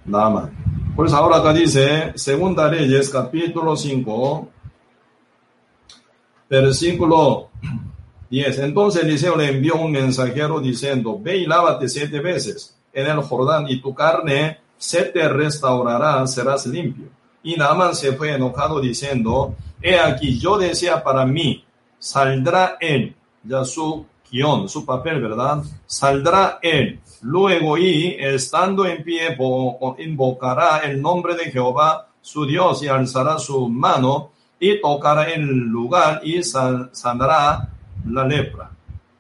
Nada 0.07 0.49
Pues 0.95 1.11
ahora 1.11 1.37
acá 1.37 1.51
dice, 1.51 2.13
Segunda 2.15 2.69
Reyes, 2.69 3.09
capítulo 3.09 3.75
5, 3.75 4.47
versículo 6.49 7.49
10. 8.29 8.59
Entonces 8.59 9.03
Eliseo 9.03 9.35
le 9.35 9.49
envió 9.49 9.75
un 9.75 9.91
mensajero 9.91 10.61
diciendo, 10.61 11.19
ve 11.21 11.39
y 11.39 11.45
lávate 11.45 11.89
siete 11.89 12.21
veces 12.21 12.77
en 12.93 13.05
el 13.05 13.21
Jordán 13.21 13.65
y 13.67 13.81
tu 13.81 13.93
carne 13.93 14.59
se 14.77 15.03
te 15.03 15.27
restaurará, 15.27 16.25
serás 16.25 16.65
limpio. 16.67 17.09
Y 17.43 17.57
Naaman 17.57 17.93
se 17.93 18.13
fue 18.13 18.33
enojado 18.33 18.79
diciendo, 18.79 19.55
he 19.81 19.99
aquí, 19.99 20.39
yo 20.39 20.57
decía 20.57 21.03
para 21.03 21.25
mí, 21.25 21.65
saldrá 21.99 22.77
él, 22.79 23.13
ya 23.43 23.65
su 23.65 24.05
guion, 24.31 24.69
su 24.69 24.85
papel, 24.85 25.21
¿verdad? 25.21 25.63
Saldrá 25.85 26.59
él 26.61 27.01
Luego 27.21 27.77
y 27.77 28.15
estando 28.19 28.85
en 28.85 29.03
pie 29.03 29.37
invocará 29.99 30.79
el 30.79 31.01
nombre 31.01 31.35
de 31.35 31.51
Jehová 31.51 32.07
su 32.21 32.45
Dios 32.45 32.83
y 32.83 32.87
alzará 32.87 33.39
su 33.39 33.67
mano 33.69 34.31
y 34.59 34.81
tocará 34.81 35.23
el 35.25 35.45
lugar 35.45 36.21
y 36.23 36.43
sanará 36.43 37.69
la 38.05 38.25
lepra. 38.25 38.69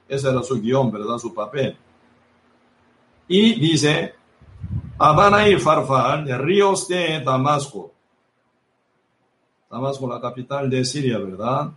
Ese 0.07 0.29
era 0.29 0.43
su 0.43 0.61
guion, 0.61 0.91
¿verdad? 0.91 1.17
Su 1.17 1.33
papel. 1.33 1.75
Y 3.27 3.59
dice, 3.59 4.15
Habana 4.97 5.47
y 5.47 5.57
Farfar, 5.57 6.23
de 6.23 6.37
ríos 6.37 6.87
de 6.87 7.21
Damasco. 7.21 7.91
Damasco, 9.69 10.07
la 10.07 10.21
capital 10.21 10.69
de 10.69 10.85
Siria, 10.85 11.17
¿verdad? 11.17 11.71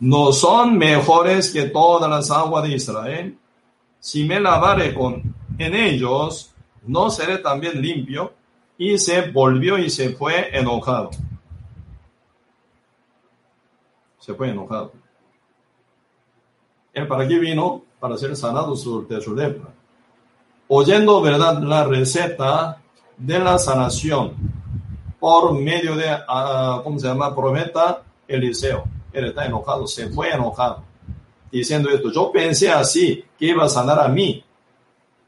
No 0.00 0.32
son 0.32 0.76
mejores 0.76 1.52
que 1.52 1.64
todas 1.64 2.10
las 2.10 2.30
aguas 2.30 2.64
de 2.64 2.74
Israel. 2.74 3.38
Si 4.00 4.24
me 4.24 4.40
lavare 4.40 4.94
con 4.94 5.34
en 5.58 5.74
ellos, 5.74 6.54
no 6.86 7.10
seré 7.10 7.38
también 7.38 7.80
limpio. 7.80 8.32
Y 8.80 8.96
se 8.98 9.30
volvió 9.30 9.76
y 9.76 9.90
se 9.90 10.10
fue 10.10 10.56
enojado. 10.56 11.10
Se 14.20 14.34
fue 14.34 14.50
enojado. 14.50 14.92
¿Él 16.92 17.08
para 17.08 17.26
qué 17.26 17.38
vino? 17.38 17.82
Para 17.98 18.16
ser 18.16 18.36
sanado 18.36 18.76
de 18.76 19.20
su 19.20 19.34
lepra. 19.34 19.70
Oyendo, 20.68 21.20
¿verdad?, 21.20 21.60
la 21.60 21.84
receta 21.84 22.80
de 23.16 23.38
la 23.40 23.58
sanación 23.58 24.34
por 25.18 25.52
medio 25.52 25.96
de, 25.96 26.12
uh, 26.12 26.82
¿cómo 26.84 26.98
se 26.98 27.08
llama?, 27.08 27.34
profeta 27.34 28.02
Eliseo. 28.26 28.84
Él 29.12 29.26
está 29.26 29.46
enojado, 29.46 29.86
se 29.86 30.08
fue 30.10 30.30
enojado, 30.30 30.84
diciendo 31.50 31.88
esto. 31.90 32.12
Yo 32.12 32.30
pensé 32.30 32.70
así, 32.70 33.24
que 33.38 33.46
iba 33.46 33.64
a 33.64 33.68
sanar 33.68 33.98
a 33.98 34.08
mí, 34.08 34.44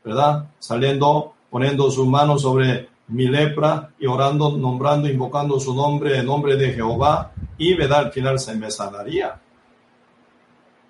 ¿verdad? 0.05 0.48
Saliendo, 0.59 1.34
poniendo 1.51 1.90
su 1.90 2.07
mano 2.07 2.38
sobre 2.38 2.88
mi 3.09 3.26
lepra 3.26 3.90
y 3.98 4.07
orando, 4.07 4.57
nombrando, 4.57 5.09
invocando 5.09 5.59
su 5.59 5.74
nombre, 5.74 6.18
en 6.18 6.26
nombre 6.26 6.57
de 6.57 6.72
Jehová, 6.72 7.32
y 7.59 7.74
¿verdad? 7.74 8.07
al 8.07 8.12
final 8.12 8.38
se 8.38 8.55
me 8.55 8.70
sanaría. 8.70 9.40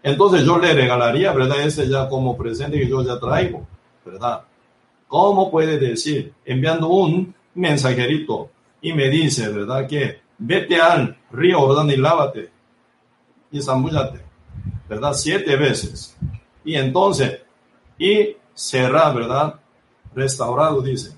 Entonces 0.03 0.45
yo 0.45 0.59
le 0.59 0.73
regalaría, 0.73 1.33
¿verdad? 1.33 1.63
Ese 1.63 1.89
ya 1.89 2.09
como 2.09 2.37
presente 2.37 2.79
que 2.79 2.89
yo 2.89 3.03
ya 3.03 3.19
traigo, 3.19 3.67
¿verdad? 4.05 4.43
¿Cómo 5.09 5.51
puede 5.51 5.79
decir? 5.79 6.33
Enviando 6.45 6.89
un 6.89 7.35
mensajerito 7.55 8.51
y 8.81 8.93
me 8.93 9.09
dice, 9.09 9.49
¿verdad? 9.49 9.87
Que 9.87 10.21
vete 10.39 10.81
al 10.81 11.17
río 11.31 11.59
Jordán 11.61 11.91
y 11.91 11.97
lávate 11.97 12.51
y 13.51 13.61
zambullate, 13.61 14.21
¿verdad? 14.89 15.13
Siete 15.13 15.57
veces. 15.57 16.17
Y 16.65 16.77
entonces, 16.77 17.41
y 17.99 18.37
será, 18.61 19.11
¿verdad? 19.11 19.55
Restaurado, 20.15 20.83
dice. 20.83 21.17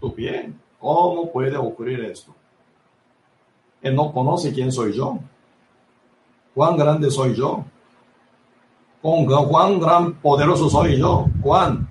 Tú 0.00 0.12
bien, 0.14 0.60
¿cómo 0.78 1.32
puede 1.32 1.56
ocurrir 1.56 2.04
esto? 2.04 2.32
Él 3.82 3.96
no 3.96 4.12
conoce 4.12 4.52
quién 4.52 4.70
soy 4.70 4.92
yo. 4.92 5.18
¿Cuán 6.54 6.76
grande 6.76 7.10
soy 7.10 7.34
yo? 7.34 7.64
¿Cuán 9.02 9.80
gran 9.80 10.14
poderoso 10.20 10.70
soy 10.70 10.98
yo? 10.98 11.26
¿Cuán? 11.42 11.88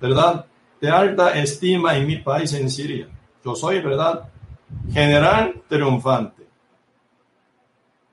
¿verdad? 0.00 0.46
De 0.80 0.88
alta 0.88 1.36
estima 1.36 1.96
en 1.96 2.06
mi 2.06 2.18
país, 2.18 2.52
en 2.52 2.70
Siria. 2.70 3.08
Yo 3.44 3.56
soy, 3.56 3.80
¿verdad? 3.80 4.28
General 4.92 5.60
triunfante. 5.68 6.46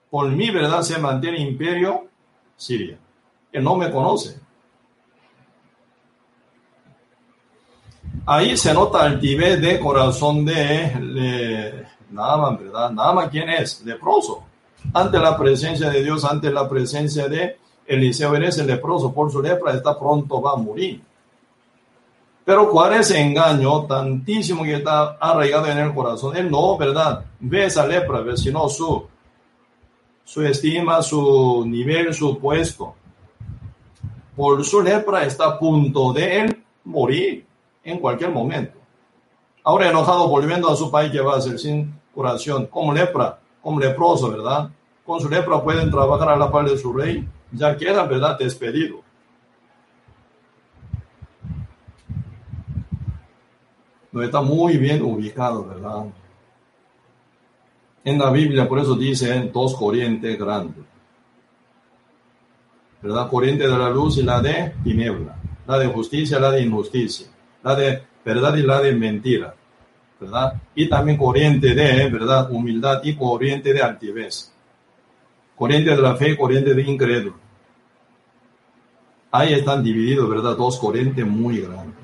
Por 0.10 0.32
mi, 0.32 0.50
¿verdad? 0.50 0.82
Se 0.82 0.98
mantiene 0.98 1.40
imperio 1.40 2.08
Siria. 2.56 2.98
Él 3.52 3.64
no 3.64 3.76
me 3.76 3.92
conoce. 3.92 4.45
Ahí 8.28 8.58
se 8.58 8.74
nota 8.74 9.04
altivez 9.04 9.62
de 9.62 9.80
corazón 9.80 10.46
de, 10.46 10.54
de 10.54 11.86
Naaman, 12.10 12.58
¿verdad? 12.58 12.90
Naaman, 12.90 13.30
¿quién 13.30 13.50
es? 13.50 13.86
Leproso. 13.86 14.44
Ante 14.94 15.20
la 15.20 15.38
presencia 15.38 15.92
de 15.92 16.04
Dios, 16.04 16.26
ante 16.26 16.50
la 16.50 16.68
presencia 16.68 17.28
de 17.28 17.58
Eliseo, 17.86 18.36
eres 18.36 18.58
el 18.58 18.66
leproso, 18.66 19.14
por 19.14 19.32
su 19.32 19.44
lepra 19.44 19.74
está 19.74 20.00
pronto, 20.00 20.42
va 20.42 20.54
a 20.54 20.56
morir. 20.56 21.04
Pero 22.44 22.72
cuál 22.72 22.94
es 22.94 23.12
el 23.12 23.18
engaño 23.18 23.86
tantísimo 23.86 24.64
que 24.64 24.76
está 24.76 25.18
arraigado 25.20 25.68
en 25.68 25.78
el 25.78 25.94
corazón. 25.94 26.36
Él 26.36 26.50
no, 26.50 26.78
¿verdad? 26.78 27.26
Ve 27.40 27.66
esa 27.66 27.86
lepra, 27.86 28.24
sino 28.36 28.68
su, 28.70 29.06
su 30.24 30.42
estima, 30.42 31.00
su 31.04 31.64
nivel, 31.68 32.12
su 32.12 32.40
puesto. 32.40 32.96
Por 34.36 34.66
su 34.66 34.82
lepra 34.82 35.26
está 35.26 35.46
a 35.46 35.60
punto 35.60 36.12
de 36.12 36.40
él 36.40 36.64
morir 36.84 37.46
en 37.86 38.00
cualquier 38.00 38.32
momento. 38.32 38.78
Ahora 39.64 39.90
enojado 39.90 40.28
volviendo 40.28 40.70
a 40.70 40.76
su 40.76 40.92
país 40.92 41.12
que 41.12 41.22
va 41.22 41.38
a 41.38 41.42
ser 41.42 41.58
sin 41.58 41.94
curación, 42.14 42.66
como 42.66 42.94
lepra, 42.94 43.40
como 43.62 43.80
leproso, 43.80 44.30
¿verdad? 44.30 44.70
Con 45.06 45.22
su 45.22 45.30
lepra 45.30 45.64
pueden 45.64 45.90
trabajar 45.90 46.30
a 46.30 46.36
la 46.36 46.52
par 46.52 46.68
de 46.70 46.78
su 46.78 46.92
rey, 46.92 47.28
ya 47.52 47.78
queda, 47.78 48.04
¿verdad? 48.06 48.38
Despedido. 48.38 49.02
No 54.12 54.24
está 54.24 54.42
muy 54.42 54.78
bien 54.78 55.02
ubicado, 55.02 55.66
¿verdad? 55.66 56.06
En 58.04 58.20
la 58.20 58.32
Biblia, 58.32 58.68
por 58.68 58.80
eso 58.80 58.96
dicen 58.96 59.52
dos 59.52 59.76
corrientes 59.76 60.38
grandes. 60.40 60.86
¿Verdad? 63.02 63.30
Corriente 63.30 63.68
de 63.68 63.78
la 63.78 63.90
luz 63.90 64.18
y 64.18 64.24
la 64.24 64.42
de 64.42 64.74
tiniebla. 64.84 65.36
La 65.68 65.80
de 65.80 65.88
justicia, 65.88 66.40
la 66.40 66.52
de 66.52 66.62
injusticia. 66.62 67.28
La 67.66 67.76
de 67.76 68.04
verdad 68.24 68.56
y 68.56 68.62
la 68.62 68.80
de 68.80 68.94
mentira. 68.94 69.56
¿Verdad? 70.20 70.62
Y 70.76 70.88
también 70.88 71.18
corriente 71.18 71.74
de, 71.74 72.08
¿verdad? 72.10 72.50
Humildad 72.52 73.02
y 73.04 73.16
corriente 73.16 73.74
de 73.74 73.82
altivez. 73.82 74.54
Corriente 75.56 75.90
de 75.90 76.02
la 76.02 76.16
fe, 76.16 76.38
corriente 76.38 76.76
de 76.76 76.82
incrédulo. 76.84 77.36
Ahí 79.32 79.54
están 79.54 79.84
divididos, 79.84 80.30
¿verdad? 80.30 80.56
Dos 80.56 80.78
corrientes 80.78 81.26
muy 81.26 81.58
grandes. 81.58 81.96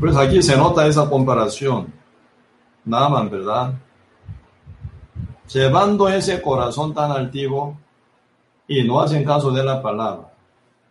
Pues 0.00 0.16
aquí 0.16 0.42
se 0.42 0.56
nota 0.56 0.86
esa 0.86 1.08
comparación. 1.08 1.92
Naman, 2.84 3.30
¿verdad? 3.30 3.72
Llevando 5.52 6.08
ese 6.08 6.42
corazón 6.42 6.92
tan 6.92 7.12
altivo 7.12 7.78
y 8.66 8.82
no 8.82 9.00
hacen 9.00 9.24
caso 9.24 9.52
de 9.52 9.62
la 9.62 9.80
palabra. 9.80 10.32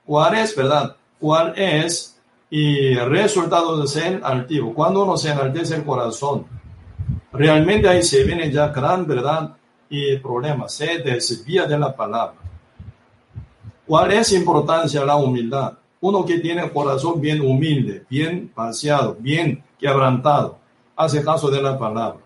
¿Cuál 0.05 0.35
es, 0.35 0.55
verdad? 0.55 0.95
¿Cuál 1.19 1.53
es 1.57 2.14
y 2.49 2.93
el 2.97 3.09
resultado 3.09 3.79
de 3.81 3.87
ser 3.87 4.21
altivo? 4.23 4.73
Cuando 4.73 5.03
uno 5.03 5.17
se 5.17 5.31
enaltece 5.31 5.75
el 5.75 5.83
corazón, 5.83 6.45
realmente 7.31 7.87
ahí 7.87 8.03
se 8.03 8.23
viene 8.23 8.51
ya 8.51 8.69
gran 8.69 9.05
verdad 9.05 9.55
y 9.89 10.17
problema, 10.17 10.67
se 10.67 10.99
desvía 10.99 11.65
de 11.65 11.77
la 11.77 11.95
palabra. 11.95 12.35
¿Cuál 13.85 14.11
es 14.11 14.33
importancia 14.33 15.05
la 15.05 15.15
humildad? 15.15 15.73
Uno 16.01 16.25
que 16.25 16.39
tiene 16.39 16.63
el 16.63 16.71
corazón 16.71 17.21
bien 17.21 17.41
humilde, 17.41 18.05
bien 18.09 18.51
paseado, 18.53 19.15
bien 19.19 19.63
quebrantado, 19.79 20.57
hace 20.95 21.23
caso 21.23 21.49
de 21.49 21.61
la 21.61 21.77
palabra. 21.77 22.19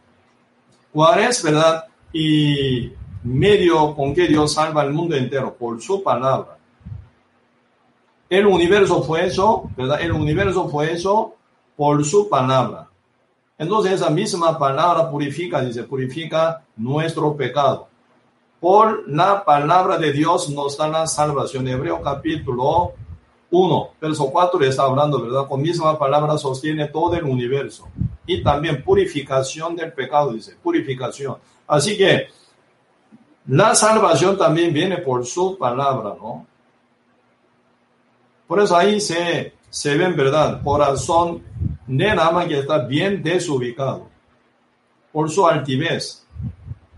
¿Cuál 0.92 1.20
es, 1.20 1.44
verdad? 1.44 1.86
Y 2.14 2.92
medio 3.24 3.94
con 3.96 4.14
que 4.14 4.28
Dios 4.28 4.54
salva 4.54 4.82
al 4.82 4.94
mundo 4.94 5.16
entero, 5.16 5.54
por 5.54 5.82
su 5.82 6.02
palabra. 6.02 6.59
El 8.30 8.46
universo 8.46 9.02
fue 9.02 9.26
eso, 9.26 9.70
¿verdad? 9.76 10.02
El 10.02 10.12
universo 10.12 10.70
fue 10.70 10.94
eso 10.94 11.34
por 11.76 12.06
su 12.06 12.30
palabra. 12.30 12.88
Entonces 13.58 13.94
esa 13.94 14.10
misma 14.10 14.58
palabra 14.58 15.10
purifica, 15.10 15.62
dice, 15.62 15.84
purifica 15.84 16.64
nuestro 16.78 17.36
pecado. 17.36 17.88
Por 18.60 19.10
la 19.10 19.44
palabra 19.44 19.98
de 19.98 20.12
Dios 20.14 20.50
nos 20.50 20.78
da 20.78 20.88
la 20.88 21.08
salvación. 21.08 21.68
Hebreo 21.68 22.02
capítulo 22.02 22.94
1, 23.52 23.90
verso 24.00 24.30
4 24.30 24.64
está 24.64 24.84
hablando, 24.84 25.22
¿verdad? 25.22 25.48
Con 25.48 25.62
misma 25.62 25.98
palabra 25.98 26.38
sostiene 26.38 26.88
todo 26.88 27.16
el 27.16 27.24
universo. 27.24 27.88
Y 28.28 28.44
también 28.44 28.84
purificación 28.84 29.76
del 29.76 29.92
pecado, 29.92 30.34
dice, 30.34 30.56
purificación. 30.62 31.38
Así 31.68 31.98
que 31.98 32.28
la 33.48 33.74
salvación 33.74 34.38
también 34.38 34.72
viene 34.72 34.98
por 34.98 35.26
su 35.26 35.58
palabra, 35.58 36.16
¿no? 36.22 36.46
Por 38.50 38.60
eso 38.60 38.76
ahí 38.76 39.00
se, 39.00 39.54
se 39.70 39.96
ve 39.96 40.12
verdad, 40.12 40.64
corazón 40.64 41.44
de 41.86 42.16
Nama 42.16 42.48
que 42.48 42.58
está 42.58 42.80
bien 42.80 43.22
desubicado 43.22 44.08
por 45.12 45.30
su 45.30 45.46
altivez. 45.48 46.26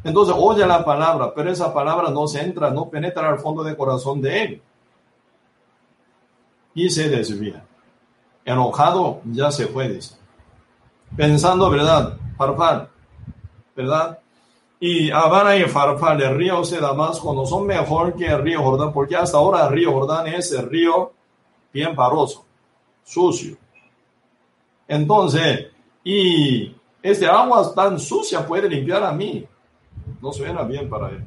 Entonces 0.02 0.34
oye 0.38 0.66
la 0.66 0.86
palabra, 0.86 1.34
pero 1.36 1.52
esa 1.52 1.74
palabra 1.74 2.10
no 2.10 2.26
se 2.26 2.40
entra, 2.40 2.70
no 2.70 2.90
penetra 2.90 3.28
al 3.28 3.40
fondo 3.40 3.66
del 3.66 3.76
corazón 3.76 4.22
de 4.22 4.44
él. 4.44 4.62
Y 6.74 6.90
se 6.90 7.10
desvía. 7.10 7.66
Enojado 8.46 9.20
ya 9.26 9.52
se 9.52 9.68
fue, 9.68 9.90
dice. 9.90 10.16
Pensando, 11.18 11.70
¿verdad? 11.70 12.18
Farfar, 12.38 12.88
¿verdad? 13.76 14.20
Y 14.80 15.12
Habana 15.12 15.58
y 15.58 15.64
Farfar, 15.64 16.22
el 16.22 16.34
río 16.34 16.62
de 16.62 16.80
Damasco, 16.80 17.34
no 17.34 17.46
son 17.46 17.68
mejor 17.68 18.16
que 18.16 18.28
el 18.28 18.42
río 18.42 18.64
Jordán, 18.64 18.94
porque 18.94 19.18
hasta 19.18 19.38
ahora 19.38 19.66
el 19.66 19.74
río 19.74 19.92
Jordán 19.92 20.28
es 20.28 20.54
el 20.54 20.70
río 20.70 21.12
bien 21.74 21.96
paroso, 21.96 22.46
sucio. 23.04 23.58
Entonces, 24.88 25.68
y 26.04 26.76
este 27.02 27.26
agua 27.26 27.74
tan 27.74 28.00
sucia 28.00 28.46
puede 28.46 28.70
limpiar 28.70 29.04
a 29.04 29.12
mí. 29.12 29.46
No 30.22 30.32
suena 30.32 30.64
bien 30.64 30.90
para 30.90 31.10
él. 31.10 31.24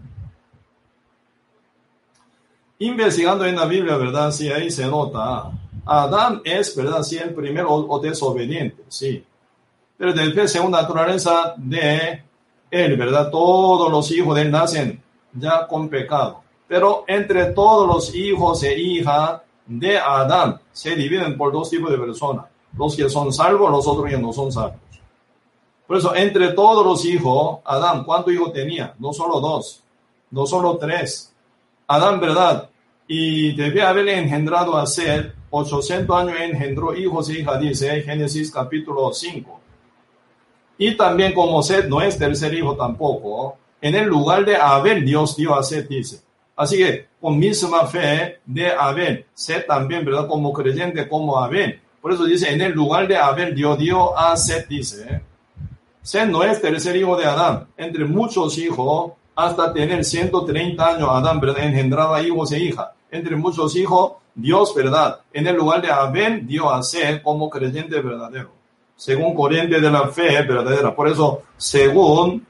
Investigando 2.78 3.45
en 3.45 3.57
la 3.57 3.64
Biblia, 3.66 3.97
¿verdad? 3.97 4.30
Sí, 4.30 4.51
ahí 4.51 4.70
se 4.70 4.86
nota. 4.86 5.51
Adán 5.86 6.42
es, 6.45 6.74
¿verdad? 6.76 7.03
Sí, 7.03 7.16
el 7.16 7.34
primero 7.34 7.72
o, 7.72 7.99
desobediente, 7.99 8.84
sí. 8.88 9.24
Pero 9.97 10.12
después, 10.12 10.51
según 10.51 10.72
naturaleza 10.72 11.55
de 11.57 12.22
él, 12.70 12.97
¿verdad? 12.97 13.30
Todos 13.30 13.90
los 13.90 14.11
hijos 14.11 14.34
de 14.34 14.42
él 14.42 14.51
nacen 14.51 15.03
ya 15.32 15.66
con 15.66 15.88
pecado. 15.88 16.42
Pero 16.66 17.05
entre 17.07 17.47
todos 17.47 17.86
los 17.86 18.14
hijos 18.14 18.62
e 18.62 18.78
hijas 18.78 19.40
de 19.67 19.99
Adán 19.99 20.61
se 20.73 20.95
dividen 20.95 21.37
por 21.37 21.53
dos 21.53 21.71
tipos 21.71 21.91
de 21.91 21.99
personas. 21.99 22.47
Los 22.77 22.97
que 22.97 23.09
son 23.09 23.33
salvos, 23.33 23.71
los 23.71 23.87
otros 23.87 24.11
que 24.11 24.19
no 24.19 24.33
son 24.33 24.51
salvos. 24.51 24.81
Por 25.87 25.99
eso, 25.99 26.15
entre 26.15 26.53
todos 26.53 26.85
los 26.85 27.05
hijos, 27.05 27.59
Adán, 27.65 28.05
¿cuántos 28.05 28.33
hijos 28.33 28.53
tenía? 28.53 28.95
No 28.99 29.12
solo 29.12 29.41
dos, 29.41 29.83
no 30.31 30.47
solo 30.47 30.77
tres. 30.79 31.33
Adán, 31.87 32.21
¿verdad? 32.21 32.71
Y 33.07 33.53
debía 33.55 33.91
haber 33.91 34.09
engendrado 34.09 34.77
a 34.77 34.87
Seth, 34.87 35.35
800 35.51 36.17
años 36.17 36.37
engendró 36.41 36.97
hijos 36.97 37.29
e 37.29 37.41
hijas, 37.41 37.61
dice 37.61 38.03
Génesis 38.03 38.51
capítulo 38.51 39.12
5. 39.12 39.61
Y 40.79 40.97
también 40.97 41.35
como 41.35 41.62
Seth 41.62 41.87
no 41.87 42.01
es 42.01 42.19
tercer 42.19 42.55
hijo 42.55 42.75
tampoco, 42.77 43.59
en 43.81 43.95
el 43.95 44.07
lugar 44.07 44.45
de 44.45 44.57
Abel 44.57 45.05
Dios 45.05 45.37
dio 45.37 45.55
a 45.55 45.62
Seth, 45.62 45.89
dice. 45.89 46.23
Así 46.57 46.79
que 46.79 47.09
con 47.21 47.39
misma 47.39 47.87
fe 47.87 48.41
de 48.45 48.71
Abel, 48.71 49.27
Seth 49.35 49.67
también, 49.67 50.05
¿verdad? 50.05 50.27
Como 50.29 50.53
creyente 50.53 51.09
como 51.09 51.39
Abel. 51.39 51.81
Por 52.01 52.13
eso 52.13 52.25
dice, 52.25 52.53
en 52.53 52.61
el 52.61 52.73
lugar 52.73 53.09
de 53.09 53.17
Abel 53.17 53.55
Dios 53.55 53.79
dio 53.79 54.17
a 54.17 54.37
Seth, 54.37 54.69
dice. 54.69 55.23
Seth 56.03 56.29
no 56.29 56.45
es 56.45 56.61
tercer 56.61 56.95
hijo 56.97 57.17
de 57.17 57.25
Adán. 57.25 57.67
Entre 57.77 58.05
muchos 58.05 58.59
hijos, 58.59 59.13
hasta 59.35 59.73
tener 59.73 60.05
130 60.05 60.87
años, 60.87 61.09
Adán, 61.11 61.41
¿verdad? 61.41 61.65
Engendraba 61.65 62.23
hijos 62.23 62.53
e 62.53 62.59
hijas. 62.59 62.89
Entre 63.11 63.35
muchos 63.37 63.75
hijos, 63.75 64.13
Dios, 64.35 64.75
¿verdad? 64.75 65.21
En 65.33 65.47
el 65.47 65.57
lugar 65.57 65.81
de 65.81 65.91
Abel 65.91 66.47
dio 66.47 66.71
a 66.71 66.83
Seth 66.83 67.23
como 67.23 67.49
creyente 67.49 68.01
verdadero. 68.01 68.53
Según 68.97 69.35
corriente 69.35 69.81
de 69.81 69.91
la 69.91 70.09
fe 70.09 70.43
verdadera. 70.43 70.95
Por 70.95 71.09
eso, 71.09 71.43
según 71.57 72.47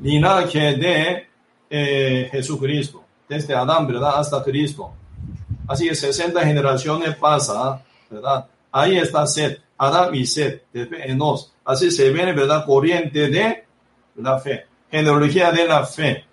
linaje 0.00 0.76
de 0.76 1.29
eh, 1.70 2.28
Jesucristo, 2.32 3.02
desde 3.28 3.54
Adán, 3.54 3.86
¿verdad? 3.86 4.18
Hasta 4.18 4.42
Cristo. 4.42 4.92
Así 5.68 5.88
que 5.88 5.94
60 5.94 6.44
generaciones 6.44 7.14
pasa, 7.14 7.80
¿verdad? 8.10 8.46
Ahí 8.72 8.98
está 8.98 9.24
Seth, 9.26 9.60
Adán 9.78 10.14
y 10.14 10.26
Seth, 10.26 10.64
de 10.72 10.88
Enos. 11.04 11.52
Así 11.64 11.92
se 11.92 12.10
viene, 12.10 12.32
¿verdad? 12.32 12.66
Corriente 12.66 13.28
de 13.28 13.64
la 14.16 14.38
fe, 14.40 14.66
genealogía 14.90 15.52
de 15.52 15.68
la 15.68 15.86
fe. 15.86 16.24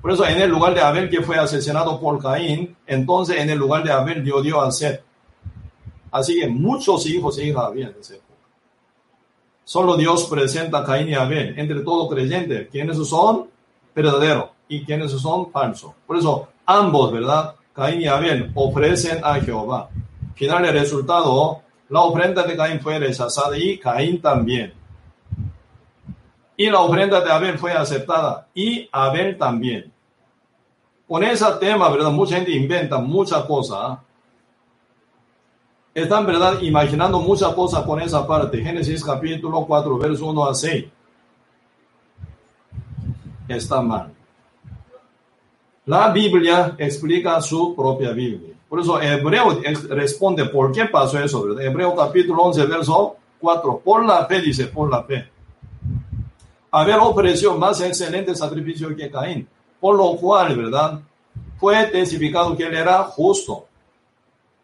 Por 0.00 0.12
eso 0.12 0.26
en 0.26 0.40
el 0.40 0.50
lugar 0.50 0.74
de 0.74 0.80
Abel 0.80 1.10
que 1.10 1.22
fue 1.22 1.38
asesinado 1.38 1.98
por 1.98 2.22
Caín, 2.22 2.76
entonces 2.86 3.38
en 3.38 3.50
el 3.50 3.58
lugar 3.58 3.82
de 3.82 3.90
Abel 3.90 4.22
dio 4.22 4.40
Dios 4.42 4.62
a 4.62 4.70
Seth. 4.70 5.02
Así 6.10 6.38
que 6.38 6.46
muchos 6.46 7.06
hijos 7.06 7.38
e 7.38 7.46
hijas 7.46 7.64
había 7.64 7.86
en 7.86 7.96
esa. 7.98 8.14
Solo 9.64 9.96
Dios 9.96 10.24
presenta 10.24 10.78
a 10.78 10.84
Caín 10.84 11.08
y 11.08 11.14
Abel 11.14 11.58
entre 11.58 11.80
todo 11.80 12.08
creyente. 12.08 12.68
¿Quiénes 12.70 12.98
son? 13.08 13.48
Verdaderos 13.94 14.50
y 14.68 14.84
quienes 14.84 15.12
son 15.12 15.50
falsos. 15.50 15.92
Por 16.06 16.16
eso 16.16 16.48
ambos, 16.66 17.12
¿verdad? 17.12 17.54
Caín 17.74 18.00
y 18.00 18.06
Abel 18.06 18.50
ofrecen 18.54 19.20
a 19.22 19.34
Jehová. 19.34 19.88
Final 20.34 20.64
el 20.64 20.72
resultado, 20.72 21.62
la 21.88 22.00
ofrenda 22.00 22.42
de 22.42 22.56
Caín 22.56 22.80
fue 22.80 22.98
rechazada 22.98 23.56
y 23.56 23.78
Caín 23.78 24.20
también. 24.20 24.72
Y 26.56 26.70
la 26.70 26.80
ofrenda 26.80 27.20
de 27.20 27.30
Abel 27.30 27.58
fue 27.58 27.72
aceptada 27.72 28.48
y 28.54 28.88
Abel 28.92 29.36
también. 29.36 29.92
Con 31.08 31.24
ese 31.24 31.44
tema, 31.60 31.90
¿verdad? 31.90 32.10
Mucha 32.10 32.36
gente 32.36 32.52
inventa 32.52 32.98
muchas 32.98 33.44
cosas. 33.44 33.78
¿ah? 33.80 34.02
Están, 35.94 36.24
¿verdad? 36.24 36.60
Imaginando 36.62 37.20
muchas 37.20 37.52
cosas 37.54 37.82
con 37.82 38.00
esa 38.00 38.26
parte. 38.26 38.62
Génesis 38.62 39.04
capítulo 39.04 39.66
4, 39.66 39.98
verso 39.98 40.26
1 40.26 40.44
a 40.46 40.54
6. 40.54 40.84
Está 43.56 43.80
mal. 43.80 44.12
La 45.86 46.10
Biblia 46.10 46.74
explica 46.78 47.40
su 47.40 47.74
propia 47.74 48.12
Biblia. 48.12 48.54
Por 48.68 48.80
eso 48.80 49.00
Hebreo 49.00 49.60
responde 49.90 50.46
por 50.46 50.72
qué 50.72 50.86
pasó 50.86 51.18
eso, 51.18 51.42
¿verdad? 51.42 51.64
Hebreo 51.64 51.94
capítulo 51.94 52.44
11, 52.44 52.66
verso 52.66 53.16
4. 53.38 53.78
Por 53.84 54.06
la 54.06 54.24
fe, 54.26 54.40
dice, 54.40 54.66
por 54.66 54.90
la 54.90 55.02
fe. 55.02 55.28
Abel 56.70 57.00
ofreció 57.00 57.54
más 57.58 57.82
excelente 57.82 58.34
sacrificio 58.34 58.96
que 58.96 59.10
Caín, 59.10 59.46
por 59.78 59.94
lo 59.94 60.16
cual, 60.16 60.56
¿verdad? 60.56 61.00
Fue 61.58 61.84
testificado 61.86 62.56
que 62.56 62.64
él 62.64 62.74
era 62.74 63.02
justo. 63.04 63.66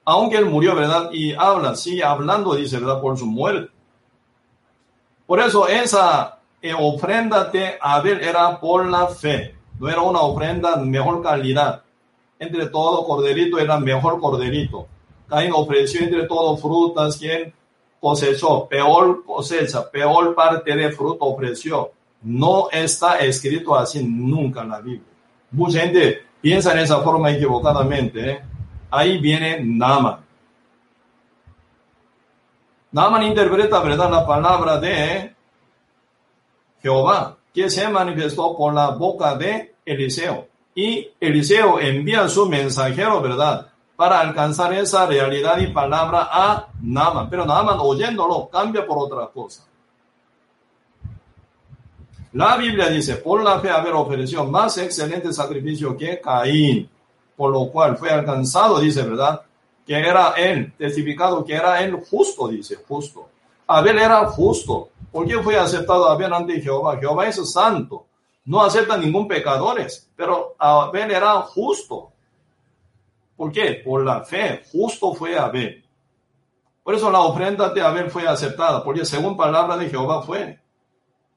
Aunque 0.06 0.38
él 0.38 0.46
murió, 0.46 0.74
¿verdad? 0.74 1.10
Y 1.12 1.34
habla, 1.34 1.74
sigue 1.74 2.02
hablando, 2.02 2.54
dice, 2.54 2.78
¿verdad? 2.78 3.02
Por 3.02 3.18
su 3.18 3.26
muerte. 3.26 3.70
Por 5.26 5.40
eso 5.40 5.68
esa 5.68 6.37
eh, 6.62 6.74
ofrenda 6.74 7.44
de 7.44 7.78
Abel 7.80 8.20
era 8.20 8.58
por 8.60 8.86
la 8.86 9.06
fe 9.06 9.58
no 9.78 9.88
era 9.88 10.02
una 10.02 10.20
ofrenda 10.20 10.76
de 10.76 10.84
mejor 10.84 11.22
calidad. 11.22 11.82
Entre 12.38 12.66
todo 12.66 13.04
corderito 13.04 13.58
era 13.58 13.78
mejor 13.78 14.20
corderito. 14.20 14.86
Caín 15.28 15.52
ofreció 15.54 16.02
entre 16.02 16.24
todo 16.24 16.56
frutas, 16.56 17.16
quien 17.16 17.52
cosechó, 18.00 18.66
peor 18.66 19.24
cosecha, 19.24 19.90
peor 19.90 20.34
parte 20.34 20.74
de 20.74 20.90
fruto 20.92 21.24
ofreció. 21.26 21.90
No 22.22 22.68
está 22.70 23.18
escrito 23.18 23.76
así 23.76 24.02
nunca 24.02 24.62
en 24.62 24.68
la 24.70 24.80
Biblia. 24.80 25.02
Mucha 25.50 25.80
gente 25.80 26.22
piensa 26.40 26.72
en 26.72 26.80
esa 26.80 27.00
forma 27.00 27.30
equivocadamente. 27.30 28.30
¿eh? 28.30 28.40
Ahí 28.90 29.18
viene 29.18 29.60
Naaman. 29.62 30.20
Naaman 32.90 33.22
interpreta, 33.24 33.80
¿verdad?, 33.80 34.10
la 34.10 34.26
palabra 34.26 34.78
de 34.78 35.34
Jehová 36.88 37.36
que 37.52 37.68
se 37.68 37.86
manifestó 37.88 38.56
por 38.56 38.72
la 38.72 38.90
boca 38.90 39.34
de 39.36 39.74
Eliseo. 39.84 40.48
Y 40.74 41.10
Eliseo 41.20 41.78
envía 41.80 42.28
su 42.28 42.48
mensajero, 42.48 43.20
¿verdad? 43.20 43.66
Para 43.96 44.20
alcanzar 44.20 44.72
esa 44.72 45.06
realidad 45.06 45.58
y 45.58 45.66
palabra 45.66 46.28
a 46.30 46.68
Naaman. 46.80 47.28
Pero 47.28 47.44
Naaman 47.44 47.78
oyéndolo 47.80 48.48
cambia 48.48 48.86
por 48.86 48.98
otra 48.98 49.26
cosa. 49.26 49.64
La 52.32 52.56
Biblia 52.56 52.88
dice, 52.88 53.16
por 53.16 53.42
la 53.42 53.58
fe 53.58 53.70
haber 53.70 53.94
ofrecido 53.94 54.44
más 54.44 54.78
excelente 54.78 55.32
sacrificio 55.32 55.96
que 55.96 56.20
Caín, 56.20 56.88
por 57.36 57.50
lo 57.50 57.68
cual 57.70 57.96
fue 57.96 58.10
alcanzado, 58.10 58.78
dice, 58.78 59.02
¿verdad? 59.02 59.42
Que 59.86 59.98
era 59.98 60.34
él, 60.36 60.72
testificado 60.78 61.44
que 61.44 61.54
era 61.54 61.82
él 61.82 61.98
justo, 62.08 62.48
dice, 62.48 62.76
justo. 62.86 63.27
Abel 63.68 63.98
era 63.98 64.26
justo, 64.26 64.90
¿Por 65.10 65.26
qué 65.26 65.42
fue 65.42 65.56
aceptado 65.56 66.08
Abel 66.08 66.32
ante 66.32 66.60
Jehová? 66.60 66.98
Jehová 66.98 67.26
es 67.26 67.50
santo, 67.50 68.06
no 68.44 68.62
acepta 68.62 68.96
ningún 68.96 69.26
pecadores, 69.26 70.08
pero 70.14 70.54
Abel 70.58 71.10
era 71.10 71.34
justo. 71.42 72.12
¿Por 73.36 73.52
qué? 73.52 73.82
Por 73.84 74.04
la 74.04 74.22
fe, 74.24 74.62
justo 74.70 75.14
fue 75.14 75.38
Abel. 75.38 75.84
Por 76.82 76.94
eso 76.94 77.10
la 77.10 77.20
ofrenda 77.20 77.70
de 77.70 77.80
Abel 77.82 78.10
fue 78.10 78.26
aceptada, 78.26 78.82
porque 78.82 79.04
según 79.04 79.36
palabra 79.36 79.76
de 79.76 79.88
Jehová 79.88 80.22
fue. 80.22 80.60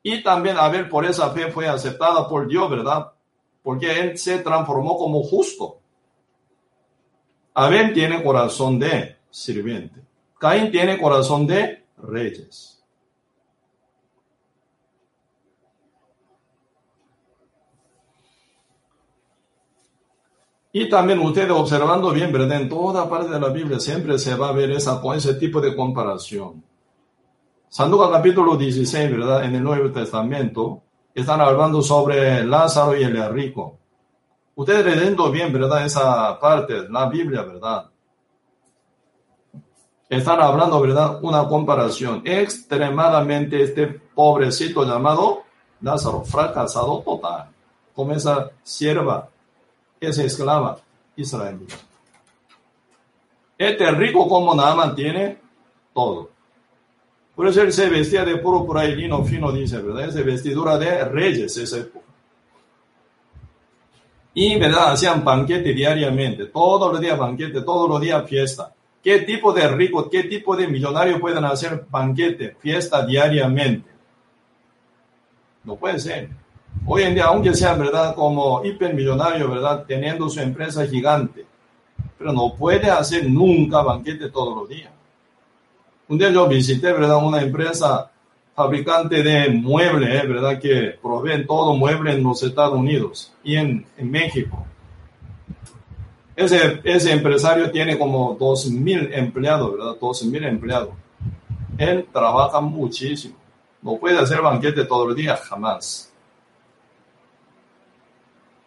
Y 0.03 0.23
también 0.23 0.57
Abel 0.57 0.89
por 0.89 1.05
esa 1.05 1.29
fe 1.29 1.51
fue 1.51 1.67
aceptada 1.67 2.27
por 2.27 2.47
Dios, 2.47 2.69
¿verdad? 2.69 3.11
Porque 3.61 3.99
él 3.99 4.17
se 4.17 4.39
transformó 4.39 4.97
como 4.97 5.23
justo. 5.23 5.77
Abel 7.53 7.93
tiene 7.93 8.23
corazón 8.23 8.79
de 8.79 9.17
sirviente. 9.29 10.01
Caín 10.39 10.71
tiene 10.71 10.99
corazón 10.99 11.45
de 11.45 11.80
reyes. 12.03 12.81
Y 20.73 20.87
también 20.87 21.19
ustedes 21.19 21.51
observando 21.51 22.11
bien, 22.11 22.31
¿verdad? 22.31 22.61
En 22.61 22.69
toda 22.69 23.09
parte 23.09 23.29
de 23.29 23.39
la 23.39 23.49
Biblia 23.49 23.79
siempre 23.79 24.17
se 24.17 24.35
va 24.35 24.49
a 24.49 24.53
ver 24.53 24.71
esa, 24.71 25.01
ese 25.15 25.33
tipo 25.33 25.59
de 25.59 25.75
comparación. 25.75 26.63
San 27.67 27.91
Lucas 27.91 28.09
capítulo 28.09 28.55
16, 28.55 29.11
¿verdad? 29.11 29.43
En 29.43 29.55
el 29.55 29.63
Nuevo 29.63 29.91
Testamento, 29.91 30.81
están 31.13 31.41
hablando 31.41 31.81
sobre 31.81 32.45
Lázaro 32.45 32.97
y 32.97 33.03
el 33.03 33.33
rico. 33.33 33.79
Ustedes 34.55 34.85
leyendo 34.85 35.29
bien, 35.29 35.51
¿verdad? 35.51 35.85
Esa 35.85 36.39
parte, 36.39 36.87
la 36.89 37.09
Biblia, 37.09 37.43
¿verdad? 37.43 37.90
Están 40.11 40.41
hablando, 40.41 40.81
¿verdad? 40.81 41.23
Una 41.23 41.47
comparación. 41.47 42.21
Extremadamente 42.25 43.63
este 43.63 43.87
pobrecito 43.87 44.83
llamado 44.83 45.43
Lázaro, 45.79 46.25
fracasado 46.25 46.99
total, 46.99 47.47
como 47.95 48.11
esa 48.11 48.51
sierva 48.61 49.29
es 50.01 50.17
esclava 50.17 50.79
israelita. 51.15 51.75
Este 53.57 53.89
rico 53.91 54.27
como 54.27 54.53
nada 54.53 54.75
mantiene 54.75 55.39
todo. 55.93 56.29
Por 57.33 57.47
eso 57.47 57.61
él 57.61 57.71
se 57.71 57.87
vestía 57.87 58.25
de 58.25 58.35
púrpura 58.35 58.83
y 58.83 58.97
lino 58.97 59.23
fino, 59.23 59.49
dice, 59.49 59.81
¿verdad? 59.81 60.09
Es 60.09 60.25
vestidura 60.25 60.77
de 60.77 61.05
reyes 61.05 61.55
esa 61.55 61.77
época. 61.77 62.05
Y, 64.33 64.59
¿verdad? 64.59 64.91
Hacían 64.91 65.23
banquete 65.23 65.71
diariamente, 65.71 66.47
todos 66.47 66.91
los 66.91 66.99
días 66.99 67.17
banquete, 67.17 67.61
todos 67.61 67.89
los 67.89 68.01
días 68.01 68.27
fiesta. 68.27 68.73
¿Qué 69.03 69.19
tipo 69.19 69.51
de 69.51 69.67
rico, 69.67 70.09
qué 70.09 70.23
tipo 70.23 70.55
de 70.55 70.67
millonario 70.67 71.19
pueden 71.19 71.43
hacer 71.43 71.85
banquete, 71.89 72.55
fiesta 72.59 73.03
diariamente? 73.05 73.89
No 75.63 75.75
puede 75.75 75.99
ser. 75.99 76.29
Hoy 76.85 77.03
en 77.03 77.15
día, 77.15 77.25
aunque 77.25 77.53
sea 77.53 77.73
verdad 77.73 78.15
como 78.15 78.63
hipermillonario, 78.63 79.49
verdad, 79.49 79.85
teniendo 79.87 80.29
su 80.29 80.39
empresa 80.39 80.85
gigante, 80.85 81.45
pero 82.17 82.31
no 82.31 82.53
puede 82.55 82.89
hacer 82.89 83.29
nunca 83.29 83.81
banquete 83.81 84.29
todos 84.29 84.55
los 84.55 84.69
días. 84.69 84.91
Un 86.07 86.17
día 86.17 86.29
yo 86.29 86.47
visité, 86.47 86.91
verdad, 86.91 87.25
una 87.25 87.41
empresa 87.41 88.11
fabricante 88.55 89.23
de 89.23 89.49
muebles, 89.49 90.27
verdad, 90.27 90.59
que 90.59 90.97
proveen 91.01 91.47
todo 91.47 91.73
mueble 91.73 92.13
en 92.13 92.23
los 92.23 92.43
Estados 92.43 92.77
Unidos 92.77 93.33
y 93.43 93.55
en, 93.55 93.85
en 93.97 94.11
México. 94.11 94.65
Ese, 96.35 96.79
ese 96.83 97.11
empresario 97.11 97.69
tiene 97.71 97.97
como 97.97 98.37
2.000 98.37 99.09
empleados, 99.13 99.73
¿verdad? 99.73 99.95
12.000 99.99 100.47
empleados. 100.47 100.89
Él 101.77 102.07
trabaja 102.11 102.61
muchísimo. 102.61 103.35
No 103.81 103.97
puede 103.97 104.19
hacer 104.19 104.41
banquete 104.41 104.85
todos 104.85 105.07
los 105.07 105.15
días, 105.15 105.39
jamás. 105.41 106.11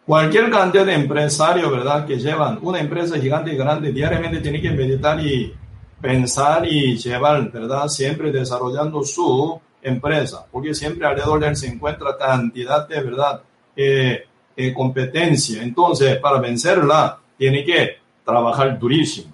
Cualquier 0.05 0.51
cantidad 0.51 0.85
de 0.85 0.93
empresarios, 0.93 1.71
¿verdad? 1.71 2.05
Que 2.05 2.19
llevan 2.19 2.59
una 2.61 2.79
empresa 2.79 3.17
gigante 3.17 3.53
y 3.53 3.57
grande, 3.57 3.91
diariamente 3.91 4.39
tiene 4.39 4.61
que 4.61 4.69
meditar 4.69 5.19
y 5.19 5.51
pensar 5.99 6.67
y 6.67 6.95
llevar, 6.97 7.51
¿verdad? 7.51 7.87
Siempre 7.87 8.31
desarrollando 8.31 9.03
su 9.03 9.59
empresa, 9.81 10.45
porque 10.51 10.75
siempre 10.75 11.07
alrededor 11.07 11.39
de 11.39 11.47
él 11.47 11.55
se 11.55 11.67
encuentra 11.67 12.17
cantidad 12.17 12.87
de, 12.87 13.01
¿verdad? 13.01 13.41
Eh, 13.75 14.25
eh, 14.55 14.73
competencia. 14.73 15.63
Entonces, 15.63 16.17
para 16.17 16.39
vencerla, 16.39 17.17
tiene 17.37 17.63
que 17.63 17.97
trabajar 18.23 18.77
durísimo. 18.79 19.33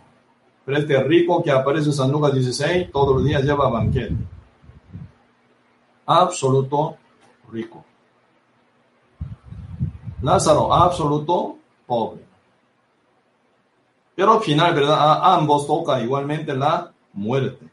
Pero 0.65 0.77
este 0.77 1.01
rico 1.03 1.41
que 1.41 1.51
aparece 1.51 1.87
en 1.87 1.93
San 1.93 2.11
Lucas 2.11 2.33
16, 2.33 2.91
todos 2.91 3.15
los 3.15 3.25
días 3.25 3.43
lleva 3.43 3.69
banquete. 3.69 4.15
Absoluto 6.05 6.97
rico. 7.51 7.83
Lázaro 10.21 10.73
absoluto 10.73 11.57
pobre. 11.85 12.21
Pero 14.15 14.33
al 14.33 14.41
final, 14.41 14.75
¿verdad? 14.75 14.99
A 14.99 15.35
ambos 15.35 15.65
toca 15.65 15.99
igualmente 16.01 16.53
la 16.53 16.91
muerte. 17.13 17.65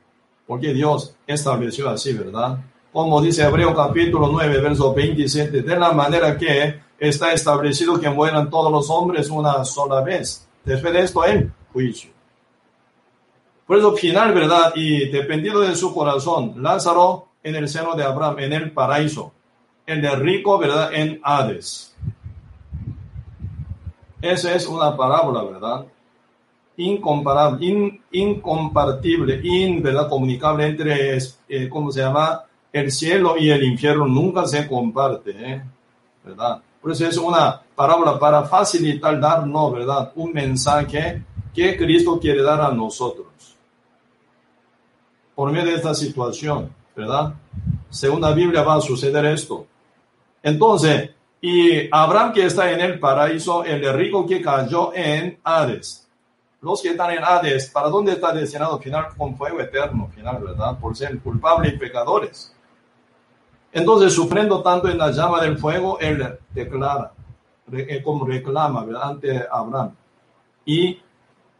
Porque 0.47 0.73
Dios 0.73 1.15
estableció 1.27 1.91
así, 1.91 2.15
¿verdad? 2.15 2.59
Como 2.91 3.21
dice 3.21 3.45
Hebreo 3.45 3.75
capítulo 3.75 4.29
9, 4.33 4.61
verso 4.63 4.95
27, 4.95 5.63
de 5.63 5.79
la 5.79 5.93
manera 5.93 6.39
que 6.39 6.81
está 6.99 7.33
establecido 7.33 8.01
que 8.01 8.11
mueran 8.11 8.51
todos 8.51 8.73
los 8.73 8.91
hombres 8.91 9.31
una 9.31 9.65
sola 9.65 10.01
vez. 10.03 10.49
Después 10.65 10.93
de 10.93 11.01
esto, 11.01 11.25
el 11.25 11.53
juicio. 11.73 12.11
Por 13.67 13.79
eso, 13.79 13.95
final, 13.97 14.35
¿verdad? 14.35 14.73
Y 14.75 15.09
dependido 15.09 15.61
de 15.61 15.75
su 15.75 15.95
corazón, 15.95 16.55
Lázaro 16.63 17.29
en 17.43 17.55
el 17.55 17.69
seno 17.69 17.95
de 17.95 18.05
Abraham, 18.05 18.39
en 18.41 18.53
el 18.53 18.73
paraíso. 18.73 19.33
El 19.87 20.03
de 20.03 20.15
rico, 20.17 20.59
¿verdad? 20.59 20.93
En 20.93 21.21
Hades. 21.23 21.95
Esa 24.21 24.55
es 24.55 24.67
una 24.67 24.97
parábola, 24.97 25.43
¿verdad? 25.45 25.87
Incomparable, 26.77 28.01
incompartible, 28.13 29.41
in, 29.43 29.83
¿verdad? 29.83 30.09
Comunicable 30.09 30.67
entre, 30.67 31.19
eh, 31.49 31.69
¿cómo 31.69 31.91
se 31.91 32.01
llama? 32.01 32.45
El 32.73 32.93
cielo 32.93 33.37
y 33.39 33.51
el 33.51 33.63
infierno 33.65 34.07
nunca 34.07 34.47
se 34.47 34.67
comparte, 34.67 35.31
¿eh? 35.31 35.63
¿verdad? 36.25 36.63
Por 36.89 36.95
eso 36.95 37.07
es 37.07 37.19
una 37.19 37.61
parábola 37.75 38.19
para 38.19 38.45
facilitar 38.45 39.21
darnos, 39.21 39.75
¿verdad? 39.75 40.11
Un 40.15 40.33
mensaje 40.33 41.23
que 41.53 41.77
Cristo 41.77 42.19
quiere 42.19 42.43
dar 42.43 42.63
a 42.63 42.71
nosotros. 42.73 43.27
Por 45.35 45.53
medio 45.53 45.67
de 45.67 45.75
esta 45.75 45.93
situación, 45.93 46.75
¿verdad? 46.97 47.35
Según 47.91 48.23
la 48.23 48.33
Biblia 48.33 48.63
va 48.63 48.77
a 48.77 48.81
suceder 48.81 49.23
esto. 49.27 49.67
Entonces, 50.43 51.11
y 51.43 51.95
Abraham 51.95 52.33
que 52.33 52.47
está 52.47 52.73
en 52.73 52.81
el 52.81 52.99
paraíso, 52.99 53.65
el 53.65 53.93
rico 53.93 54.27
que 54.27 54.41
cayó 54.41 54.95
en 54.95 55.39
Hades. 55.45 56.09
Los 56.63 56.81
que 56.81 56.89
están 56.89 57.11
en 57.11 57.23
Hades, 57.23 57.69
¿para 57.69 57.91
dónde 57.91 58.13
está 58.13 58.33
destinado 58.33 58.79
final? 58.79 59.09
Con 59.15 59.37
fuego 59.37 59.61
eterno, 59.61 60.09
final, 60.15 60.43
¿verdad? 60.43 60.79
Por 60.79 60.97
ser 60.97 61.19
culpables 61.19 61.75
y 61.75 61.77
pecadores. 61.77 62.55
Entonces, 63.73 64.13
sufriendo 64.13 64.63
tanto 64.63 64.89
en 64.89 64.99
la 64.99 65.11
llama 65.11 65.41
del 65.41 65.59
fuego, 65.59 65.99
él 66.01 66.39
declara, 66.55 67.13
eh, 67.73 68.03
como 68.03 68.25
reclama. 68.25 68.87
Ante 69.03 69.47
Abraham. 69.51 69.95
Y 70.65 70.99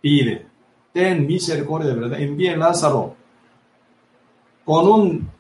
pide, 0.01 0.47
ten 0.93 1.27
misericordia, 1.27 1.95
¿verdad? 1.95 2.21
Envíe 2.21 2.57
Lázaro 2.57 3.15
con 4.65 4.87
un 4.87 5.31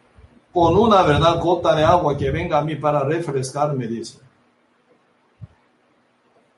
con 0.52 0.76
una 0.76 1.02
verdad 1.02 1.38
gota 1.40 1.74
de 1.74 1.84
agua 1.84 2.16
que 2.16 2.30
venga 2.30 2.58
a 2.58 2.64
mí 2.64 2.74
para 2.74 3.00
refrescarme, 3.00 3.86
dice. 3.86 4.18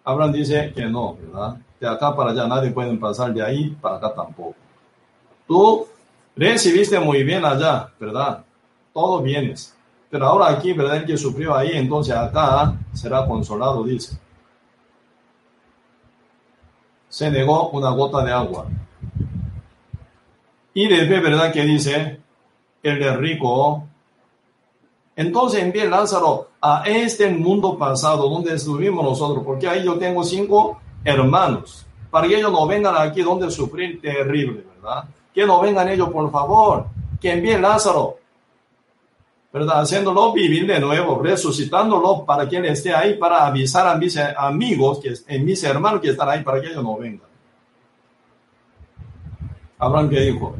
Abraham 0.04 0.32
dice 0.32 0.72
que 0.72 0.86
no, 0.86 1.16
¿verdad? 1.16 1.56
De 1.78 1.88
acá 1.88 2.14
para 2.14 2.30
allá 2.30 2.46
nadie 2.46 2.70
puede 2.70 2.96
pasar, 2.96 3.34
de 3.34 3.42
ahí 3.42 3.76
para 3.80 3.96
acá 3.96 4.14
tampoco. 4.14 4.54
Tú 5.46 5.86
recibiste 6.36 6.98
muy 7.00 7.24
bien 7.24 7.44
allá, 7.44 7.92
¿verdad? 7.98 8.44
Todo 8.94 9.20
vienes. 9.20 9.76
Pero 10.10 10.26
ahora 10.26 10.48
aquí, 10.48 10.72
¿verdad? 10.72 10.96
El 10.96 11.06
que 11.06 11.16
sufrió 11.16 11.54
ahí, 11.54 11.70
entonces 11.72 12.14
acá 12.14 12.74
será 12.92 13.26
consolado, 13.26 13.84
dice. 13.84 14.18
Se 17.08 17.30
negó 17.30 17.70
una 17.70 17.90
gota 17.90 18.24
de 18.24 18.32
agua. 18.32 18.66
Y 20.74 20.88
después, 20.88 21.22
¿verdad? 21.22 21.52
Que 21.52 21.62
dice, 21.62 22.20
el 22.82 23.18
rico 23.18 23.84
entonces 25.20 25.62
envíe 25.62 25.86
Lázaro 25.86 26.48
a 26.62 26.82
este 26.86 27.28
mundo 27.28 27.76
pasado 27.76 28.26
donde 28.26 28.54
estuvimos 28.54 29.04
nosotros, 29.04 29.44
porque 29.44 29.68
ahí 29.68 29.84
yo 29.84 29.98
tengo 29.98 30.24
cinco 30.24 30.80
hermanos, 31.04 31.84
para 32.10 32.26
que 32.26 32.38
ellos 32.38 32.50
no 32.50 32.66
vengan 32.66 32.96
aquí 32.96 33.20
donde 33.20 33.50
sufrir 33.50 34.00
terrible, 34.00 34.64
¿verdad? 34.76 35.04
Que 35.34 35.44
no 35.44 35.60
vengan 35.60 35.88
ellos, 35.90 36.08
por 36.08 36.30
favor, 36.30 36.86
que 37.20 37.32
envíe 37.32 37.58
Lázaro, 37.58 38.16
¿verdad? 39.52 39.80
Haciéndolo 39.80 40.32
vivir 40.32 40.66
de 40.66 40.80
nuevo, 40.80 41.20
resucitándolo 41.20 42.24
para 42.24 42.44
él 42.44 42.64
esté 42.66 42.94
ahí, 42.94 43.14
para 43.14 43.46
avisar 43.46 43.86
a 43.86 43.96
mis 43.96 44.16
amigos, 44.16 45.00
que, 45.00 45.10
a 45.10 45.38
mis 45.38 45.62
hermanos 45.64 46.00
que 46.00 46.10
están 46.10 46.28
ahí, 46.28 46.42
para 46.42 46.60
que 46.60 46.68
ellos 46.68 46.82
no 46.82 46.96
vengan. 46.96 47.28
Abraham 49.78 50.10
que 50.10 50.20
dijo, 50.20 50.54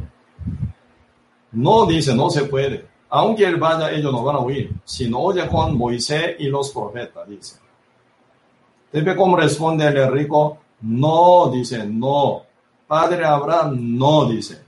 no 1.53 1.87
dice, 1.87 2.15
no 2.15 2.31
se 2.31 2.45
puede 2.45 2.91
aunque 3.11 3.45
él 3.45 3.57
vaya, 3.57 3.91
ellos 3.91 4.13
no 4.13 4.23
van 4.23 4.37
a 4.37 4.39
oír, 4.39 4.73
sino 4.85 5.19
oye 5.19 5.47
con 5.49 5.77
Moisés 5.77 6.37
y 6.39 6.47
los 6.47 6.71
profetas, 6.71 7.29
dice. 7.29 7.57
¿Debe 8.93 9.17
cómo 9.17 9.37
responde 9.37 9.87
el 9.87 10.11
rico? 10.13 10.59
No, 10.83 11.51
dice, 11.53 11.85
no. 11.87 12.43
Padre 12.87 13.25
Abraham, 13.25 13.99
no, 13.99 14.27
dice. 14.27 14.63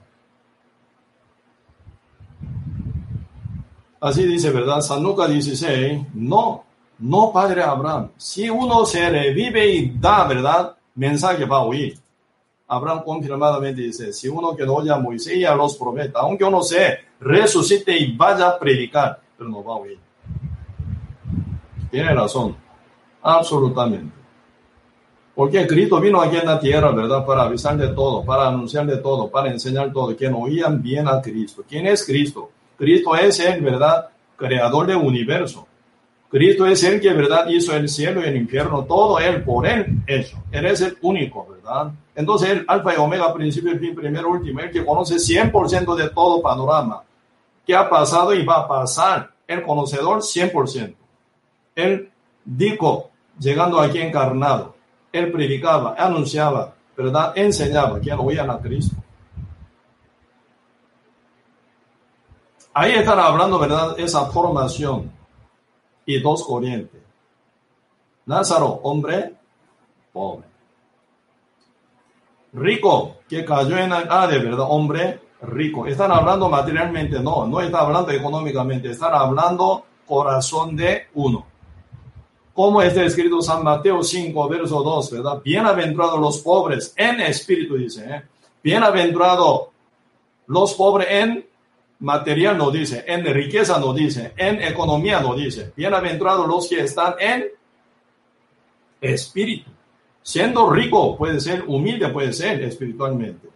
Así 4.02 4.26
dice, 4.26 4.50
¿verdad? 4.50 4.80
San 4.80 5.00
Lucas 5.00 5.30
16, 5.30 6.06
no, 6.14 6.64
no, 6.98 7.32
Padre 7.32 7.62
Abraham. 7.62 8.10
Si 8.16 8.50
uno 8.50 8.84
se 8.84 9.08
revive 9.08 9.64
y 9.64 9.90
da, 9.90 10.24
¿verdad? 10.24 10.74
Mensaje 10.96 11.44
va 11.44 11.58
a 11.58 11.64
oír. 11.64 11.96
Abraham 12.66 13.04
confirmadamente 13.04 13.80
dice, 13.80 14.12
si 14.12 14.26
uno 14.26 14.56
que 14.56 14.66
no 14.66 14.74
oye 14.74 14.90
a 14.90 14.96
Moisés 14.98 15.36
y 15.36 15.44
a 15.44 15.54
los 15.54 15.76
profetas, 15.76 16.20
aunque 16.20 16.42
uno 16.42 16.64
se 16.64 16.98
resucite 17.20 17.96
y 17.96 18.16
vaya 18.16 18.48
a 18.48 18.58
predicar, 18.58 19.20
pero 19.38 19.48
no 19.48 19.62
va 19.62 19.74
a 19.74 19.76
oír. 19.76 19.98
Tiene 21.88 22.12
razón, 22.12 22.56
absolutamente. 23.22 24.16
Porque 25.32 25.64
Cristo 25.64 26.00
vino 26.00 26.20
aquí 26.20 26.38
en 26.38 26.46
la 26.46 26.58
tierra, 26.58 26.90
¿verdad? 26.90 27.24
Para 27.24 27.42
avisar 27.44 27.76
de 27.76 27.88
todo, 27.88 28.24
para 28.24 28.48
anunciar 28.48 28.84
de 28.84 28.96
todo, 28.96 29.30
para 29.30 29.52
enseñar 29.52 29.92
todo, 29.92 30.16
que 30.16 30.28
no 30.28 30.40
oían 30.40 30.82
bien 30.82 31.06
a 31.06 31.22
Cristo. 31.22 31.62
¿Quién 31.68 31.86
es 31.86 32.04
Cristo? 32.04 32.50
Cristo 32.82 33.14
es 33.14 33.38
el, 33.38 33.60
¿verdad? 33.60 34.08
Creador 34.34 34.88
del 34.88 34.96
universo. 34.96 35.68
Cristo 36.28 36.66
es 36.66 36.82
el 36.82 37.00
que, 37.00 37.12
¿verdad? 37.12 37.46
Hizo 37.46 37.76
el 37.76 37.88
cielo 37.88 38.20
y 38.20 38.24
el 38.24 38.36
infierno, 38.36 38.82
todo 38.82 39.20
él, 39.20 39.44
por 39.44 39.68
él 39.68 40.02
hecho. 40.04 40.42
Él 40.50 40.66
es 40.66 40.80
el 40.80 40.98
único, 41.00 41.46
¿verdad? 41.48 41.92
Entonces, 42.16 42.50
el 42.50 42.64
alfa 42.66 42.92
y 42.92 42.96
omega, 42.96 43.32
principio 43.32 43.72
y 43.72 43.78
fin, 43.78 43.94
primero, 43.94 44.30
último, 44.30 44.58
el 44.58 44.72
que 44.72 44.84
conoce 44.84 45.14
100% 45.14 45.94
de 45.94 46.08
todo 46.08 46.42
panorama, 46.42 47.04
que 47.64 47.72
ha 47.72 47.88
pasado 47.88 48.34
y 48.34 48.44
va 48.44 48.62
a 48.62 48.66
pasar, 48.66 49.30
el 49.46 49.62
conocedor 49.62 50.18
100%. 50.20 50.92
Él 51.76 52.10
dijo, 52.44 53.10
llegando 53.38 53.80
aquí 53.80 53.98
encarnado, 53.98 54.74
él 55.12 55.30
predicaba, 55.30 55.94
anunciaba, 55.96 56.74
¿verdad? 56.96 57.32
Enseñaba 57.36 58.00
que 58.00 58.12
oían 58.12 58.50
a 58.50 58.58
Cristo. 58.58 58.96
Ahí 62.74 62.92
están 62.92 63.18
hablando, 63.18 63.58
¿verdad? 63.58 63.98
Esa 63.98 64.26
formación 64.26 65.12
y 66.06 66.20
dos 66.20 66.44
corrientes. 66.44 67.00
Lázaro, 68.26 68.80
hombre 68.82 69.34
pobre. 70.12 70.46
Rico, 72.54 73.16
que 73.28 73.44
cayó 73.44 73.76
en 73.78 73.92
el 73.92 74.08
de 74.30 74.38
¿verdad? 74.38 74.66
Hombre 74.68 75.20
rico. 75.42 75.86
Están 75.86 76.12
hablando 76.12 76.48
materialmente, 76.48 77.18
no, 77.20 77.46
no 77.46 77.60
está 77.60 77.80
hablando 77.80 78.10
económicamente, 78.10 78.90
están 78.90 79.14
hablando 79.14 79.84
corazón 80.06 80.76
de 80.76 81.08
uno. 81.14 81.46
Como 82.52 82.82
está 82.82 83.02
escrito 83.04 83.40
San 83.40 83.64
Mateo 83.64 84.02
5, 84.02 84.48
verso 84.48 84.82
2, 84.82 85.10
¿verdad? 85.12 85.40
Bienaventurados 85.42 86.20
los 86.20 86.38
pobres 86.38 86.92
en 86.96 87.20
espíritu, 87.20 87.76
dice, 87.76 88.04
¿eh? 88.04 88.22
Bienaventurados 88.62 89.68
los 90.46 90.74
pobres 90.74 91.08
en 91.10 91.46
material 92.02 92.58
no 92.58 92.70
dice, 92.70 93.04
en 93.06 93.24
riqueza 93.24 93.78
no 93.78 93.94
dice, 93.94 94.32
en 94.36 94.60
economía 94.60 95.20
no 95.20 95.34
dice. 95.34 95.72
Bienaventurados 95.76 96.48
los 96.48 96.68
que 96.68 96.80
están 96.80 97.14
en 97.20 97.46
espíritu. 99.00 99.70
Siendo 100.20 100.68
rico 100.70 101.16
puede 101.16 101.40
ser, 101.40 101.64
humilde 101.66 102.08
puede 102.08 102.32
ser 102.32 102.60
espiritualmente. 102.62 103.48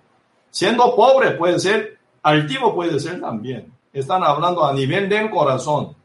Siendo 0.51 0.95
pobre 0.95 1.33
puede 1.33 1.59
ser, 1.59 1.99
altivo 2.23 2.73
puede 2.73 3.01
ser 3.01 3.21
también. 3.21 3.73
Están 3.93 4.23
hablando 4.23 4.65
a 4.65 4.73
nivel 4.73 5.09
del 5.09 5.29
corazón. 5.29 5.97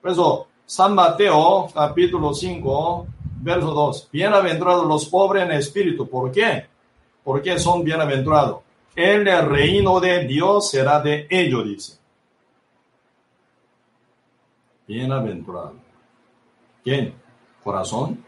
Por 0.00 0.10
eso, 0.10 0.46
San 0.64 0.94
Mateo, 0.94 1.68
capítulo 1.74 2.34
5, 2.34 3.06
verso 3.40 3.72
2. 3.72 4.08
Bienaventurados 4.12 4.86
los 4.86 5.06
pobres 5.06 5.42
en 5.42 5.52
espíritu. 5.52 6.08
¿Por 6.08 6.30
qué? 6.30 6.66
Porque 7.24 7.58
son 7.58 7.82
bienaventurados 7.82 8.58
el 8.94 9.26
reino 9.48 10.00
de 10.00 10.26
Dios 10.26 10.70
será 10.70 11.00
de 11.00 11.26
ellos, 11.30 11.64
dice. 11.64 11.98
Bienaventurado. 14.86 15.74
¿Quién? 16.84 17.14
Corazón. 17.62 18.22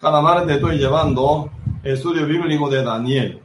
Cada 0.00 0.20
martes 0.20 0.56
estoy 0.56 0.78
llevando 0.78 1.48
estudio 1.82 2.26
bíblico 2.26 2.68
de 2.68 2.82
Daniel. 2.82 3.40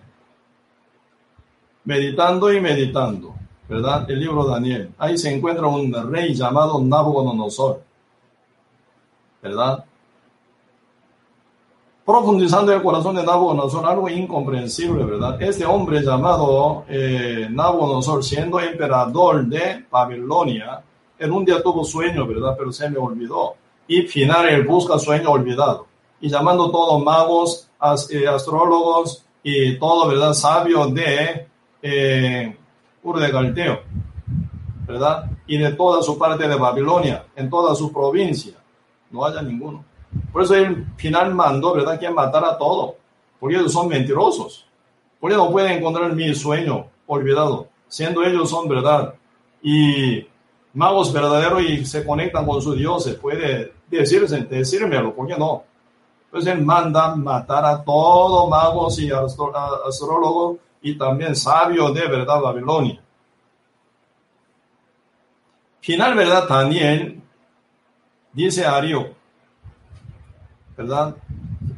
Meditando 1.84 2.52
y 2.52 2.60
meditando, 2.60 3.36
¿verdad? 3.70 4.10
El 4.10 4.20
libro 4.20 4.44
de 4.46 4.52
Daniel. 4.52 4.94
Ahí 4.98 5.18
se 5.18 5.34
encuentra 5.34 5.68
un 5.68 5.94
rey 6.12 6.34
llamado 6.34 6.82
Nabucodonosor, 6.82 7.84
¿verdad? 9.42 9.86
Profundizando 12.08 12.72
el 12.72 12.82
corazón 12.82 13.18
de 13.18 13.24
Nabucodonosor, 13.26 13.86
algo 13.86 14.08
incomprensible, 14.08 15.04
¿verdad? 15.04 15.42
Este 15.42 15.66
hombre 15.66 16.02
llamado 16.02 16.86
eh, 16.88 17.50
Nabucodonosor, 17.52 18.24
siendo 18.24 18.62
emperador 18.62 19.46
de 19.46 19.84
Babilonia, 19.92 20.82
en 21.20 21.32
un 21.34 21.44
día 21.44 21.62
tuvo 21.62 21.84
sueño, 21.84 22.26
¿verdad? 22.26 22.56
Pero 22.58 22.72
se 22.72 22.90
me 22.90 22.98
olvidó. 22.98 23.56
Y 23.90 24.04
final 24.04 24.48
él 24.48 24.66
busca 24.66 24.98
sueño 24.98 25.32
olvidado. 25.32 25.86
Y 26.22 26.30
llamando 26.30 26.72
todos 26.72 27.04
magos, 27.04 27.68
eh, 28.10 28.26
astrólogos 28.26 29.26
y 29.44 29.78
todo, 29.78 30.08
¿verdad? 30.08 30.32
Sabio 30.32 30.88
de 30.88 31.46
eh, 31.82 32.58
Ur 33.04 33.20
de 33.20 33.32
Galteo, 33.32 33.82
¿verdad? 34.88 35.30
Y 35.46 35.58
de 35.58 35.74
toda 35.74 36.02
su 36.02 36.18
parte 36.18 36.48
de 36.48 36.56
Babilonia, 36.56 37.26
en 37.36 37.50
toda 37.50 37.76
su 37.76 37.92
provincia, 37.92 38.54
no 39.12 39.26
haya 39.26 39.42
ninguno. 39.42 39.84
Por 40.32 40.44
eso 40.44 40.56
el 40.56 40.86
final 40.96 41.34
mandó, 41.34 41.74
¿verdad? 41.74 42.00
Que 42.00 42.10
matara 42.10 42.52
a 42.52 42.58
todo, 42.58 42.96
porque 43.40 43.56
ellos 43.56 43.72
son 43.72 43.88
mentirosos, 43.88 44.66
porque 45.20 45.36
no 45.36 45.52
pueden 45.52 45.74
encontrar 45.74 46.14
mi 46.14 46.34
sueño 46.34 46.88
olvidado, 47.06 47.68
siendo 47.88 48.24
ellos 48.24 48.50
son 48.50 48.68
verdad. 48.68 49.14
Y 49.62 50.26
magos 50.74 51.12
verdaderos 51.12 51.64
y 51.64 51.86
se 51.86 52.06
conectan 52.06 52.46
con 52.46 52.62
sus 52.62 52.78
dioses, 52.78 53.16
puede 53.16 53.74
decirse, 53.90 54.42
decírmelo, 54.42 55.16
¿por 55.16 55.28
qué 55.28 55.36
no? 55.38 55.64
Pues 56.30 56.46
él 56.46 56.64
manda 56.64 57.16
matar 57.16 57.66
a 57.66 57.84
todos 57.84 58.50
magos 58.50 59.00
y 59.00 59.10
astrólogos 59.12 60.58
y 60.82 60.98
también 60.98 61.36
sabios 61.36 61.94
de 61.94 62.08
verdad 62.08 62.42
Babilonia. 62.42 63.02
Final, 65.80 66.16
¿verdad? 66.16 66.48
Daniel 66.48 67.22
dice 68.34 68.66
Ario, 68.66 69.16
¿verdad? 70.78 71.16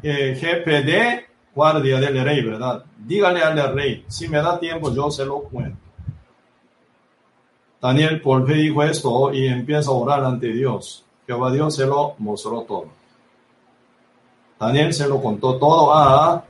Eh, 0.04 0.38
GPD, 0.40 1.56
guardia 1.56 2.00
del 2.00 2.24
rey, 2.24 2.44
¿verdad? 2.44 2.84
Dígale 2.98 3.42
al 3.42 3.74
rey, 3.74 4.06
si 4.08 4.28
me 4.28 4.38
da 4.38 4.60
tiempo 4.60 4.94
yo 4.94 5.10
se 5.10 5.26
lo 5.26 5.40
cuento. 5.44 5.80
Daniel 7.82 8.22
por 8.22 8.46
fe 8.46 8.56
dijo 8.56 8.84
esto 8.84 9.34
y 9.34 9.48
empieza 9.48 9.90
a 9.90 9.94
orar 9.94 10.24
ante 10.26 10.48
Dios. 10.48 11.06
Jehová 11.26 11.52
Dios 11.52 11.76
se 11.76 11.86
lo 11.86 12.16
mostró 12.18 12.64
todo. 12.64 12.88
Daniel 14.60 14.94
se 14.94 15.08
lo 15.08 15.22
contó 15.22 15.58
todo 15.58 15.94
a, 15.94 16.44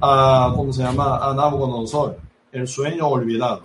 a 0.00 0.52
¿cómo 0.54 0.72
se 0.72 0.84
llama? 0.84 1.18
A 1.18 1.34
Nabucodonosor, 1.34 2.18
el 2.52 2.68
sueño 2.68 3.08
olvidado. 3.08 3.64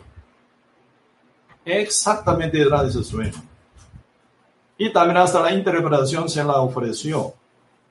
Exactamente 1.63 2.57
detrás 2.57 2.83
de 2.83 2.89
ese 2.89 3.03
sueño. 3.03 3.43
Y 4.77 4.91
también 4.91 5.17
hasta 5.17 5.41
la 5.41 5.53
interpretación 5.53 6.27
se 6.27 6.43
la 6.43 6.59
ofreció 6.59 7.35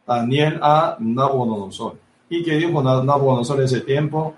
Daniel 0.06 0.58
a 0.62 0.96
Nabucodonosor. 0.98 1.98
¿Y 2.28 2.42
que 2.42 2.56
dijo 2.56 2.82
Nabucodonosor 2.82 3.62
ese 3.62 3.80
tiempo? 3.80 4.34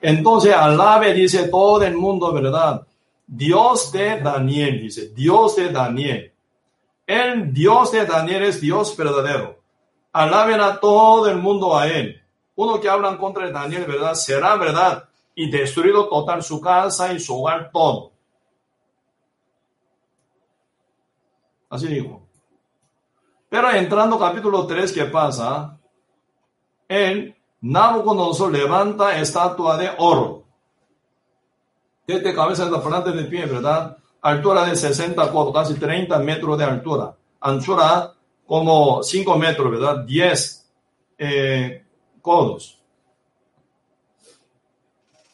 Entonces 0.00 0.54
alabe, 0.54 1.14
dice 1.14 1.48
todo 1.48 1.82
el 1.82 1.96
mundo, 1.96 2.32
¿verdad? 2.32 2.86
Dios 3.26 3.90
de 3.90 4.20
Daniel, 4.20 4.82
dice, 4.82 5.08
Dios 5.08 5.56
de 5.56 5.70
Daniel. 5.70 6.32
El 7.06 7.52
Dios 7.52 7.92
de 7.92 8.04
Daniel 8.04 8.44
es 8.44 8.60
Dios 8.60 8.96
verdadero. 8.96 9.60
Alaben 10.12 10.60
a 10.60 10.78
todo 10.78 11.28
el 11.28 11.38
mundo 11.38 11.76
a 11.76 11.88
él. 11.88 12.20
Uno 12.54 12.80
que 12.80 12.88
hablan 12.88 13.16
contra 13.16 13.50
Daniel, 13.50 13.84
¿verdad? 13.86 14.14
Será 14.14 14.56
verdad 14.56 15.08
y 15.34 15.50
destruido 15.50 16.08
total 16.08 16.42
su 16.42 16.60
casa 16.60 17.12
y 17.12 17.18
su 17.18 17.36
hogar 17.36 17.70
todo. 17.72 18.12
Así 21.68 21.88
dijo. 21.88 22.23
Pero 23.54 23.70
entrando 23.70 24.18
capítulo 24.18 24.66
3, 24.66 24.90
¿qué 24.90 25.04
pasa? 25.04 25.78
El 26.88 27.36
Nabucodonosor 27.60 28.50
levanta 28.50 29.16
estatua 29.16 29.76
de 29.76 29.90
oro 29.98 30.42
desde 32.04 32.34
cabeza 32.34 32.68
la 32.68 32.82
planta 32.82 33.12
de 33.12 33.22
pie, 33.22 33.46
¿verdad? 33.46 33.96
Altura 34.22 34.64
de 34.64 34.74
60 34.74 35.30
codos, 35.30 35.54
casi 35.54 35.74
30 35.74 36.18
metros 36.18 36.58
de 36.58 36.64
altura. 36.64 37.14
Anchura 37.42 38.14
como 38.44 39.04
5 39.04 39.38
metros, 39.38 39.70
¿verdad? 39.70 40.04
10 40.04 40.72
eh, 41.18 41.86
codos. 42.20 42.82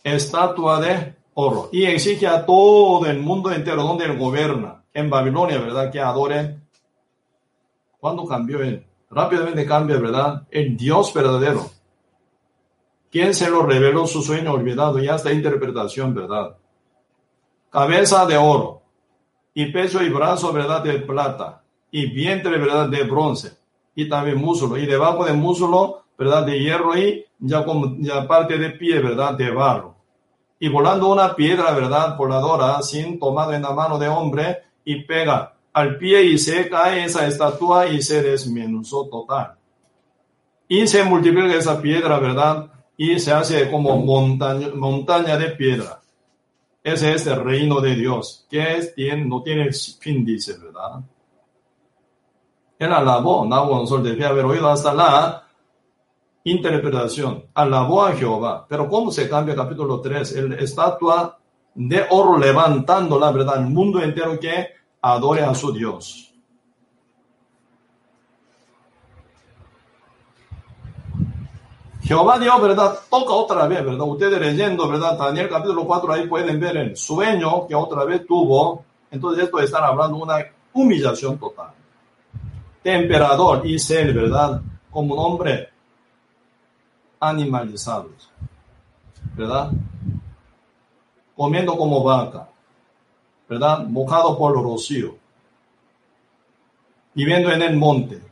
Estatua 0.04 0.78
de 0.78 1.16
oro. 1.32 1.70
Y 1.72 1.86
exige 1.86 2.26
a 2.26 2.44
todo 2.44 3.06
el 3.06 3.20
mundo 3.20 3.50
entero 3.50 3.82
donde 3.82 4.04
él 4.04 4.18
gobierna, 4.18 4.84
en 4.92 5.08
Babilonia, 5.08 5.56
¿verdad? 5.56 5.90
Que 5.90 6.00
adore. 6.00 6.60
¿Cuándo 8.00 8.26
cambió 8.26 8.62
él? 8.62 8.84
Rápidamente 9.10 9.66
cambia, 9.66 9.98
¿verdad? 9.98 10.46
El 10.50 10.76
Dios 10.76 11.12
verdadero. 11.12 11.70
¿Quién 13.10 13.34
se 13.34 13.50
lo 13.50 13.62
reveló 13.62 14.06
su 14.06 14.22
sueño 14.22 14.52
olvidado 14.52 14.98
y 14.98 15.08
hasta 15.08 15.32
interpretación, 15.32 16.14
¿verdad? 16.14 16.56
cabeza 17.70 18.26
de 18.26 18.36
oro, 18.36 18.82
y 19.54 19.66
pecho 19.66 20.02
y 20.02 20.10
brazo, 20.10 20.52
¿verdad?, 20.52 20.82
de 20.82 20.98
plata, 20.98 21.62
y 21.90 22.10
vientre, 22.10 22.58
¿verdad?, 22.58 22.88
de 22.88 23.04
bronce, 23.04 23.56
y 23.94 24.08
también 24.08 24.38
muslo, 24.38 24.76
y 24.76 24.86
debajo 24.86 25.24
del 25.24 25.36
muslo, 25.36 26.02
¿verdad?, 26.18 26.44
de 26.44 26.58
hierro, 26.58 26.96
y 26.98 27.24
ya, 27.38 27.64
como, 27.64 27.96
ya 27.98 28.26
parte 28.26 28.58
de 28.58 28.70
pie, 28.70 28.98
¿verdad?, 28.98 29.34
de 29.34 29.50
barro. 29.50 29.94
Y 30.58 30.68
volando 30.68 31.10
una 31.10 31.34
piedra, 31.34 31.70
¿verdad?, 31.72 32.16
voladora, 32.16 32.82
sin 32.82 33.18
tomado 33.18 33.52
en 33.52 33.62
la 33.62 33.70
mano 33.70 33.98
de 33.98 34.08
hombre, 34.08 34.58
y 34.84 35.04
pega 35.04 35.54
al 35.72 35.98
pie 35.98 36.24
y 36.24 36.38
se 36.38 36.68
cae 36.68 37.04
esa 37.04 37.26
estatua 37.26 37.86
y 37.86 38.02
se 38.02 38.22
desmenuzó 38.22 39.08
total. 39.08 39.54
Y 40.68 40.86
se 40.86 41.04
multiplica 41.04 41.54
esa 41.54 41.80
piedra, 41.80 42.18
¿verdad? 42.18 42.70
Y 42.96 43.18
se 43.18 43.32
hace 43.32 43.70
como 43.70 43.96
montaña, 43.98 45.36
de 45.36 45.50
piedra. 45.50 46.00
Ese 46.82 47.14
es 47.14 47.26
el 47.26 47.42
reino 47.42 47.80
de 47.80 47.94
Dios, 47.94 48.46
que 48.48 48.76
es, 48.76 48.94
tiene, 48.94 49.24
no 49.24 49.42
tiene 49.42 49.70
fin, 49.72 50.24
dice, 50.24 50.56
¿verdad? 50.58 51.02
Él 52.78 52.92
alabó, 52.92 53.44
Nabucodonosor 53.44 54.02
debía 54.02 54.28
haber 54.28 54.46
oído 54.46 54.70
hasta 54.70 54.94
la 54.94 55.44
interpretación. 56.44 57.44
Alabó 57.52 58.04
a 58.04 58.12
Jehová. 58.12 58.66
Pero 58.68 58.88
¿cómo 58.88 59.10
se 59.10 59.28
cambia 59.28 59.54
capítulo 59.54 60.00
3? 60.00 60.32
El 60.36 60.52
estatua 60.54 61.38
de 61.74 62.06
oro 62.10 62.38
levantando 62.38 63.18
la 63.18 63.30
verdad, 63.30 63.58
el 63.58 63.66
mundo 63.66 64.02
entero 64.02 64.38
que 64.40 64.79
adore 65.02 65.42
a 65.42 65.54
su 65.54 65.72
Dios. 65.72 66.30
Jehová 72.02 72.38
Dios, 72.40 72.60
¿verdad? 72.60 72.98
Toca 73.08 73.32
otra 73.32 73.68
vez, 73.68 73.84
¿verdad? 73.84 74.02
Ustedes 74.02 74.40
leyendo, 74.40 74.88
¿verdad? 74.88 75.16
Daniel 75.16 75.48
capítulo 75.48 75.86
4, 75.86 76.12
ahí 76.12 76.26
pueden 76.26 76.58
ver 76.58 76.76
el 76.76 76.96
sueño 76.96 77.68
que 77.68 77.74
otra 77.74 78.04
vez 78.04 78.26
tuvo. 78.26 78.84
Entonces 79.10 79.44
esto 79.44 79.60
están 79.60 79.84
hablando 79.84 80.16
de 80.16 80.22
una 80.24 80.44
humillación 80.72 81.38
total. 81.38 81.70
De 82.82 82.92
emperador 82.92 83.64
y 83.64 83.78
ser, 83.78 84.12
¿verdad? 84.12 84.60
Como 84.90 85.14
un 85.14 85.20
hombre 85.20 85.68
animalizado, 87.20 88.08
¿verdad? 89.36 89.70
Comiendo 91.36 91.76
como 91.76 92.02
vaca, 92.02 92.49
¿verdad? 93.50 93.84
Mojado 93.86 94.38
por 94.38 94.56
el 94.56 94.62
rocío. 94.62 95.16
Viviendo 97.12 97.50
en 97.50 97.60
el 97.60 97.76
monte 97.76 98.30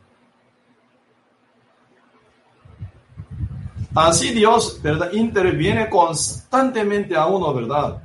Así 3.95 4.31
Dios, 4.31 4.79
¿verdad? 4.81 5.11
Interviene 5.13 5.89
constantemente 5.89 7.17
a 7.17 7.25
uno, 7.25 7.53
¿verdad? 7.53 8.01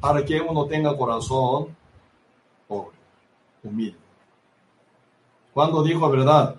Para 0.00 0.24
que 0.24 0.40
uno 0.40 0.66
tenga 0.66 0.96
corazón 0.96 1.68
pobre, 2.66 2.96
humilde. 3.62 3.96
Cuando 5.54 5.82
dijo, 5.82 6.10
¿verdad? 6.10 6.56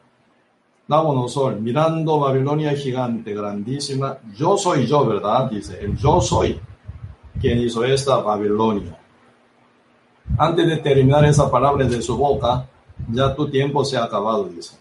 Nabucodonosor, 0.88 1.60
mirando 1.60 2.20
Babilonia 2.20 2.72
gigante, 2.72 3.34
grandísima, 3.34 4.18
yo 4.36 4.58
soy 4.58 4.88
yo, 4.88 5.06
¿verdad? 5.06 5.50
Dice, 5.50 5.80
el 5.80 5.96
yo 5.98 6.20
soy 6.20 6.60
quien 7.40 7.60
hizo 7.60 7.84
esta 7.84 8.18
Babilonia. 8.18 9.01
Antes 10.38 10.68
de 10.68 10.78
terminar 10.78 11.26
esa 11.26 11.50
palabra 11.50 11.86
de 11.86 12.02
su 12.02 12.18
boca, 12.18 12.66
ya 13.10 13.36
tu 13.36 13.50
tiempo 13.50 13.84
se 13.84 13.98
ha 13.98 14.04
acabado, 14.04 14.46
dice. 14.46 14.76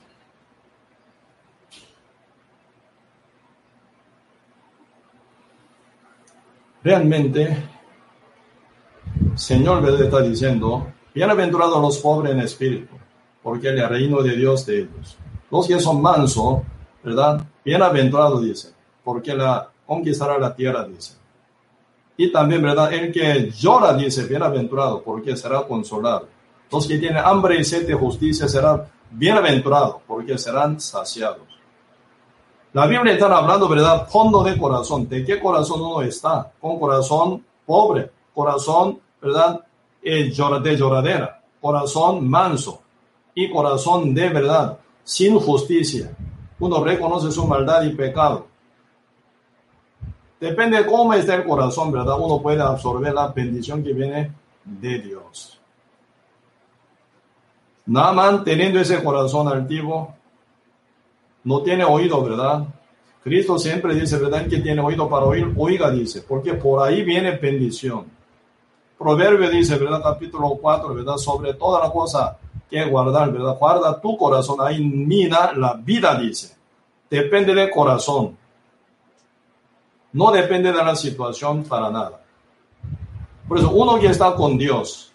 Realmente, 6.82 7.68
Señor 9.34 9.82
le 9.82 10.04
está 10.04 10.22
diciendo, 10.22 10.86
bienaventurados 11.14 11.80
los 11.82 11.98
pobres 11.98 12.32
en 12.32 12.40
espíritu, 12.40 12.94
porque 13.42 13.68
el 13.68 13.86
reino 13.86 14.22
de 14.22 14.34
Dios 14.34 14.64
de 14.64 14.80
ellos. 14.80 15.18
Los 15.50 15.66
que 15.66 15.78
son 15.78 16.00
mansos, 16.00 16.62
¿verdad? 17.04 17.44
Bienaventurados, 17.64 18.42
dice, 18.42 18.72
porque 19.04 19.34
la 19.34 19.68
conquistará 19.84 20.38
la 20.38 20.54
tierra, 20.54 20.86
dice. 20.86 21.19
Y 22.20 22.30
también, 22.30 22.60
¿verdad? 22.60 22.92
El 22.92 23.10
que 23.10 23.50
llora, 23.50 23.94
dice, 23.94 24.26
bienaventurado, 24.26 25.02
porque 25.02 25.34
será 25.38 25.62
consolado. 25.62 26.28
Los 26.70 26.86
que 26.86 26.98
tienen 26.98 27.24
hambre 27.24 27.58
y 27.58 27.64
sed 27.64 27.86
de 27.86 27.94
justicia 27.94 28.46
serán 28.46 28.82
bienaventurados, 29.10 30.02
porque 30.06 30.36
serán 30.36 30.78
saciados. 30.78 31.48
La 32.74 32.86
Biblia 32.86 33.14
está 33.14 33.34
hablando, 33.34 33.66
¿verdad? 33.70 34.06
Fondo 34.06 34.42
de 34.42 34.58
corazón. 34.58 35.08
¿De 35.08 35.24
qué 35.24 35.40
corazón 35.40 35.80
uno 35.80 36.02
está? 36.02 36.52
Con 36.60 36.78
corazón 36.78 37.42
pobre, 37.64 38.10
corazón, 38.34 39.00
¿verdad? 39.22 39.64
Eh, 40.02 40.24
de 40.24 40.76
lloradera, 40.76 41.40
corazón 41.58 42.28
manso 42.28 42.82
y 43.34 43.50
corazón 43.50 44.14
de 44.14 44.28
verdad, 44.28 44.78
sin 45.04 45.40
justicia. 45.40 46.14
Uno 46.58 46.84
reconoce 46.84 47.32
su 47.32 47.46
maldad 47.46 47.82
y 47.84 47.94
pecado. 47.94 48.49
Depende 50.40 50.78
de 50.78 50.86
cómo 50.86 51.12
está 51.12 51.34
el 51.34 51.44
corazón, 51.44 51.92
¿verdad? 51.92 52.18
Uno 52.18 52.40
puede 52.40 52.62
absorber 52.62 53.12
la 53.12 53.28
bendición 53.28 53.84
que 53.84 53.92
viene 53.92 54.32
de 54.64 54.98
Dios. 54.98 55.60
Naaman, 57.86 58.42
teniendo 58.42 58.80
ese 58.80 59.02
corazón 59.04 59.48
altivo, 59.48 60.14
no 61.44 61.62
tiene 61.62 61.84
oído, 61.84 62.22
¿verdad? 62.22 62.64
Cristo 63.22 63.58
siempre 63.58 63.94
dice, 63.94 64.16
¿verdad? 64.16 64.46
Que 64.46 64.58
tiene 64.58 64.80
oído 64.80 65.08
para 65.08 65.26
oír, 65.26 65.52
oiga, 65.56 65.90
dice, 65.90 66.22
porque 66.22 66.54
por 66.54 66.86
ahí 66.86 67.02
viene 67.02 67.32
bendición. 67.32 68.06
Proverbio 68.98 69.50
dice, 69.50 69.76
¿verdad? 69.76 70.02
Capítulo 70.02 70.56
4, 70.60 70.94
¿verdad? 70.94 71.16
Sobre 71.16 71.52
toda 71.54 71.84
la 71.84 71.92
cosa 71.92 72.38
que 72.70 72.82
guardar, 72.84 73.30
¿verdad? 73.30 73.58
Guarda 73.58 74.00
tu 74.00 74.16
corazón, 74.16 74.56
ahí 74.60 74.82
mina 74.82 75.52
la 75.52 75.74
vida, 75.74 76.14
dice. 76.14 76.56
Depende 77.10 77.54
del 77.54 77.70
corazón. 77.70 78.39
No 80.12 80.30
depende 80.30 80.72
de 80.72 80.84
la 80.84 80.96
situación 80.96 81.64
para 81.64 81.90
nada. 81.90 82.20
Por 83.46 83.58
eso, 83.58 83.70
uno 83.70 83.98
que 83.98 84.06
está 84.06 84.34
con 84.34 84.56
Dios, 84.58 85.12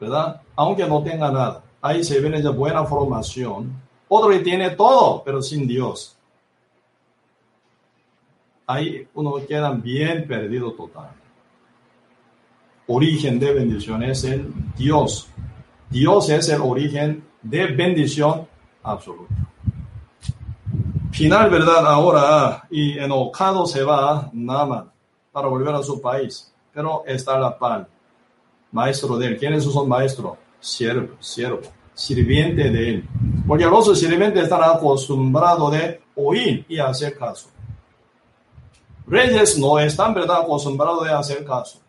¿verdad? 0.00 0.40
Aunque 0.56 0.86
no 0.86 1.02
tenga 1.02 1.30
nada, 1.30 1.62
ahí 1.80 2.04
se 2.04 2.20
viene 2.20 2.42
ya 2.42 2.50
buena 2.50 2.84
formación. 2.84 3.72
Otro 4.08 4.30
que 4.30 4.40
tiene 4.40 4.70
todo, 4.70 5.22
pero 5.24 5.42
sin 5.42 5.66
Dios. 5.66 6.16
Ahí 8.66 9.06
uno 9.14 9.34
queda 9.46 9.70
bien 9.70 10.26
perdido 10.26 10.72
total. 10.72 11.10
Origen 12.86 13.38
de 13.38 13.52
bendición 13.52 14.02
es 14.02 14.24
el 14.24 14.52
Dios. 14.76 15.28
Dios 15.90 16.28
es 16.30 16.48
el 16.48 16.60
origen 16.60 17.24
de 17.42 17.66
bendición 17.68 18.46
absoluta. 18.82 19.34
Final, 21.18 21.50
¿verdad? 21.50 21.84
Ahora, 21.84 22.68
y 22.70 22.96
enojado 22.96 23.66
se 23.66 23.82
va 23.82 24.30
Naaman 24.32 24.88
para 25.32 25.48
volver 25.48 25.74
a 25.74 25.82
su 25.82 26.00
país, 26.00 26.54
pero 26.72 27.02
está 27.04 27.36
la 27.40 27.58
pan, 27.58 27.88
maestro 28.70 29.18
de 29.18 29.26
él. 29.26 29.36
¿Quiénes 29.36 29.64
son 29.64 29.88
maestros? 29.88 30.38
Siervo, 30.60 31.16
siervo, 31.18 31.62
sirviente 31.92 32.70
de 32.70 32.90
él. 32.90 33.08
Porque 33.48 33.64
los 33.64 33.98
sirvientes 33.98 34.44
están 34.44 34.62
acostumbrados 34.62 35.72
de 35.72 36.00
oír 36.14 36.64
y 36.68 36.78
hacer 36.78 37.18
caso. 37.18 37.48
Reyes 39.04 39.58
no 39.58 39.76
están, 39.80 40.14
¿verdad?, 40.14 40.42
acostumbrados 40.42 41.04
de 41.04 41.12
hacer 41.12 41.44
caso. 41.44 41.80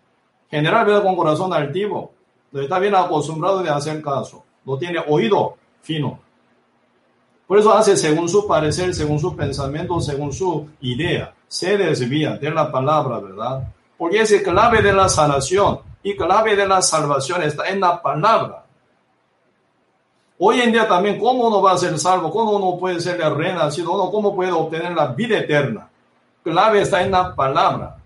General, 0.49 0.87
¿verdad?, 0.87 1.03
con 1.03 1.15
corazón 1.15 1.53
altivo, 1.53 2.13
está 2.51 2.79
bien 2.79 2.95
acostumbrado 2.95 3.61
de 3.61 3.69
hacer 3.69 4.01
caso. 4.01 4.43
No 4.65 4.75
tiene 4.75 4.97
oído 5.07 5.55
fino. 5.83 6.19
Por 7.49 7.57
eso 7.57 7.73
hace 7.73 7.97
según 7.97 8.29
su 8.29 8.45
parecer, 8.45 8.93
según 8.93 9.17
su 9.17 9.35
pensamiento, 9.35 9.99
según 10.01 10.31
su 10.31 10.69
idea. 10.81 11.33
Se 11.47 11.75
desvía 11.79 12.37
de 12.37 12.51
la 12.51 12.71
palabra, 12.71 13.17
¿verdad? 13.17 13.63
Porque 13.97 14.21
es 14.21 14.43
clave 14.43 14.83
de 14.83 14.93
la 14.93 15.09
sanación 15.09 15.79
y 16.03 16.15
clave 16.15 16.55
de 16.55 16.67
la 16.67 16.79
salvación 16.83 17.41
está 17.41 17.67
en 17.67 17.79
la 17.79 17.99
palabra. 18.03 18.65
Hoy 20.37 20.61
en 20.61 20.71
día 20.71 20.87
también, 20.87 21.17
¿cómo 21.17 21.47
uno 21.47 21.59
va 21.59 21.71
a 21.71 21.77
ser 21.79 21.97
salvo? 21.97 22.29
¿Cómo 22.29 22.51
uno 22.51 22.77
puede 22.77 22.99
ser 22.99 23.17
renacido? 23.17 23.93
¿Uno 23.93 24.11
cómo 24.11 24.35
puede 24.35 24.51
obtener 24.51 24.93
la 24.93 25.07
vida 25.07 25.39
eterna? 25.39 25.89
Clave 26.43 26.81
está 26.81 27.01
en 27.01 27.09
la 27.09 27.33
palabra. 27.33 27.97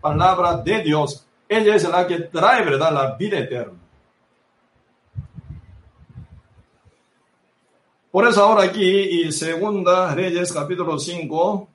Palabra 0.00 0.56
de 0.56 0.82
Dios. 0.82 1.26
Ella 1.46 1.74
es 1.74 1.86
la 1.86 2.06
que 2.06 2.20
trae, 2.20 2.64
¿verdad? 2.64 2.92
La 2.92 3.14
vida 3.14 3.40
eterna. 3.40 3.79
Por 8.10 8.26
eso 8.26 8.42
ahora 8.42 8.64
aquí, 8.64 8.82
y 8.82 9.30
segunda 9.30 10.12
Reyes 10.12 10.52
capítulo 10.52 10.98
5, 10.98 11.68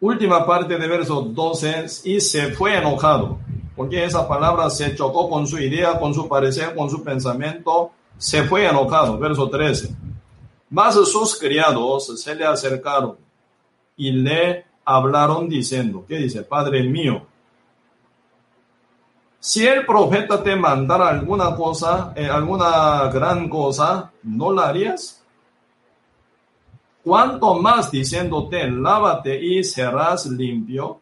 última 0.00 0.44
parte 0.44 0.76
de 0.76 0.86
verso 0.86 1.22
12, 1.22 1.86
y 2.04 2.20
se 2.20 2.52
fue 2.52 2.76
enojado, 2.76 3.38
porque 3.74 4.04
esa 4.04 4.28
palabra 4.28 4.68
se 4.68 4.94
chocó 4.94 5.30
con 5.30 5.46
su 5.46 5.58
idea, 5.58 5.98
con 5.98 6.12
su 6.12 6.28
parecer, 6.28 6.74
con 6.74 6.90
su 6.90 7.02
pensamiento, 7.02 7.92
se 8.18 8.44
fue 8.44 8.66
enojado, 8.66 9.18
verso 9.18 9.48
13. 9.48 9.96
Mas 10.68 10.94
sus 10.94 11.38
criados 11.38 12.20
se 12.20 12.34
le 12.34 12.44
acercaron 12.44 13.16
y 13.96 14.10
le 14.12 14.66
hablaron 14.84 15.48
diciendo, 15.48 16.04
¿qué 16.06 16.16
dice? 16.16 16.42
Padre 16.42 16.82
mío, 16.82 17.26
si 19.44 19.66
el 19.66 19.84
profeta 19.84 20.40
te 20.40 20.54
mandara 20.54 21.08
alguna 21.08 21.56
cosa, 21.56 22.12
eh, 22.14 22.28
alguna 22.28 23.08
gran 23.08 23.48
cosa, 23.48 24.12
¿no 24.22 24.52
la 24.52 24.68
harías? 24.68 25.20
¿Cuánto 27.02 27.56
más 27.56 27.90
diciéndote, 27.90 28.70
lávate 28.70 29.44
y 29.44 29.64
serás 29.64 30.26
limpio? 30.26 31.00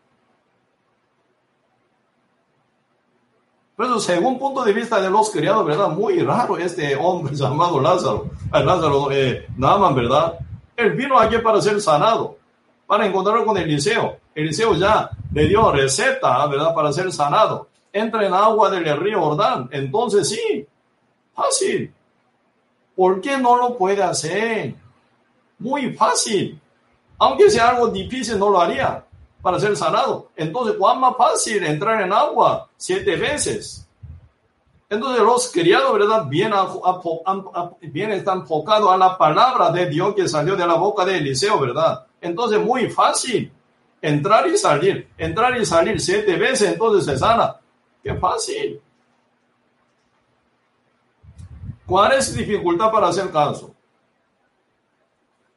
Pero 3.76 4.00
según 4.00 4.38
punto 4.38 4.64
de 4.64 4.72
vista 4.72 5.02
de 5.02 5.10
los 5.10 5.28
criados, 5.28 5.66
¿verdad? 5.66 5.90
Muy 5.90 6.20
raro 6.20 6.56
este 6.56 6.96
hombre 6.96 7.34
llamado 7.36 7.78
Lázaro. 7.78 8.30
Lázaro, 8.50 9.12
eh, 9.12 9.48
Naaman, 9.58 9.94
¿verdad? 9.94 10.38
Él 10.78 10.92
vino 10.92 11.18
aquí 11.18 11.36
para 11.36 11.60
ser 11.60 11.78
sanado, 11.78 12.38
para 12.86 13.04
encontrarlo 13.04 13.44
con 13.44 13.58
Eliseo. 13.58 14.16
Eliseo 14.34 14.76
ya 14.76 15.10
le 15.30 15.46
dio 15.46 15.70
receta, 15.72 16.46
¿verdad? 16.46 16.74
Para 16.74 16.90
ser 16.90 17.12
sanado 17.12 17.68
entra 17.92 18.26
en 18.26 18.34
agua 18.34 18.70
del 18.70 18.96
río 18.98 19.20
Jordán. 19.20 19.68
Entonces 19.72 20.28
sí, 20.28 20.66
fácil. 21.34 21.92
¿Por 22.94 23.20
qué 23.20 23.38
no 23.38 23.56
lo 23.56 23.76
puede 23.76 24.02
hacer? 24.02 24.74
Muy 25.58 25.92
fácil. 25.94 26.60
Aunque 27.18 27.50
sea 27.50 27.70
algo 27.70 27.88
difícil, 27.88 28.38
no 28.38 28.50
lo 28.50 28.60
haría 28.60 29.04
para 29.42 29.58
ser 29.58 29.76
sanado. 29.76 30.30
Entonces, 30.36 30.76
¿cuán 30.78 31.00
más 31.00 31.16
fácil 31.16 31.64
entrar 31.64 32.00
en 32.02 32.12
agua 32.12 32.68
siete 32.76 33.16
veces? 33.16 33.86
Entonces 34.88 35.22
los 35.22 35.52
criados, 35.52 35.92
¿verdad? 35.92 36.26
Bien, 36.26 36.52
bien 37.82 38.10
están 38.10 38.40
enfocados 38.40 38.90
a 38.90 38.96
la 38.96 39.16
palabra 39.16 39.70
de 39.70 39.86
Dios 39.86 40.14
que 40.14 40.28
salió 40.28 40.56
de 40.56 40.66
la 40.66 40.74
boca 40.74 41.04
de 41.04 41.18
Eliseo, 41.18 41.60
¿verdad? 41.60 42.06
Entonces, 42.20 42.58
muy 42.60 42.90
fácil. 42.90 43.52
Entrar 44.02 44.48
y 44.48 44.56
salir, 44.56 45.08
entrar 45.16 45.56
y 45.60 45.64
salir 45.64 46.00
siete 46.00 46.36
veces, 46.36 46.72
entonces 46.72 47.04
se 47.04 47.18
sana. 47.18 47.59
Qué 48.02 48.14
fácil. 48.14 48.80
¿Cuál 51.86 52.12
es 52.12 52.34
dificultad 52.34 52.90
para 52.90 53.08
hacer 53.08 53.30
caso? 53.30 53.74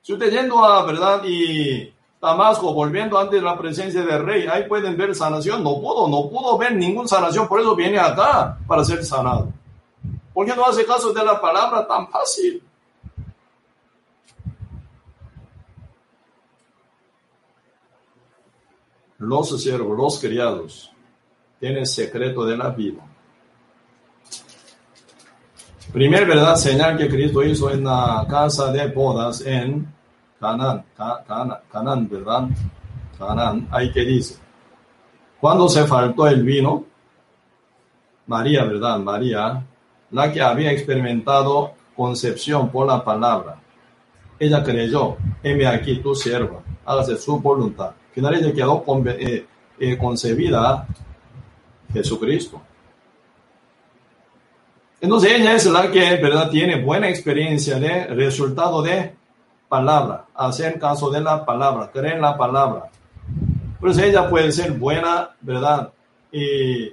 Si 0.01 0.13
usted 0.13 0.31
yendo 0.31 0.63
a, 0.63 0.83
¿verdad? 0.85 1.21
Y 1.23 1.93
Damasco, 2.19 2.73
volviendo 2.73 3.19
antes 3.19 3.39
de 3.39 3.45
la 3.45 3.57
presencia 3.57 4.01
del 4.01 4.25
rey, 4.25 4.47
ahí 4.47 4.67
pueden 4.67 4.97
ver 4.97 5.13
sanación. 5.13 5.63
No 5.63 5.79
pudo, 5.79 6.07
no 6.07 6.29
pudo 6.29 6.57
ver 6.57 6.75
ninguna 6.75 7.07
sanación, 7.07 7.47
por 7.47 7.59
eso 7.59 7.75
viene 7.75 7.99
acá 7.99 8.57
para 8.65 8.83
ser 8.83 9.03
sanado. 9.05 9.49
¿Por 10.33 10.45
qué 10.45 10.55
no 10.55 10.65
hace 10.65 10.85
caso 10.85 11.13
de 11.13 11.23
la 11.23 11.39
palabra 11.39 11.87
tan 11.87 12.09
fácil? 12.09 12.63
Los 19.19 19.61
siervos, 19.61 19.97
los 19.97 20.19
criados, 20.19 20.92
tiene 21.63 21.85
secreto 21.85 22.43
de 22.43 22.57
la 22.57 22.71
vida. 22.71 23.01
Primer 25.93 26.25
verdad 26.25 26.55
señal 26.55 26.97
que 26.97 27.07
Cristo 27.07 27.41
hizo 27.41 27.71
en 27.71 27.85
la 27.85 28.25
casa 28.29 28.69
de 28.69 28.85
bodas 28.87 29.39
en 29.45 29.87
Canaán, 30.41 30.83
Canaán, 31.71 32.09
¿verdad? 32.09 32.49
Canaán, 33.17 33.69
ahí 33.71 33.93
que 33.93 34.01
dice, 34.01 34.35
cuando 35.39 35.69
se 35.69 35.85
faltó 35.85 36.27
el 36.27 36.43
vino, 36.43 36.83
María, 38.27 38.65
¿verdad? 38.65 38.99
María, 38.99 39.65
la 40.11 40.33
que 40.33 40.41
había 40.41 40.69
experimentado 40.69 41.75
concepción 41.95 42.67
por 42.71 42.87
la 42.87 43.05
palabra, 43.05 43.55
ella 44.37 44.61
creyó, 44.61 45.15
heme 45.41 45.65
aquí 45.65 45.99
tu 45.99 46.13
sierva, 46.13 46.61
hágase 46.83 47.15
su 47.15 47.39
voluntad. 47.39 47.91
Finalmente 48.11 48.51
quedó 48.51 48.83
eh, 49.05 49.47
eh, 49.79 49.97
concebida 49.97 50.85
Jesucristo. 51.93 52.61
Entonces 54.99 55.33
ella 55.33 55.53
es 55.55 55.65
la 55.65 55.91
que, 55.91 56.15
¿verdad?, 56.15 56.49
tiene 56.49 56.81
buena 56.81 57.09
experiencia 57.09 57.77
de 57.77 58.07
resultado 58.07 58.81
de 58.81 59.13
palabra, 59.67 60.27
hacer 60.33 60.79
caso 60.79 61.09
de 61.09 61.19
la 61.19 61.45
palabra, 61.45 61.91
creer 61.91 62.21
la 62.21 62.37
palabra. 62.37 62.89
Pues 63.81 63.97
ella 63.97 64.29
puede 64.29 64.51
ser 64.51 64.71
buena, 64.71 65.31
¿verdad? 65.41 65.91
Y 66.31 66.89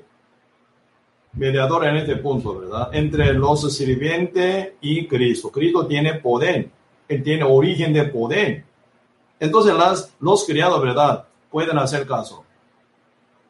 mediadora 1.35 1.90
en 1.90 1.98
este 1.98 2.16
punto, 2.16 2.59
¿verdad? 2.59 2.89
Entre 2.93 3.32
los 3.32 3.72
sirvientes 3.72 4.72
y 4.81 5.06
Cristo. 5.06 5.52
Cristo 5.52 5.86
tiene 5.86 6.14
poder, 6.14 6.68
Él 7.06 7.22
tiene 7.22 7.44
origen 7.44 7.93
de 7.93 8.05
poder. 8.05 8.64
Entonces 9.39 9.72
las, 9.74 10.14
los 10.18 10.44
criados, 10.44 10.82
¿verdad? 10.82 11.27
Pueden 11.48 11.78
hacer 11.78 12.09
caso. 12.09 12.44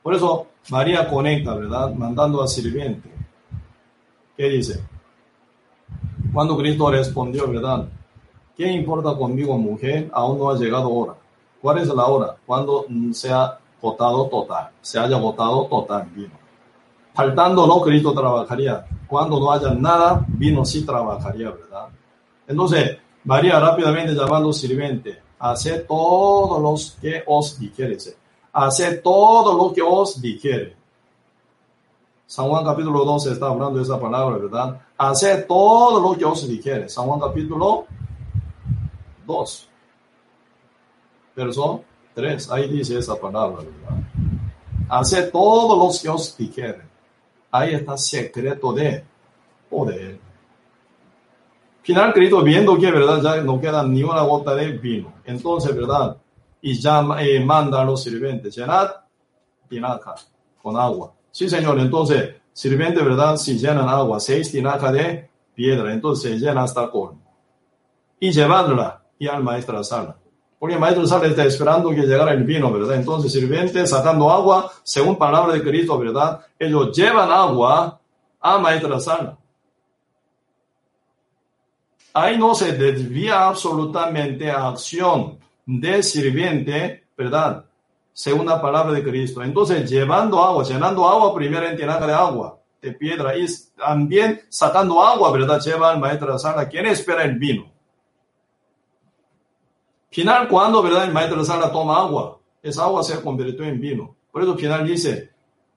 Por 0.03 0.15
eso 0.15 0.50
María 0.69 1.09
conecta, 1.09 1.55
¿verdad? 1.55 1.95
Mandando 1.95 2.43
a 2.43 2.47
sirviente. 2.47 3.11
¿Qué 4.37 4.49
dice? 4.49 4.81
Cuando 6.33 6.57
Cristo 6.57 6.91
respondió, 6.91 7.49
¿verdad? 7.51 7.89
¿Qué 8.57 8.71
importa 8.71 9.15
conmigo, 9.17 9.57
mujer? 9.59 10.11
Aún 10.13 10.39
no 10.39 10.51
ha 10.51 10.57
llegado 10.57 10.91
hora. 10.91 11.15
¿Cuál 11.61 11.79
es 11.79 11.89
la 11.89 12.07
hora? 12.07 12.37
Cuando 12.47 12.87
se 13.13 13.33
ha 13.33 13.59
agotado 13.79 14.27
total, 14.29 14.71
se 14.81 14.99
haya 14.99 15.17
agotado 15.17 15.67
total 15.67 16.07
vino. 16.15 16.39
Faltando 17.15 17.67
no, 17.67 17.81
Cristo 17.81 18.13
trabajaría. 18.13 18.87
Cuando 19.07 19.41
no 19.41 19.51
haya 19.51 19.75
nada, 19.75 20.25
vino 20.29 20.65
sí 20.65 20.87
trabajaría, 20.87 21.51
¿verdad? 21.51 21.89
Entonces, 22.47 22.99
María 23.25 23.59
rápidamente 23.61 24.15
llamando 24.15 24.53
sirviente, 24.53 25.21
hace 25.39 25.81
todo 25.81 26.61
lo 26.61 26.75
que 27.01 27.23
os 27.27 27.59
dijere. 27.59 27.99
Hace 28.53 28.97
todo 28.97 29.57
lo 29.57 29.73
que 29.73 29.83
os 29.83 30.21
dijere. 30.21 30.77
San 32.27 32.49
Juan 32.49 32.65
capítulo 32.65 33.05
12 33.05 33.33
está 33.33 33.47
hablando 33.47 33.77
de 33.77 33.83
esa 33.83 33.99
palabra, 33.99 34.39
¿verdad? 34.39 34.81
Hace 34.97 35.43
todo 35.43 36.01
lo 36.01 36.17
que 36.17 36.25
os 36.25 36.47
dijere. 36.49 36.89
San 36.89 37.07
Juan 37.07 37.21
capítulo 37.21 37.87
2. 39.27 39.69
Verso 41.35 41.85
3. 42.15 42.51
Ahí 42.51 42.69
dice 42.69 42.99
esa 42.99 43.17
palabra, 43.17 43.63
¿verdad? 43.63 44.05
Hace 44.89 45.23
todo 45.25 45.77
lo 45.77 45.93
que 46.01 46.09
os 46.09 46.37
dijere. 46.37 46.83
Ahí 47.51 47.75
está 47.75 47.97
secreto 47.97 48.73
de 48.73 49.05
poder. 49.69 50.19
Final 51.83 52.13
Cristo 52.13 52.43
viendo 52.43 52.77
que, 52.77 52.91
¿verdad? 52.91 53.21
Ya 53.23 53.41
no 53.43 53.61
queda 53.61 53.83
ni 53.83 54.03
una 54.03 54.23
gota 54.23 54.55
de 54.55 54.73
vino. 54.73 55.13
Entonces, 55.25 55.75
¿verdad? 55.75 56.17
Y 56.63 56.79
ya 56.79 57.05
eh, 57.21 57.41
manda 57.41 57.81
a 57.81 57.85
los 57.85 58.03
sirvientes, 58.03 58.55
llenad 58.55 58.91
tinaja 59.69 60.15
con 60.63 60.77
agua. 60.77 61.15
Sí, 61.31 61.49
señor. 61.49 61.79
Entonces, 61.79 62.35
sirviente, 62.53 63.03
¿verdad? 63.03 63.37
Si 63.37 63.57
llenan 63.57 63.89
agua, 63.89 64.21
seis 64.21 64.51
tinajas 64.51 64.93
de 64.93 65.31
piedra, 65.55 65.93
entonces 65.93 66.33
se 66.33 66.39
llena 66.39 66.65
hasta 66.65 66.91
con. 66.91 67.21
Y 68.19 68.33
llevadla 68.33 69.03
y 69.19 69.29
al 69.29 69.43
maestro 69.43 69.83
sala. 69.83 70.17
Porque 70.59 70.75
el 70.75 70.81
maestro 70.81 71.07
sala 71.07 71.27
está 71.27 71.45
esperando 71.45 71.89
que 71.91 72.03
llegara 72.03 72.33
el 72.33 72.45
vino, 72.45 72.71
¿verdad? 72.71 72.97
Entonces, 72.97 73.33
sirviente 73.33 73.87
sacando 73.87 74.31
agua, 74.31 74.71
según 74.83 75.17
palabra 75.17 75.55
de 75.55 75.63
Cristo, 75.63 75.99
¿verdad? 75.99 76.41
Ellos 76.59 76.95
llevan 76.95 77.31
agua 77.31 77.99
a 78.41 78.59
maestra 78.59 79.01
sala. 79.01 79.39
Ahí 82.13 82.37
no 82.37 82.55
se 82.55 82.73
desvía 82.73 83.47
absolutamente 83.47 84.51
a 84.51 84.69
acción 84.69 85.39
de 85.79 86.03
sirviente, 86.03 87.05
¿verdad? 87.17 87.65
Según 88.13 88.47
la 88.47 88.61
palabra 88.61 88.93
de 88.93 89.05
Cristo. 89.05 89.43
Entonces, 89.43 89.89
llevando 89.89 90.43
agua, 90.43 90.65
llenando 90.65 91.09
agua 91.09 91.35
primero 91.35 91.67
en 91.67 91.77
tinaja 91.77 92.07
de 92.07 92.13
agua, 92.13 92.59
de 92.83 92.93
piedra, 92.93 93.37
y 93.37 93.47
también 93.77 94.41
sacando 94.49 95.03
agua, 95.03 95.31
¿verdad? 95.31 95.61
Lleva 95.61 95.93
al 95.93 96.01
maestro 96.01 96.27
de 96.27 96.33
la 96.33 96.39
sala. 96.39 96.69
¿Quién 96.69 96.87
espera 96.87 97.23
el 97.25 97.39
vino? 97.39 97.71
Final, 100.11 100.49
cuando, 100.49 100.83
¿verdad? 100.83 101.05
El 101.05 101.13
maestro 101.13 101.37
de 101.37 101.43
la 101.43 101.55
sala 101.55 101.73
toma 101.73 102.01
agua, 102.01 102.39
esa 102.63 102.85
agua 102.85 103.05
se 103.05 103.21
convirtió 103.23 103.65
en 103.65 103.81
vino. 103.81 104.17
Por 104.33 104.43
eso, 104.43 104.57
final 104.57 104.85
dice, 104.85 105.31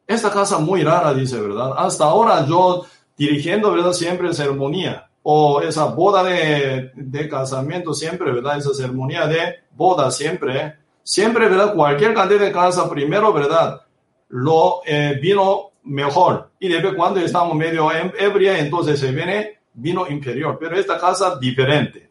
esta 0.08 0.32
casa 0.32 0.58
muy 0.58 0.84
rara, 0.84 1.14
dice, 1.14 1.40
¿verdad? 1.40 1.74
Hasta 1.78 2.06
ahora 2.06 2.46
yo 2.48 2.84
dirigiendo, 3.16 3.72
¿verdad? 3.72 3.94
Siempre 3.94 4.34
ceremonia 4.34 5.08
o 5.24 5.62
esa 5.62 5.86
boda 5.86 6.24
de, 6.24 6.92
de, 6.96 7.30
casamiento 7.30 7.94
siempre, 7.94 8.32
¿verdad? 8.32 8.58
Esa 8.58 8.74
ceremonia 8.74 9.26
de 9.26 9.64
boda 9.72 10.12
siempre, 10.12 10.76
siempre, 11.02 11.48
¿verdad? 11.48 11.74
Cualquier 11.74 12.14
cantidad 12.14 12.42
de 12.42 12.52
casa, 12.52 12.90
primero, 12.90 13.32
¿verdad? 13.32 13.82
Lo 14.30 14.82
eh, 14.86 15.18
vino 15.22 15.72
mejor. 15.84 16.50
Y 16.60 16.68
después 16.68 16.96
cuando 16.96 17.20
estamos 17.20 17.56
medio 17.56 17.90
ebria, 17.92 18.60
entonces 18.60 19.00
se 19.00 19.12
viene 19.12 19.60
vino 19.74 20.08
inferior. 20.10 20.58
Pero 20.60 20.76
esta 20.78 20.98
casa 20.98 21.38
diferente. 21.38 22.10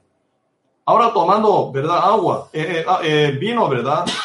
Ahora 0.85 1.13
tomando, 1.13 1.71
¿verdad? 1.71 1.99
Agua, 1.99 2.49
eh, 2.53 2.67
eh, 2.79 2.85
ah, 2.87 3.01
eh, 3.03 3.37
vino, 3.39 3.69
¿verdad? 3.69 4.05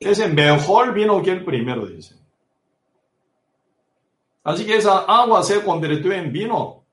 Es 0.00 0.18
el 0.18 0.32
mejor 0.32 0.94
vino 0.94 1.20
que 1.22 1.30
el 1.30 1.44
primero, 1.44 1.84
dice. 1.84 2.14
Así 4.42 4.64
que 4.64 4.76
esa 4.76 5.00
agua 5.00 5.42
se 5.42 5.62
convirtió 5.62 6.12
en 6.12 6.32
vino. 6.32 6.84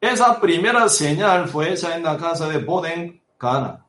Esa 0.00 0.40
primera 0.40 0.88
señal 0.88 1.48
fue 1.48 1.72
hecha 1.72 1.96
en 1.96 2.04
la 2.04 2.16
casa 2.16 2.48
de 2.48 2.58
Boden 2.58 3.20
Cana. 3.36 3.84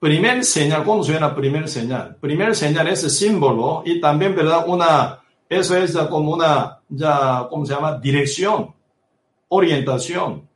Primer 0.00 0.44
señal, 0.44 0.82
¿cómo 0.82 1.04
suena 1.04 1.34
primer 1.34 1.68
señal? 1.68 2.16
Primer 2.16 2.56
señal 2.56 2.88
es 2.88 3.00
símbolo 3.16 3.82
y 3.84 4.00
también, 4.00 4.34
¿verdad? 4.34 4.64
Una, 4.66 5.20
eso 5.48 5.76
es 5.76 5.96
como 6.08 6.32
una, 6.32 6.80
ya, 6.88 7.46
¿cómo 7.50 7.66
se 7.66 7.74
llama? 7.74 7.98
Dirección, 7.98 8.74
orientación. 9.48 10.48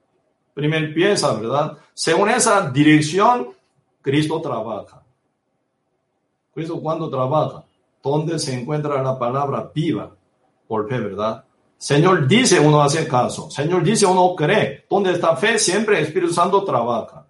Primer 0.55 0.95
pieza, 0.95 1.35
¿verdad? 1.35 1.77
Según 1.93 2.31
esa 2.31 2.71
dirección, 2.71 3.51
Cristo 4.01 4.41
trabaja. 4.41 5.03
Cristo 6.55 6.81
cuando 6.81 7.11
trabaja, 7.11 7.64
¿dónde 8.05 8.39
se 8.39 8.55
encuentra 8.55 9.03
la 9.03 9.19
palabra 9.19 9.71
viva? 9.75 10.15
Por 10.69 10.89
fe, 10.89 10.99
¿verdad? 11.01 11.45
Señor 11.77 12.29
dice, 12.29 12.61
uno 12.61 12.83
hace 12.83 13.09
caso. 13.09 13.51
Señor 13.51 13.83
dice, 13.83 14.07
uno 14.07 14.35
cree. 14.37 14.87
¿Dónde 14.89 15.13
está 15.13 15.35
fe? 15.37 15.59
Siempre 15.59 16.01
Espíritu 16.01 16.33
Santo 16.33 16.63
trabaja. 16.65 17.27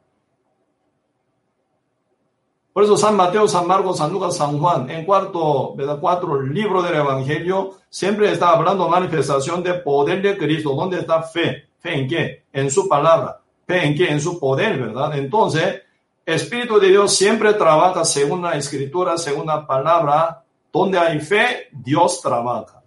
Por 2.72 2.82
eso 2.82 2.96
San 2.96 3.16
Mateo, 3.16 3.46
San 3.46 3.68
Marcos, 3.68 3.98
San 3.98 4.12
Lucas, 4.12 4.36
San 4.36 4.58
Juan, 4.58 4.90
en 4.90 5.04
cuarto, 5.04 5.74
¿verdad? 5.76 5.98
cuatro 6.00 6.42
libros 6.42 6.82
del 6.82 6.96
Evangelio, 6.96 7.70
siempre 7.88 8.32
está 8.32 8.50
hablando 8.50 8.88
manifestación 8.88 9.62
de 9.62 9.74
poder 9.74 10.20
de 10.20 10.36
Cristo. 10.36 10.74
¿Dónde 10.74 10.98
está 10.98 11.22
fe? 11.22 11.68
¿Fe 11.78 12.00
en 12.00 12.08
qué? 12.08 12.44
En 12.52 12.70
su 12.70 12.88
palabra. 12.88 13.40
¿Fe 13.66 13.84
en 13.86 13.96
qué? 13.96 14.08
En 14.08 14.20
su 14.20 14.40
poder, 14.40 14.76
¿verdad? 14.78 15.16
Entonces, 15.16 15.82
Espíritu 16.26 16.80
de 16.80 16.88
Dios 16.88 17.14
siempre 17.14 17.54
trabaja 17.54 18.04
según 18.04 18.42
la 18.42 18.52
escritura, 18.56 19.18
según 19.18 19.46
la 19.46 19.66
palabra. 19.66 20.43
Donde 20.74 20.98
hay 20.98 21.20
fe, 21.20 21.68
Dios 21.72 22.20
trabaja. 22.20 22.82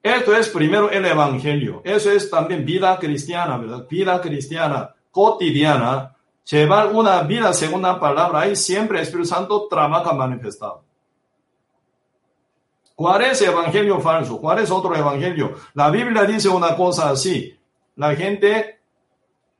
Esto 0.00 0.36
es 0.36 0.48
primero 0.50 0.90
el 0.90 1.04
Evangelio. 1.04 1.80
Eso 1.82 2.12
es 2.12 2.30
también 2.30 2.64
vida 2.64 2.96
cristiana, 2.98 3.56
¿verdad? 3.56 3.88
Vida 3.88 4.20
cristiana 4.20 4.94
cotidiana 5.10 6.14
llevar 6.44 6.92
una 6.92 7.22
vida 7.22 7.52
según 7.52 7.82
la 7.82 7.98
palabra, 7.98 8.40
ahí 8.40 8.56
siempre 8.56 8.98
el 8.98 9.04
Espíritu 9.04 9.28
Santo 9.28 9.66
trabaja 9.68 10.12
manifestado. 10.12 10.84
¿Cuál 12.94 13.22
es 13.22 13.42
el 13.42 13.48
evangelio 13.48 13.98
falso? 13.98 14.38
¿Cuál 14.40 14.60
es 14.60 14.70
otro 14.70 14.94
evangelio? 14.94 15.54
La 15.74 15.90
Biblia 15.90 16.24
dice 16.24 16.48
una 16.48 16.76
cosa 16.76 17.10
así. 17.10 17.58
La 17.96 18.14
gente, 18.14 18.78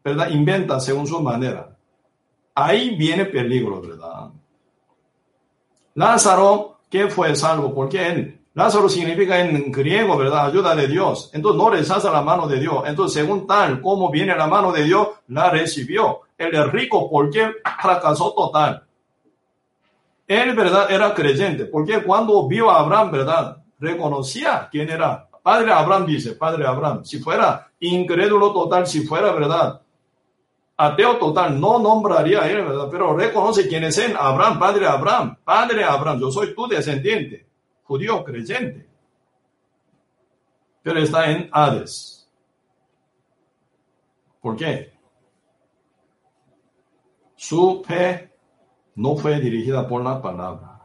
¿verdad? 0.05 0.29
Inventa 0.29 0.79
según 0.79 1.07
su 1.07 1.21
manera. 1.21 1.77
Ahí 2.55 2.95
viene 2.95 3.25
peligro, 3.25 3.81
¿verdad? 3.81 4.31
Lázaro, 5.95 6.74
¿qué 6.95 7.09
fue 7.09 7.35
salvo? 7.35 7.75
Porque 7.75 8.07
él, 8.07 8.41
Lázaro 8.55 8.89
significa 8.89 9.41
en 9.41 9.73
griego, 9.73 10.17
¿verdad? 10.17 10.47
Ayuda 10.47 10.77
de 10.77 10.87
Dios. 10.87 11.29
Entonces 11.33 11.61
no 11.61 11.69
rechaza 11.69 12.09
la 12.13 12.23
mano 12.23 12.47
de 12.47 12.61
Dios. 12.61 12.85
Entonces, 12.87 13.21
según 13.21 13.49
tal 13.49 13.81
como 13.81 14.13
viene 14.13 14.33
la 14.37 14.47
mano 14.47 14.71
de 14.71 14.85
Dios, 14.85 15.09
la 15.27 15.51
recibió 15.51 16.21
el 16.39 16.71
rico 16.71 17.11
porque 17.11 17.51
fracasó 17.83 18.33
total. 18.33 18.85
Él, 20.29 20.55
¿verdad? 20.55 20.89
Era 20.89 21.13
creyente, 21.13 21.65
porque 21.65 22.01
cuando 22.01 22.47
vio 22.47 22.71
a 22.71 22.79
Abraham, 22.79 23.11
¿verdad? 23.11 23.57
Reconocía 23.81 24.69
quién 24.71 24.89
era. 24.89 25.29
Padre 25.43 25.73
Abraham 25.73 26.07
dice, 26.07 26.35
Padre 26.35 26.65
Abraham, 26.65 27.05
si 27.05 27.19
fuera 27.19 27.73
incrédulo 27.81 28.53
total, 28.53 28.87
si 28.87 29.05
fuera, 29.05 29.33
¿verdad? 29.33 29.81
Ateo 30.77 31.19
total, 31.19 31.61
no 31.61 31.79
nombraría 31.79 32.43
a 32.43 32.51
él. 32.51 32.67
Pero 32.91 33.17
reconoce 33.17 33.69
quién 33.69 33.85
es 33.85 33.97
él, 33.99 34.15
Abraham, 34.19 34.59
Padre 34.59 34.87
Abraham, 34.87 35.37
Padre 35.45 35.85
Abraham, 35.85 36.21
yo 36.21 36.31
soy 36.31 36.55
tu 36.55 36.67
descendiente, 36.67 37.47
judío 37.85 38.25
creyente. 38.25 38.89
Pero 40.83 41.01
está 41.01 41.31
en 41.31 41.49
Hades. 41.53 42.29
¿Por 44.41 44.57
qué? 44.57 44.93
Su 47.37 47.83
fe 47.87 48.31
no 48.97 49.17
fue 49.17 49.41
dirigida 49.41 49.87
por 49.89 50.03
la 50.03 50.21
palabra. 50.21 50.81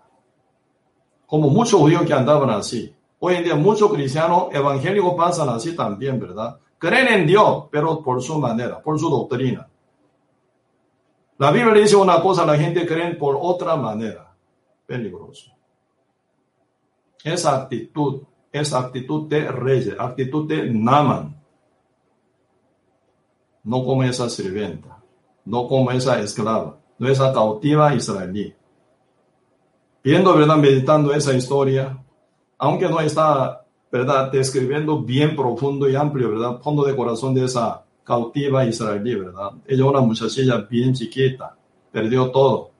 Como 1.25 1.49
muchos 1.49 1.79
judíos 1.79 2.03
que 2.03 2.13
andaban 2.13 2.49
así. 2.51 2.95
Hoy 3.19 3.35
en 3.35 3.43
día 3.43 3.55
muchos 3.55 3.91
cristianos 3.91 4.47
evangélicos 4.51 5.13
pasan 5.15 5.49
así 5.49 5.75
también, 5.75 6.19
¿verdad? 6.19 6.57
Creen 6.77 7.07
en 7.07 7.27
Dios, 7.27 7.65
pero 7.69 8.01
por 8.01 8.21
su 8.21 8.39
manera, 8.39 8.81
por 8.81 8.97
su 8.97 9.09
doctrina. 9.09 9.67
La 11.39 11.51
Biblia 11.51 11.73
dice 11.73 11.95
una 11.95 12.21
cosa, 12.21 12.45
la 12.45 12.57
gente 12.57 12.85
cree 12.85 13.15
por 13.15 13.37
otra 13.41 13.75
manera. 13.75 14.31
Peligroso. 14.85 15.51
Esa 17.23 17.55
actitud, 17.55 18.21
esa 18.51 18.79
actitud 18.79 19.27
de 19.27 19.51
reyes, 19.51 19.95
actitud 19.97 20.47
de 20.47 20.71
Naman. 20.71 21.35
No 23.63 23.83
como 23.83 24.03
esa 24.03 24.29
sirvienta 24.29 24.99
no 25.49 25.67
como 25.67 25.89
esa 25.89 26.21
esclava, 26.21 26.77
no 26.99 27.07
esa 27.07 27.33
cautiva 27.33 27.95
israelí. 27.95 28.53
Viendo, 30.03 30.35
¿verdad? 30.35 30.57
Meditando 30.57 31.11
esa 31.11 31.33
historia, 31.33 31.97
aunque 32.59 32.87
no 32.87 32.99
está 32.99 33.65
¿verdad? 33.91 34.31
Describiendo 34.31 35.01
bien 35.01 35.35
profundo 35.35 35.89
y 35.89 35.95
amplio, 35.95 36.29
¿verdad? 36.29 36.61
Fondo 36.61 36.83
de 36.83 36.95
corazón 36.95 37.33
de 37.33 37.45
esa 37.45 37.83
cautiva 38.09 38.65
israelí, 38.65 39.13
¿verdad? 39.13 39.51
Ella 39.67 39.85
una 39.85 39.99
muchachilla 39.99 40.57
bien 40.67 40.95
chiquita, 40.95 41.55
perdió 41.91 42.31
todo, 42.31 42.71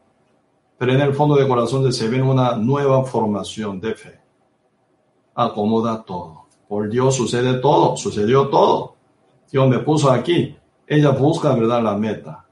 pero 0.76 0.92
en 0.92 1.02
el 1.02 1.14
fondo 1.14 1.36
de 1.36 1.48
corazón 1.48 1.94
se 1.94 2.10
ve 2.10 2.20
una 2.20 2.56
nueva 2.56 3.06
formación 3.06 3.80
de 3.80 3.94
fe. 3.94 4.20
Acomoda 5.36 6.04
todo. 6.04 6.48
Por 6.68 6.90
Dios 6.90 7.16
sucede 7.16 7.60
todo, 7.60 7.96
sucedió 7.96 8.48
todo. 8.48 8.96
Dios 9.52 9.70
me 9.70 9.78
puso 9.78 10.10
aquí. 10.10 10.58
Ella 10.88 11.12
busca, 11.12 11.54
¿verdad? 11.54 11.84
La 11.84 11.96
meta 11.96 12.48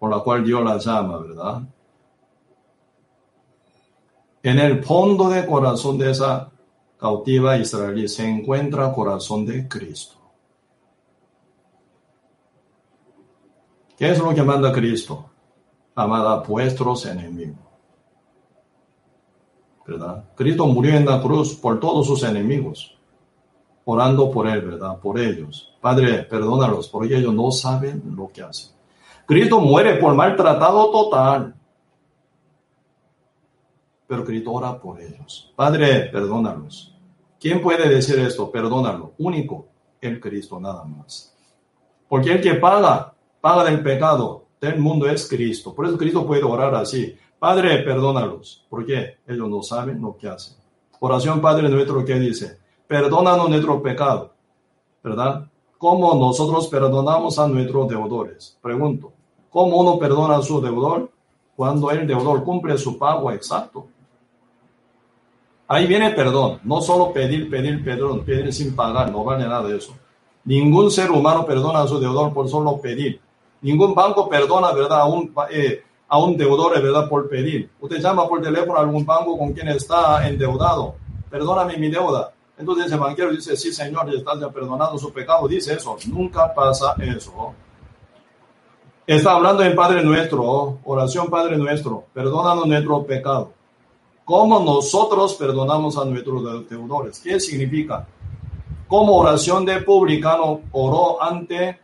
por 0.00 0.10
la 0.10 0.18
cual 0.18 0.44
Dios 0.44 0.64
la 0.64 0.78
llama, 0.78 1.18
¿verdad? 1.18 1.62
En 4.42 4.58
el 4.58 4.82
fondo 4.82 5.28
de 5.28 5.46
corazón 5.46 5.96
de 5.96 6.10
esa 6.10 6.50
cautiva 6.98 7.56
israelí 7.56 8.08
se 8.08 8.28
encuentra 8.28 8.92
corazón 8.92 9.46
de 9.46 9.68
Cristo. 9.68 10.23
¿Qué 13.96 14.10
es 14.10 14.18
lo 14.18 14.34
que 14.34 14.42
manda 14.42 14.72
Cristo? 14.72 15.30
Amad 15.94 16.32
a 16.32 16.40
vuestros 16.40 17.06
enemigos. 17.06 17.58
¿Verdad? 19.86 20.24
Cristo 20.34 20.66
murió 20.66 20.94
en 20.94 21.06
la 21.06 21.20
cruz 21.20 21.54
por 21.54 21.78
todos 21.78 22.06
sus 22.06 22.22
enemigos, 22.22 22.96
orando 23.84 24.30
por 24.30 24.48
él, 24.48 24.62
¿verdad? 24.62 24.98
Por 24.98 25.20
ellos. 25.20 25.76
Padre, 25.80 26.24
perdónalos, 26.24 26.88
porque 26.88 27.16
ellos 27.16 27.34
no 27.34 27.50
saben 27.50 28.02
lo 28.16 28.28
que 28.28 28.42
hacen. 28.42 28.70
Cristo 29.26 29.60
muere 29.60 29.94
por 29.96 30.14
maltratado 30.14 30.90
total. 30.90 31.54
Pero 34.06 34.24
Cristo 34.24 34.52
ora 34.52 34.78
por 34.78 35.00
ellos. 35.00 35.52
Padre, 35.54 36.08
perdónalos. 36.10 36.94
¿Quién 37.38 37.60
puede 37.60 37.88
decir 37.88 38.18
esto? 38.18 38.50
Perdónalo. 38.50 39.12
Único, 39.18 39.66
el 40.00 40.20
Cristo 40.20 40.58
nada 40.58 40.84
más. 40.84 41.34
Porque 42.08 42.32
el 42.32 42.40
que 42.40 42.54
paga, 42.54 43.13
paga 43.44 43.64
del 43.64 43.82
pecado 43.82 44.46
del 44.58 44.78
mundo 44.78 45.06
es 45.06 45.28
Cristo. 45.28 45.74
Por 45.74 45.84
eso 45.84 45.98
Cristo 45.98 46.26
puede 46.26 46.42
orar 46.42 46.74
así. 46.76 47.14
Padre, 47.38 47.82
perdónalos. 47.82 48.64
Porque 48.70 49.18
ellos 49.26 49.50
no 49.50 49.62
saben 49.62 50.00
lo 50.00 50.16
que 50.16 50.28
hacen. 50.28 50.56
Oración 50.98 51.42
Padre 51.42 51.68
nuestro 51.68 52.02
que 52.06 52.14
dice, 52.14 52.56
perdónanos 52.86 53.50
nuestro 53.50 53.82
pecado. 53.82 54.32
¿Verdad? 55.02 55.46
¿Cómo 55.76 56.14
nosotros 56.14 56.68
perdonamos 56.68 57.38
a 57.38 57.46
nuestros 57.46 57.86
deudores? 57.86 58.56
Pregunto, 58.62 59.12
¿cómo 59.50 59.76
uno 59.76 59.98
perdona 59.98 60.36
a 60.36 60.42
su 60.42 60.62
deudor? 60.62 61.10
Cuando 61.54 61.90
el 61.90 62.06
deudor 62.06 62.42
cumple 62.44 62.78
su 62.78 62.98
pago 62.98 63.30
exacto. 63.30 63.88
Ahí 65.68 65.86
viene 65.86 66.12
perdón, 66.12 66.60
no 66.64 66.80
solo 66.80 67.12
pedir, 67.12 67.50
pedir 67.50 67.84
perdón, 67.84 68.24
pedir 68.24 68.50
sin 68.54 68.74
pagar, 68.74 69.12
no 69.12 69.22
vale 69.22 69.44
nada 69.44 69.68
de 69.68 69.76
eso. 69.76 69.94
Ningún 70.46 70.90
ser 70.90 71.10
humano 71.10 71.44
perdona 71.44 71.82
a 71.82 71.86
su 71.86 72.00
deudor 72.00 72.32
por 72.32 72.48
solo 72.48 72.80
pedir. 72.80 73.20
Ningún 73.64 73.94
banco 73.94 74.28
perdona, 74.28 74.72
¿verdad?, 74.72 75.00
a 75.00 75.06
un, 75.06 75.34
eh, 75.50 75.82
a 76.06 76.18
un 76.18 76.36
deudor, 76.36 76.80
¿verdad?, 76.82 77.08
por 77.08 77.30
pedir. 77.30 77.70
Usted 77.80 77.98
llama 77.98 78.28
por 78.28 78.42
teléfono 78.42 78.78
a 78.78 78.82
algún 78.82 79.06
banco 79.06 79.38
con 79.38 79.54
quien 79.54 79.68
está 79.68 80.28
endeudado. 80.28 80.96
Perdóname 81.30 81.78
mi 81.78 81.88
deuda. 81.88 82.30
Entonces 82.58 82.92
el 82.92 82.98
banquero 83.00 83.30
dice, 83.30 83.56
sí, 83.56 83.72
señor, 83.72 84.12
ya 84.12 84.18
está 84.18 84.38
ya 84.38 84.50
perdonado 84.50 84.98
su 84.98 85.10
pecado. 85.10 85.48
Dice 85.48 85.72
eso. 85.72 85.96
Nunca 86.08 86.52
pasa 86.52 86.94
eso. 87.00 87.54
Está 89.06 89.32
hablando 89.32 89.62
en 89.62 89.74
Padre 89.74 90.02
Nuestro, 90.04 90.80
oración 90.84 91.28
Padre 91.30 91.56
Nuestro, 91.56 92.04
perdónanos 92.12 92.66
nuestro 92.66 93.02
pecado. 93.04 93.52
¿Cómo 94.26 94.60
nosotros 94.60 95.34
perdonamos 95.34 95.96
a 95.96 96.04
nuestros 96.04 96.68
deudores? 96.68 97.18
¿Qué 97.18 97.40
significa? 97.40 98.06
Como 98.86 99.16
oración 99.16 99.64
de 99.64 99.80
publicano 99.80 100.60
oró 100.72 101.22
ante 101.22 101.80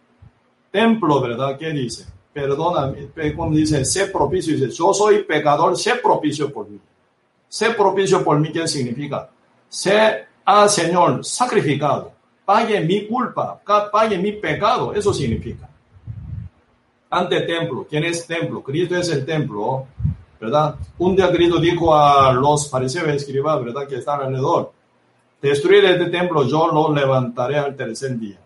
templo, 0.70 1.20
¿verdad? 1.20 1.58
¿Qué 1.58 1.70
dice? 1.70 2.06
Perdóname, 2.32 3.08
como 3.36 3.54
dice, 3.54 3.84
sé 3.84 4.06
propicio, 4.06 4.54
dice, 4.54 4.70
yo 4.70 4.94
soy 4.94 5.24
pecador, 5.24 5.76
sé 5.76 5.96
propicio 5.96 6.52
por 6.52 6.68
mí. 6.68 6.78
Sé 7.48 7.70
propicio 7.70 8.22
por 8.22 8.38
mí, 8.38 8.52
¿qué 8.52 8.68
significa? 8.68 9.28
Sé 9.68 10.26
ah, 10.44 10.68
Señor, 10.68 11.24
sacrificado, 11.24 12.12
pague 12.44 12.80
mi 12.80 13.06
culpa, 13.06 13.60
pague 13.92 14.18
mi 14.18 14.32
pecado, 14.32 14.92
eso 14.92 15.12
significa. 15.12 15.68
Ante 17.10 17.40
templo, 17.42 17.86
¿quién 17.88 18.04
es 18.04 18.26
templo? 18.26 18.62
Cristo 18.62 18.96
es 18.96 19.08
el 19.10 19.24
templo, 19.24 19.86
¿verdad? 20.40 20.76
Un 20.98 21.16
día 21.16 21.30
Cristo 21.32 21.58
dijo 21.60 21.94
a 21.94 22.32
los 22.32 22.70
fariseos 22.70 23.08
escribas, 23.08 23.64
¿verdad? 23.64 23.86
Que 23.86 23.96
están 23.96 24.20
alrededor, 24.20 24.72
destruir 25.42 25.84
este 25.84 26.06
templo, 26.06 26.44
yo 26.44 26.68
lo 26.68 26.92
levantaré 26.94 27.58
al 27.58 27.74
tercer 27.74 28.18
día. 28.18 28.38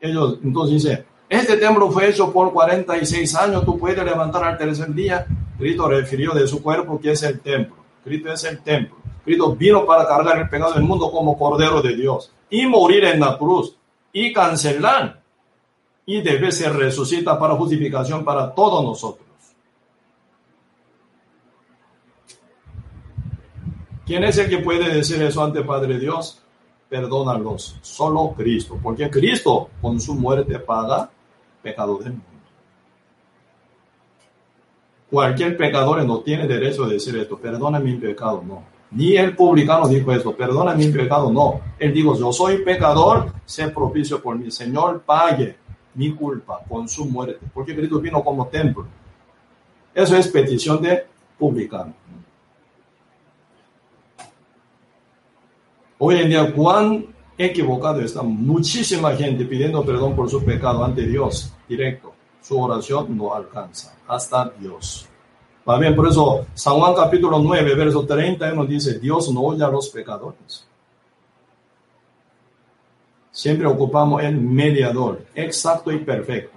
Ellos 0.00 0.38
entonces 0.42 0.82
dicen, 0.82 1.04
este 1.28 1.58
templo 1.58 1.90
fue 1.90 2.08
hecho 2.08 2.32
por 2.32 2.52
46 2.52 3.34
años, 3.34 3.64
tú 3.64 3.78
puedes 3.78 4.02
levantar 4.02 4.44
al 4.44 4.56
tercer 4.56 4.94
día. 4.94 5.26
Cristo 5.58 5.88
refirió 5.88 6.32
de 6.32 6.46
su 6.46 6.62
cuerpo 6.62 6.98
que 6.98 7.12
es 7.12 7.22
el 7.22 7.40
templo. 7.40 7.76
Cristo 8.02 8.32
es 8.32 8.44
el 8.44 8.62
templo. 8.62 8.96
Cristo 9.24 9.54
vino 9.54 9.84
para 9.84 10.06
cargar 10.06 10.38
el 10.38 10.48
pecado 10.48 10.72
del 10.72 10.84
mundo 10.84 11.10
como 11.10 11.38
Cordero 11.38 11.82
de 11.82 11.94
Dios 11.94 12.32
y 12.48 12.64
morir 12.66 13.04
en 13.04 13.20
la 13.20 13.36
cruz 13.36 13.76
y 14.12 14.32
cancelar. 14.32 15.20
Y 16.06 16.22
debe 16.22 16.50
ser 16.50 16.72
resucita 16.72 17.38
para 17.38 17.54
justificación 17.54 18.24
para 18.24 18.54
todos 18.54 18.82
nosotros. 18.82 19.28
¿Quién 24.06 24.24
es 24.24 24.38
el 24.38 24.48
que 24.48 24.58
puede 24.58 24.88
decir 24.88 25.22
eso 25.22 25.44
ante 25.44 25.62
Padre 25.62 25.98
Dios? 25.98 26.42
Perdónalos. 26.88 27.76
Solo 27.82 28.32
Cristo. 28.34 28.78
Porque 28.82 29.10
Cristo 29.10 29.68
con 29.82 30.00
su 30.00 30.14
muerte 30.14 30.58
paga 30.60 31.10
pecado 31.68 31.98
del 31.98 32.12
mundo. 32.12 32.24
Cualquier 35.10 35.56
pecador 35.56 36.04
no 36.04 36.20
tiene 36.20 36.46
derecho 36.46 36.84
a 36.84 36.88
decir 36.88 37.16
esto. 37.16 37.38
Perdona 37.38 37.78
mi 37.78 37.94
pecado. 37.94 38.42
No. 38.46 38.62
Ni 38.90 39.16
el 39.16 39.36
publicano 39.36 39.86
dijo 39.86 40.12
eso, 40.12 40.34
perdona 40.34 40.74
mi 40.74 40.88
pecado, 40.88 41.30
no. 41.30 41.60
Él 41.78 41.92
dijo, 41.92 42.16
yo 42.16 42.32
soy 42.32 42.64
pecador, 42.64 43.32
sé 43.44 43.68
propicio 43.68 44.22
por 44.22 44.38
mi 44.38 44.50
Señor, 44.50 45.02
pague 45.02 45.56
mi 45.94 46.14
culpa 46.14 46.60
con 46.66 46.88
su 46.88 47.04
muerte, 47.04 47.46
porque 47.52 47.74
Cristo 47.76 48.00
vino 48.00 48.22
como 48.22 48.46
templo. 48.46 48.86
Eso 49.94 50.16
es 50.16 50.28
petición 50.28 50.80
de 50.80 51.06
publicano. 51.38 51.92
Hoy 55.98 56.16
en 56.20 56.28
día, 56.28 56.54
cuán 56.54 57.06
equivocado 57.38 58.00
está 58.00 58.22
muchísima 58.22 59.14
gente 59.14 59.44
pidiendo 59.44 59.84
perdón 59.84 60.16
por 60.16 60.28
su 60.28 60.44
pecado 60.44 60.84
ante 60.84 61.06
Dios 61.06 61.52
directo. 61.68 62.12
Su 62.42 62.60
oración 62.60 63.16
no 63.16 63.32
alcanza 63.32 63.94
hasta 64.06 64.52
Dios. 64.58 65.08
Va 65.68 65.78
bien, 65.78 65.94
por 65.94 66.08
eso 66.08 66.46
San 66.54 66.74
Juan 66.74 66.94
capítulo 66.94 67.38
9, 67.38 67.74
verso 67.74 68.04
31 68.04 68.64
dice, 68.66 68.98
Dios 68.98 69.30
no 69.32 69.42
oye 69.42 69.62
a 69.62 69.68
los 69.68 69.88
pecadores. 69.90 70.66
Siempre 73.30 73.66
ocupamos 73.66 74.22
el 74.24 74.36
mediador, 74.36 75.26
exacto 75.34 75.92
y 75.92 75.98
perfecto, 75.98 76.56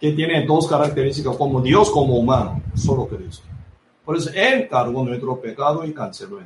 que 0.00 0.10
tiene 0.12 0.44
dos 0.44 0.66
características, 0.66 1.36
como 1.36 1.60
Dios 1.60 1.90
como 1.90 2.16
humano, 2.16 2.60
solo 2.74 3.06
Cristo. 3.06 3.46
Por 4.04 4.16
eso 4.16 4.30
Él 4.34 4.66
cargó 4.68 5.04
nuestro 5.04 5.40
pecado 5.40 5.84
y 5.84 5.92
canceló 5.92 6.40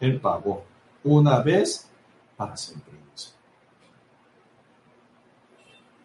Él 0.00 0.20
pagó 0.20 0.64
una 1.04 1.40
vez 1.40 1.88
para 2.36 2.56
siempre. 2.56 2.96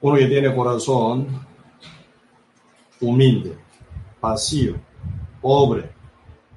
Uno 0.01 0.17
que 0.17 0.25
tiene 0.25 0.55
corazón 0.55 1.27
humilde, 2.99 3.55
vacío, 4.19 4.75
pobre. 5.39 5.91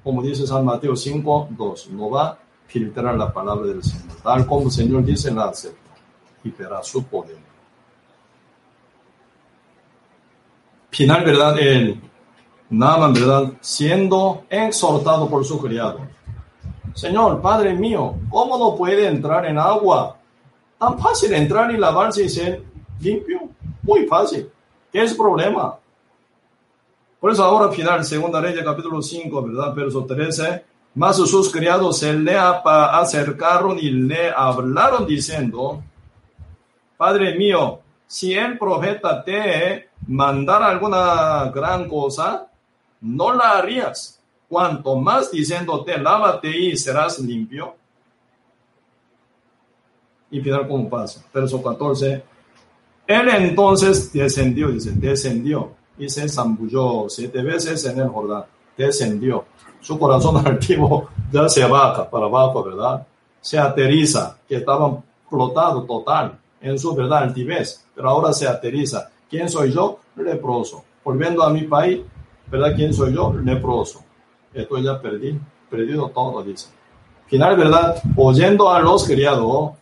Como 0.03 0.21
dice 0.21 0.47
San 0.47 0.65
Mateo 0.65 0.95
5, 0.95 1.49
2, 1.51 1.89
no 1.91 2.09
va 2.09 2.29
a 2.29 2.37
filtrar 2.67 3.15
la 3.15 3.31
palabra 3.31 3.67
del 3.67 3.83
Señor. 3.83 4.17
Tal 4.23 4.45
como 4.45 4.63
el 4.65 4.71
Señor 4.71 5.05
dice, 5.05 5.31
la 5.31 5.45
acepta 5.45 5.91
y 6.43 6.49
verá 6.49 6.81
su 6.83 7.03
poder. 7.03 7.37
Final, 10.89 11.25
¿verdad? 11.25 11.59
El 11.59 12.01
Naaman, 12.69 13.13
¿verdad? 13.13 13.53
Siendo 13.61 14.45
exhortado 14.49 15.29
por 15.29 15.45
su 15.45 15.59
criado. 15.61 15.99
Señor, 16.95 17.41
Padre 17.41 17.73
mío, 17.73 18.15
¿cómo 18.29 18.57
no 18.57 18.75
puede 18.75 19.05
entrar 19.05 19.45
en 19.45 19.57
agua? 19.57 20.17
Tan 20.79 20.97
fácil 20.97 21.33
entrar 21.33 21.69
y 21.71 21.77
lavarse 21.77 22.23
y 22.23 22.29
ser 22.29 22.63
limpio. 23.01 23.41
Muy 23.83 24.07
fácil. 24.07 24.49
¿Qué 24.93 25.03
es 25.03 25.11
el 25.11 25.17
problema? 25.17 25.75
Por 27.19 27.31
eso 27.33 27.43
ahora 27.43 27.69
final, 27.69 28.05
segunda 28.05 28.39
ley, 28.39 28.55
capítulo 28.63 29.01
5, 29.01 29.41
¿verdad? 29.43 29.73
Verso 29.73 30.05
13. 30.05 30.63
Más 30.95 31.17
sus 31.17 31.51
criados 31.51 31.99
se 31.99 32.13
le 32.13 32.37
acercaron 32.37 33.77
y 33.77 33.89
le 33.89 34.31
hablaron 34.31 35.05
diciendo, 35.05 35.83
Padre 36.95 37.35
mío, 37.35 37.81
si 38.07 38.33
el 38.33 38.57
profeta 38.57 39.21
te 39.21 39.89
mandara 40.07 40.67
alguna 40.67 41.51
gran 41.53 41.89
cosa, 41.89 42.47
no 43.01 43.33
la 43.33 43.57
harías. 43.57 44.21
Cuanto 44.55 44.95
más 44.95 45.31
diciéndote, 45.31 45.97
lávate 45.97 46.47
y 46.47 46.77
serás 46.77 47.19
limpio. 47.19 47.75
Y 50.31 50.39
final, 50.39 50.65
¿cómo 50.65 50.89
pasa? 50.89 51.25
Verso 51.33 51.61
14. 51.61 52.23
Él 53.05 53.29
entonces 53.35 54.13
descendió, 54.13 54.69
dice, 54.69 54.93
descendió 54.93 55.71
y 55.97 56.07
se 56.07 56.29
zambulló 56.29 57.09
siete 57.09 57.41
veces 57.43 57.83
en 57.83 57.99
el 57.99 58.07
Jordán. 58.07 58.45
Descendió. 58.77 59.43
Su 59.81 59.99
corazón 59.99 60.37
altivo 60.47 61.09
ya 61.29 61.49
se 61.49 61.65
baja 61.65 62.09
para 62.09 62.27
abajo, 62.27 62.63
¿verdad? 62.63 63.05
Se 63.41 63.59
aterriza, 63.59 64.37
que 64.47 64.55
estaba 64.55 65.03
flotado 65.29 65.83
total 65.83 66.39
en 66.61 66.79
su 66.79 66.95
verdad 66.95 67.23
altivez, 67.23 67.85
pero 67.93 68.07
ahora 68.07 68.31
se 68.31 68.47
aterriza. 68.47 69.09
¿Quién 69.29 69.49
soy 69.49 69.73
yo? 69.73 69.99
Leproso. 70.15 70.85
Volviendo 71.03 71.43
a 71.43 71.49
mi 71.49 71.63
país, 71.63 71.99
¿verdad? 72.47 72.73
¿Quién 72.73 72.93
soy 72.93 73.13
yo? 73.13 73.33
Leproso. 73.33 74.04
Esto 74.55 74.77
ya 74.77 75.01
perdí, 75.01 75.37
perdido 75.69 76.09
todo, 76.09 76.41
dice. 76.41 76.69
Final, 77.27 77.57
¿verdad? 77.57 78.01
Oyendo 78.15 78.69
a 78.69 78.79
los 78.79 79.03
criados 79.05 79.73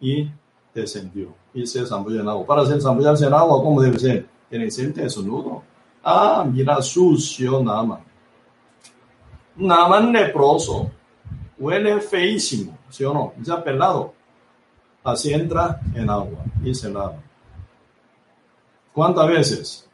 y 0.00 0.30
descendió 0.74 1.34
y 1.52 1.66
se 1.66 1.84
zambulló 1.84 2.22
en 2.22 2.28
agua. 2.28 2.46
Para 2.46 2.62
hacer 2.62 2.80
zambullarse 2.80 3.26
en 3.26 3.34
agua, 3.34 3.62
¿cómo 3.62 3.82
debe 3.82 3.98
ser? 3.98 4.26
Tiene 4.48 4.64
que 4.64 4.70
ser 4.70 4.94
desnudo. 4.94 5.62
Ah, 6.02 6.44
mira, 6.50 6.80
sucio 6.80 7.62
Naman. 7.62 8.00
Naman 9.56 10.10
leproso. 10.10 10.90
Huele 11.58 12.00
feísimo, 12.00 12.78
¿sí 12.88 13.04
o 13.04 13.12
no? 13.12 13.34
Ya 13.42 13.62
pelado. 13.62 14.14
Así 15.04 15.34
entra 15.34 15.80
en 15.94 16.08
agua 16.08 16.44
y 16.64 16.74
se 16.74 16.90
lava. 16.90 17.20
¿Cuántas 18.92 19.28
veces? 19.28 19.88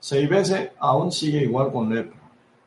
Seis 0.00 0.28
veces, 0.28 0.70
aún 0.78 1.12
sigue 1.12 1.42
igual 1.42 1.72
con 1.72 1.94
lepra. 1.94 2.18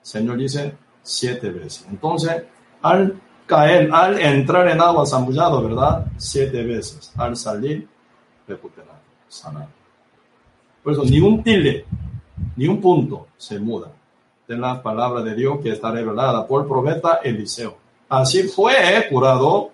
Señor 0.01 0.37
dice 0.37 0.75
siete 1.01 1.49
veces. 1.49 1.85
Entonces, 1.89 2.43
al 2.81 3.19
caer, 3.45 3.89
al 3.93 4.19
entrar 4.19 4.67
en 4.67 4.81
agua 4.81 5.05
zambullado, 5.05 5.63
¿verdad? 5.63 6.05
Siete 6.17 6.63
veces. 6.63 7.11
Al 7.17 7.35
salir, 7.35 7.87
recuperar, 8.47 8.99
sanar. 9.27 9.67
Por 10.83 10.93
eso, 10.93 11.03
ni 11.03 11.19
un 11.19 11.43
tilde, 11.43 11.85
ni 12.55 12.67
un 12.67 12.81
punto 12.81 13.27
se 13.37 13.59
muda 13.59 13.91
de 14.47 14.57
la 14.57 14.81
palabra 14.81 15.21
de 15.21 15.35
Dios 15.35 15.59
que 15.61 15.71
está 15.71 15.91
revelada 15.91 16.45
por 16.45 16.63
el 16.63 16.67
profeta 16.67 17.19
Eliseo. 17.23 17.77
Así 18.09 18.43
fue 18.43 19.07
curado. 19.09 19.71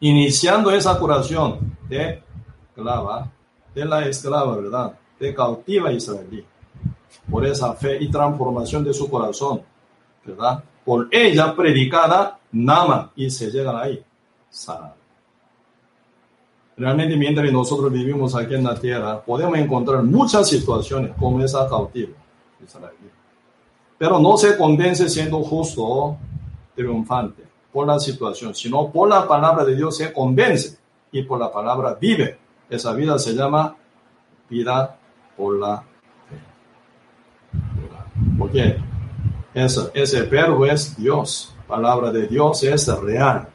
Iniciando 0.00 0.70
esa 0.70 0.98
curación 0.98 1.76
de 1.88 2.22
esclava, 2.68 3.30
de 3.74 3.84
la 3.84 4.06
esclava, 4.06 4.56
¿verdad? 4.56 4.98
De 5.18 5.34
cautiva 5.34 5.92
israelí. 5.92 6.44
Por 7.30 7.46
esa 7.46 7.72
fe 7.74 7.98
y 8.00 8.10
transformación 8.10 8.84
de 8.84 8.92
su 8.92 9.08
corazón, 9.08 9.62
¿verdad? 10.24 10.62
Por 10.84 11.08
ella 11.10 11.54
predicada, 11.54 12.38
Naaman, 12.52 13.10
y 13.16 13.30
se 13.30 13.50
llegan 13.50 13.76
ahí, 13.76 14.02
sanado. 14.50 14.96
Realmente 16.76 17.16
mientras 17.16 17.52
nosotros 17.52 17.92
vivimos 17.92 18.34
aquí 18.34 18.54
en 18.54 18.64
la 18.64 18.74
tierra, 18.74 19.20
podemos 19.20 19.56
encontrar 19.58 20.02
muchas 20.02 20.48
situaciones 20.48 21.12
como 21.18 21.42
esa 21.42 21.68
cautiva. 21.68 22.14
Pero 23.98 24.18
no 24.18 24.36
se 24.36 24.56
convence 24.56 25.08
siendo 25.08 25.42
justo, 25.42 26.16
triunfante 26.74 27.42
por 27.72 27.86
la 27.86 27.98
situación, 27.98 28.54
sino 28.54 28.90
por 28.90 29.08
la 29.08 29.26
palabra 29.26 29.64
de 29.64 29.74
Dios 29.74 29.96
se 29.96 30.12
convence 30.12 30.78
y 31.10 31.22
por 31.22 31.38
la 31.38 31.50
palabra 31.50 31.94
vive. 32.00 32.38
Esa 32.68 32.92
vida 32.94 33.18
se 33.18 33.34
llama 33.34 33.76
vida 34.48 34.98
por 35.36 35.58
la. 35.58 35.84
Porque 38.52 38.76
ese, 39.54 39.80
ese 39.94 40.22
verbo 40.24 40.66
es 40.66 40.94
Dios, 40.94 41.54
palabra 41.66 42.12
de 42.12 42.26
Dios 42.26 42.62
es 42.64 42.86
real. 43.00 43.48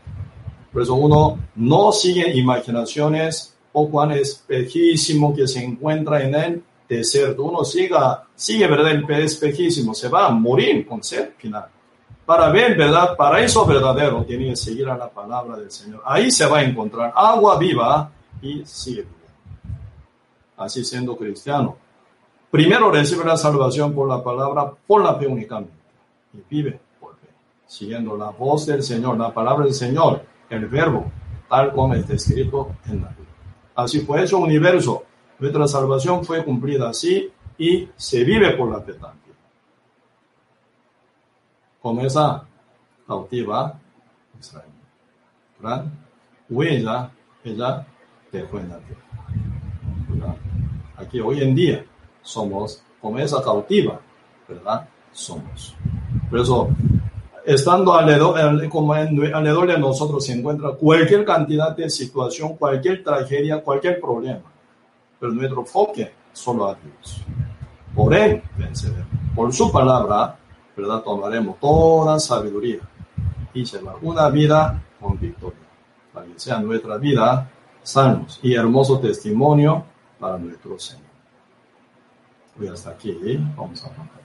Por 0.74 0.82
eso 0.82 0.96
uno 0.96 1.38
no 1.56 1.92
sigue 1.92 2.36
imaginaciones 2.36 3.56
o 3.74 3.88
cuán 3.90 4.12
espejísimo 4.12 5.36
que 5.36 5.48
se 5.48 5.64
encuentra 5.64 6.24
en 6.24 6.34
el 6.34 6.64
desierto. 6.90 7.44
Uno 7.44 7.64
siga, 7.64 8.24
sigue, 8.34 8.66
¿verdad? 8.66 8.92
El 8.92 9.24
espejísimo, 9.24 9.94
se 9.94 10.10
va 10.10 10.26
a 10.26 10.32
morir 10.32 10.88
con 10.88 11.04
sed 11.04 11.30
final. 11.38 11.68
Para 12.26 12.50
ver, 12.50 12.76
¿verdad? 12.76 13.16
Para 13.16 13.40
eso 13.42 13.68
verdadero 13.68 14.24
tiene 14.24 14.50
que 14.50 14.56
seguir 14.56 14.90
a 14.90 14.98
la 14.98 15.10
palabra 15.10 15.58
del 15.58 15.70
Señor. 15.70 16.02
Ahí 16.06 16.32
se 16.32 16.48
va 16.48 16.58
a 16.58 16.64
encontrar 16.64 17.14
agua 17.16 17.56
viva 17.60 18.12
y 18.42 18.64
viviendo. 18.64 19.12
Así 20.58 20.84
siendo 20.84 21.16
cristiano. 21.16 21.78
Primero 22.58 22.90
recibe 22.90 23.24
la 23.24 23.38
salvación 23.38 23.94
por 23.94 24.10
la 24.10 24.24
palabra, 24.24 24.74
por 24.88 25.04
la 25.04 25.14
fe 25.14 25.28
únicamente. 25.28 25.74
Y 26.34 26.40
vive 26.50 26.80
por 27.00 27.12
fe. 27.18 27.28
Siguiendo 27.68 28.18
la 28.18 28.32
voz 28.32 28.66
del 28.66 28.82
Señor, 28.82 29.16
la 29.16 29.32
palabra 29.32 29.66
del 29.66 29.76
Señor 29.76 30.24
el 30.50 30.66
verbo, 30.66 31.06
tal 31.48 31.72
como 31.72 31.94
está 31.94 32.16
escrito 32.16 32.72
en 32.88 33.04
la 33.04 33.10
Biblia. 33.10 33.36
Así 33.76 34.00
fue 34.00 34.24
hecho 34.24 34.40
universo. 34.40 35.04
Nuestra 35.38 35.68
salvación 35.68 36.26
fue 36.26 36.44
cumplida 36.44 36.90
así 36.90 37.32
y 37.60 37.90
se 37.96 38.24
vive 38.24 38.50
por 38.58 38.72
la 38.72 38.82
fe 38.82 38.94
también. 38.94 39.36
Como 41.80 42.02
esa 42.02 42.44
cautiva 43.06 43.80
Israel. 44.40 44.66
¿verdad? 45.60 45.86
Huella, 46.50 47.12
ella 47.44 47.86
dejó 48.32 48.58
en 48.58 48.70
la 48.70 48.80
tierra. 48.80 50.36
Aquí 50.98 51.20
hoy 51.20 51.44
en 51.44 51.54
día 51.54 51.86
somos 52.28 52.82
como 53.02 53.18
esa 53.20 53.42
cautiva, 53.42 54.00
¿verdad? 54.48 54.88
Somos. 55.14 55.76
Por 56.30 56.40
eso 56.40 56.70
estando 57.46 57.94
alrededor, 57.94 58.68
como 58.68 58.94
alrededor 58.94 59.68
de 59.68 59.78
nosotros 59.78 60.26
se 60.26 60.34
encuentra 60.34 60.72
cualquier 60.72 61.24
cantidad 61.24 61.76
de 61.76 61.90
situación, 61.90 62.58
cualquier 62.58 63.02
tragedia, 63.04 63.64
cualquier 63.64 64.02
problema. 64.02 64.44
Pero 65.20 65.32
nuestro 65.32 65.62
enfoque 65.62 66.12
solo 66.34 66.68
a 66.68 66.76
Dios. 66.76 67.22
Por 67.96 68.14
Él 68.14 68.44
venceremos. 68.58 69.08
Por 69.34 69.54
su 69.54 69.72
palabra, 69.72 70.38
¿verdad? 70.76 71.02
Tomaremos 71.02 71.58
toda 71.60 72.20
sabiduría 72.20 72.82
y 73.54 73.64
llevar 73.64 73.96
una 74.02 74.30
vida 74.30 74.84
con 75.00 75.18
victoria. 75.18 75.58
Para 76.14 76.26
que 76.26 76.38
sea 76.38 76.60
nuestra 76.60 76.98
vida 76.98 77.50
sanos 77.82 78.40
y 78.44 78.54
hermoso 78.54 79.00
testimonio 79.00 79.86
para 80.20 80.38
nuestro 80.38 80.78
Señor. 80.78 81.07
Voy 82.58 82.68
hasta 82.68 82.90
aquí. 82.92 83.16
Vamos 83.56 83.86
a 83.86 84.17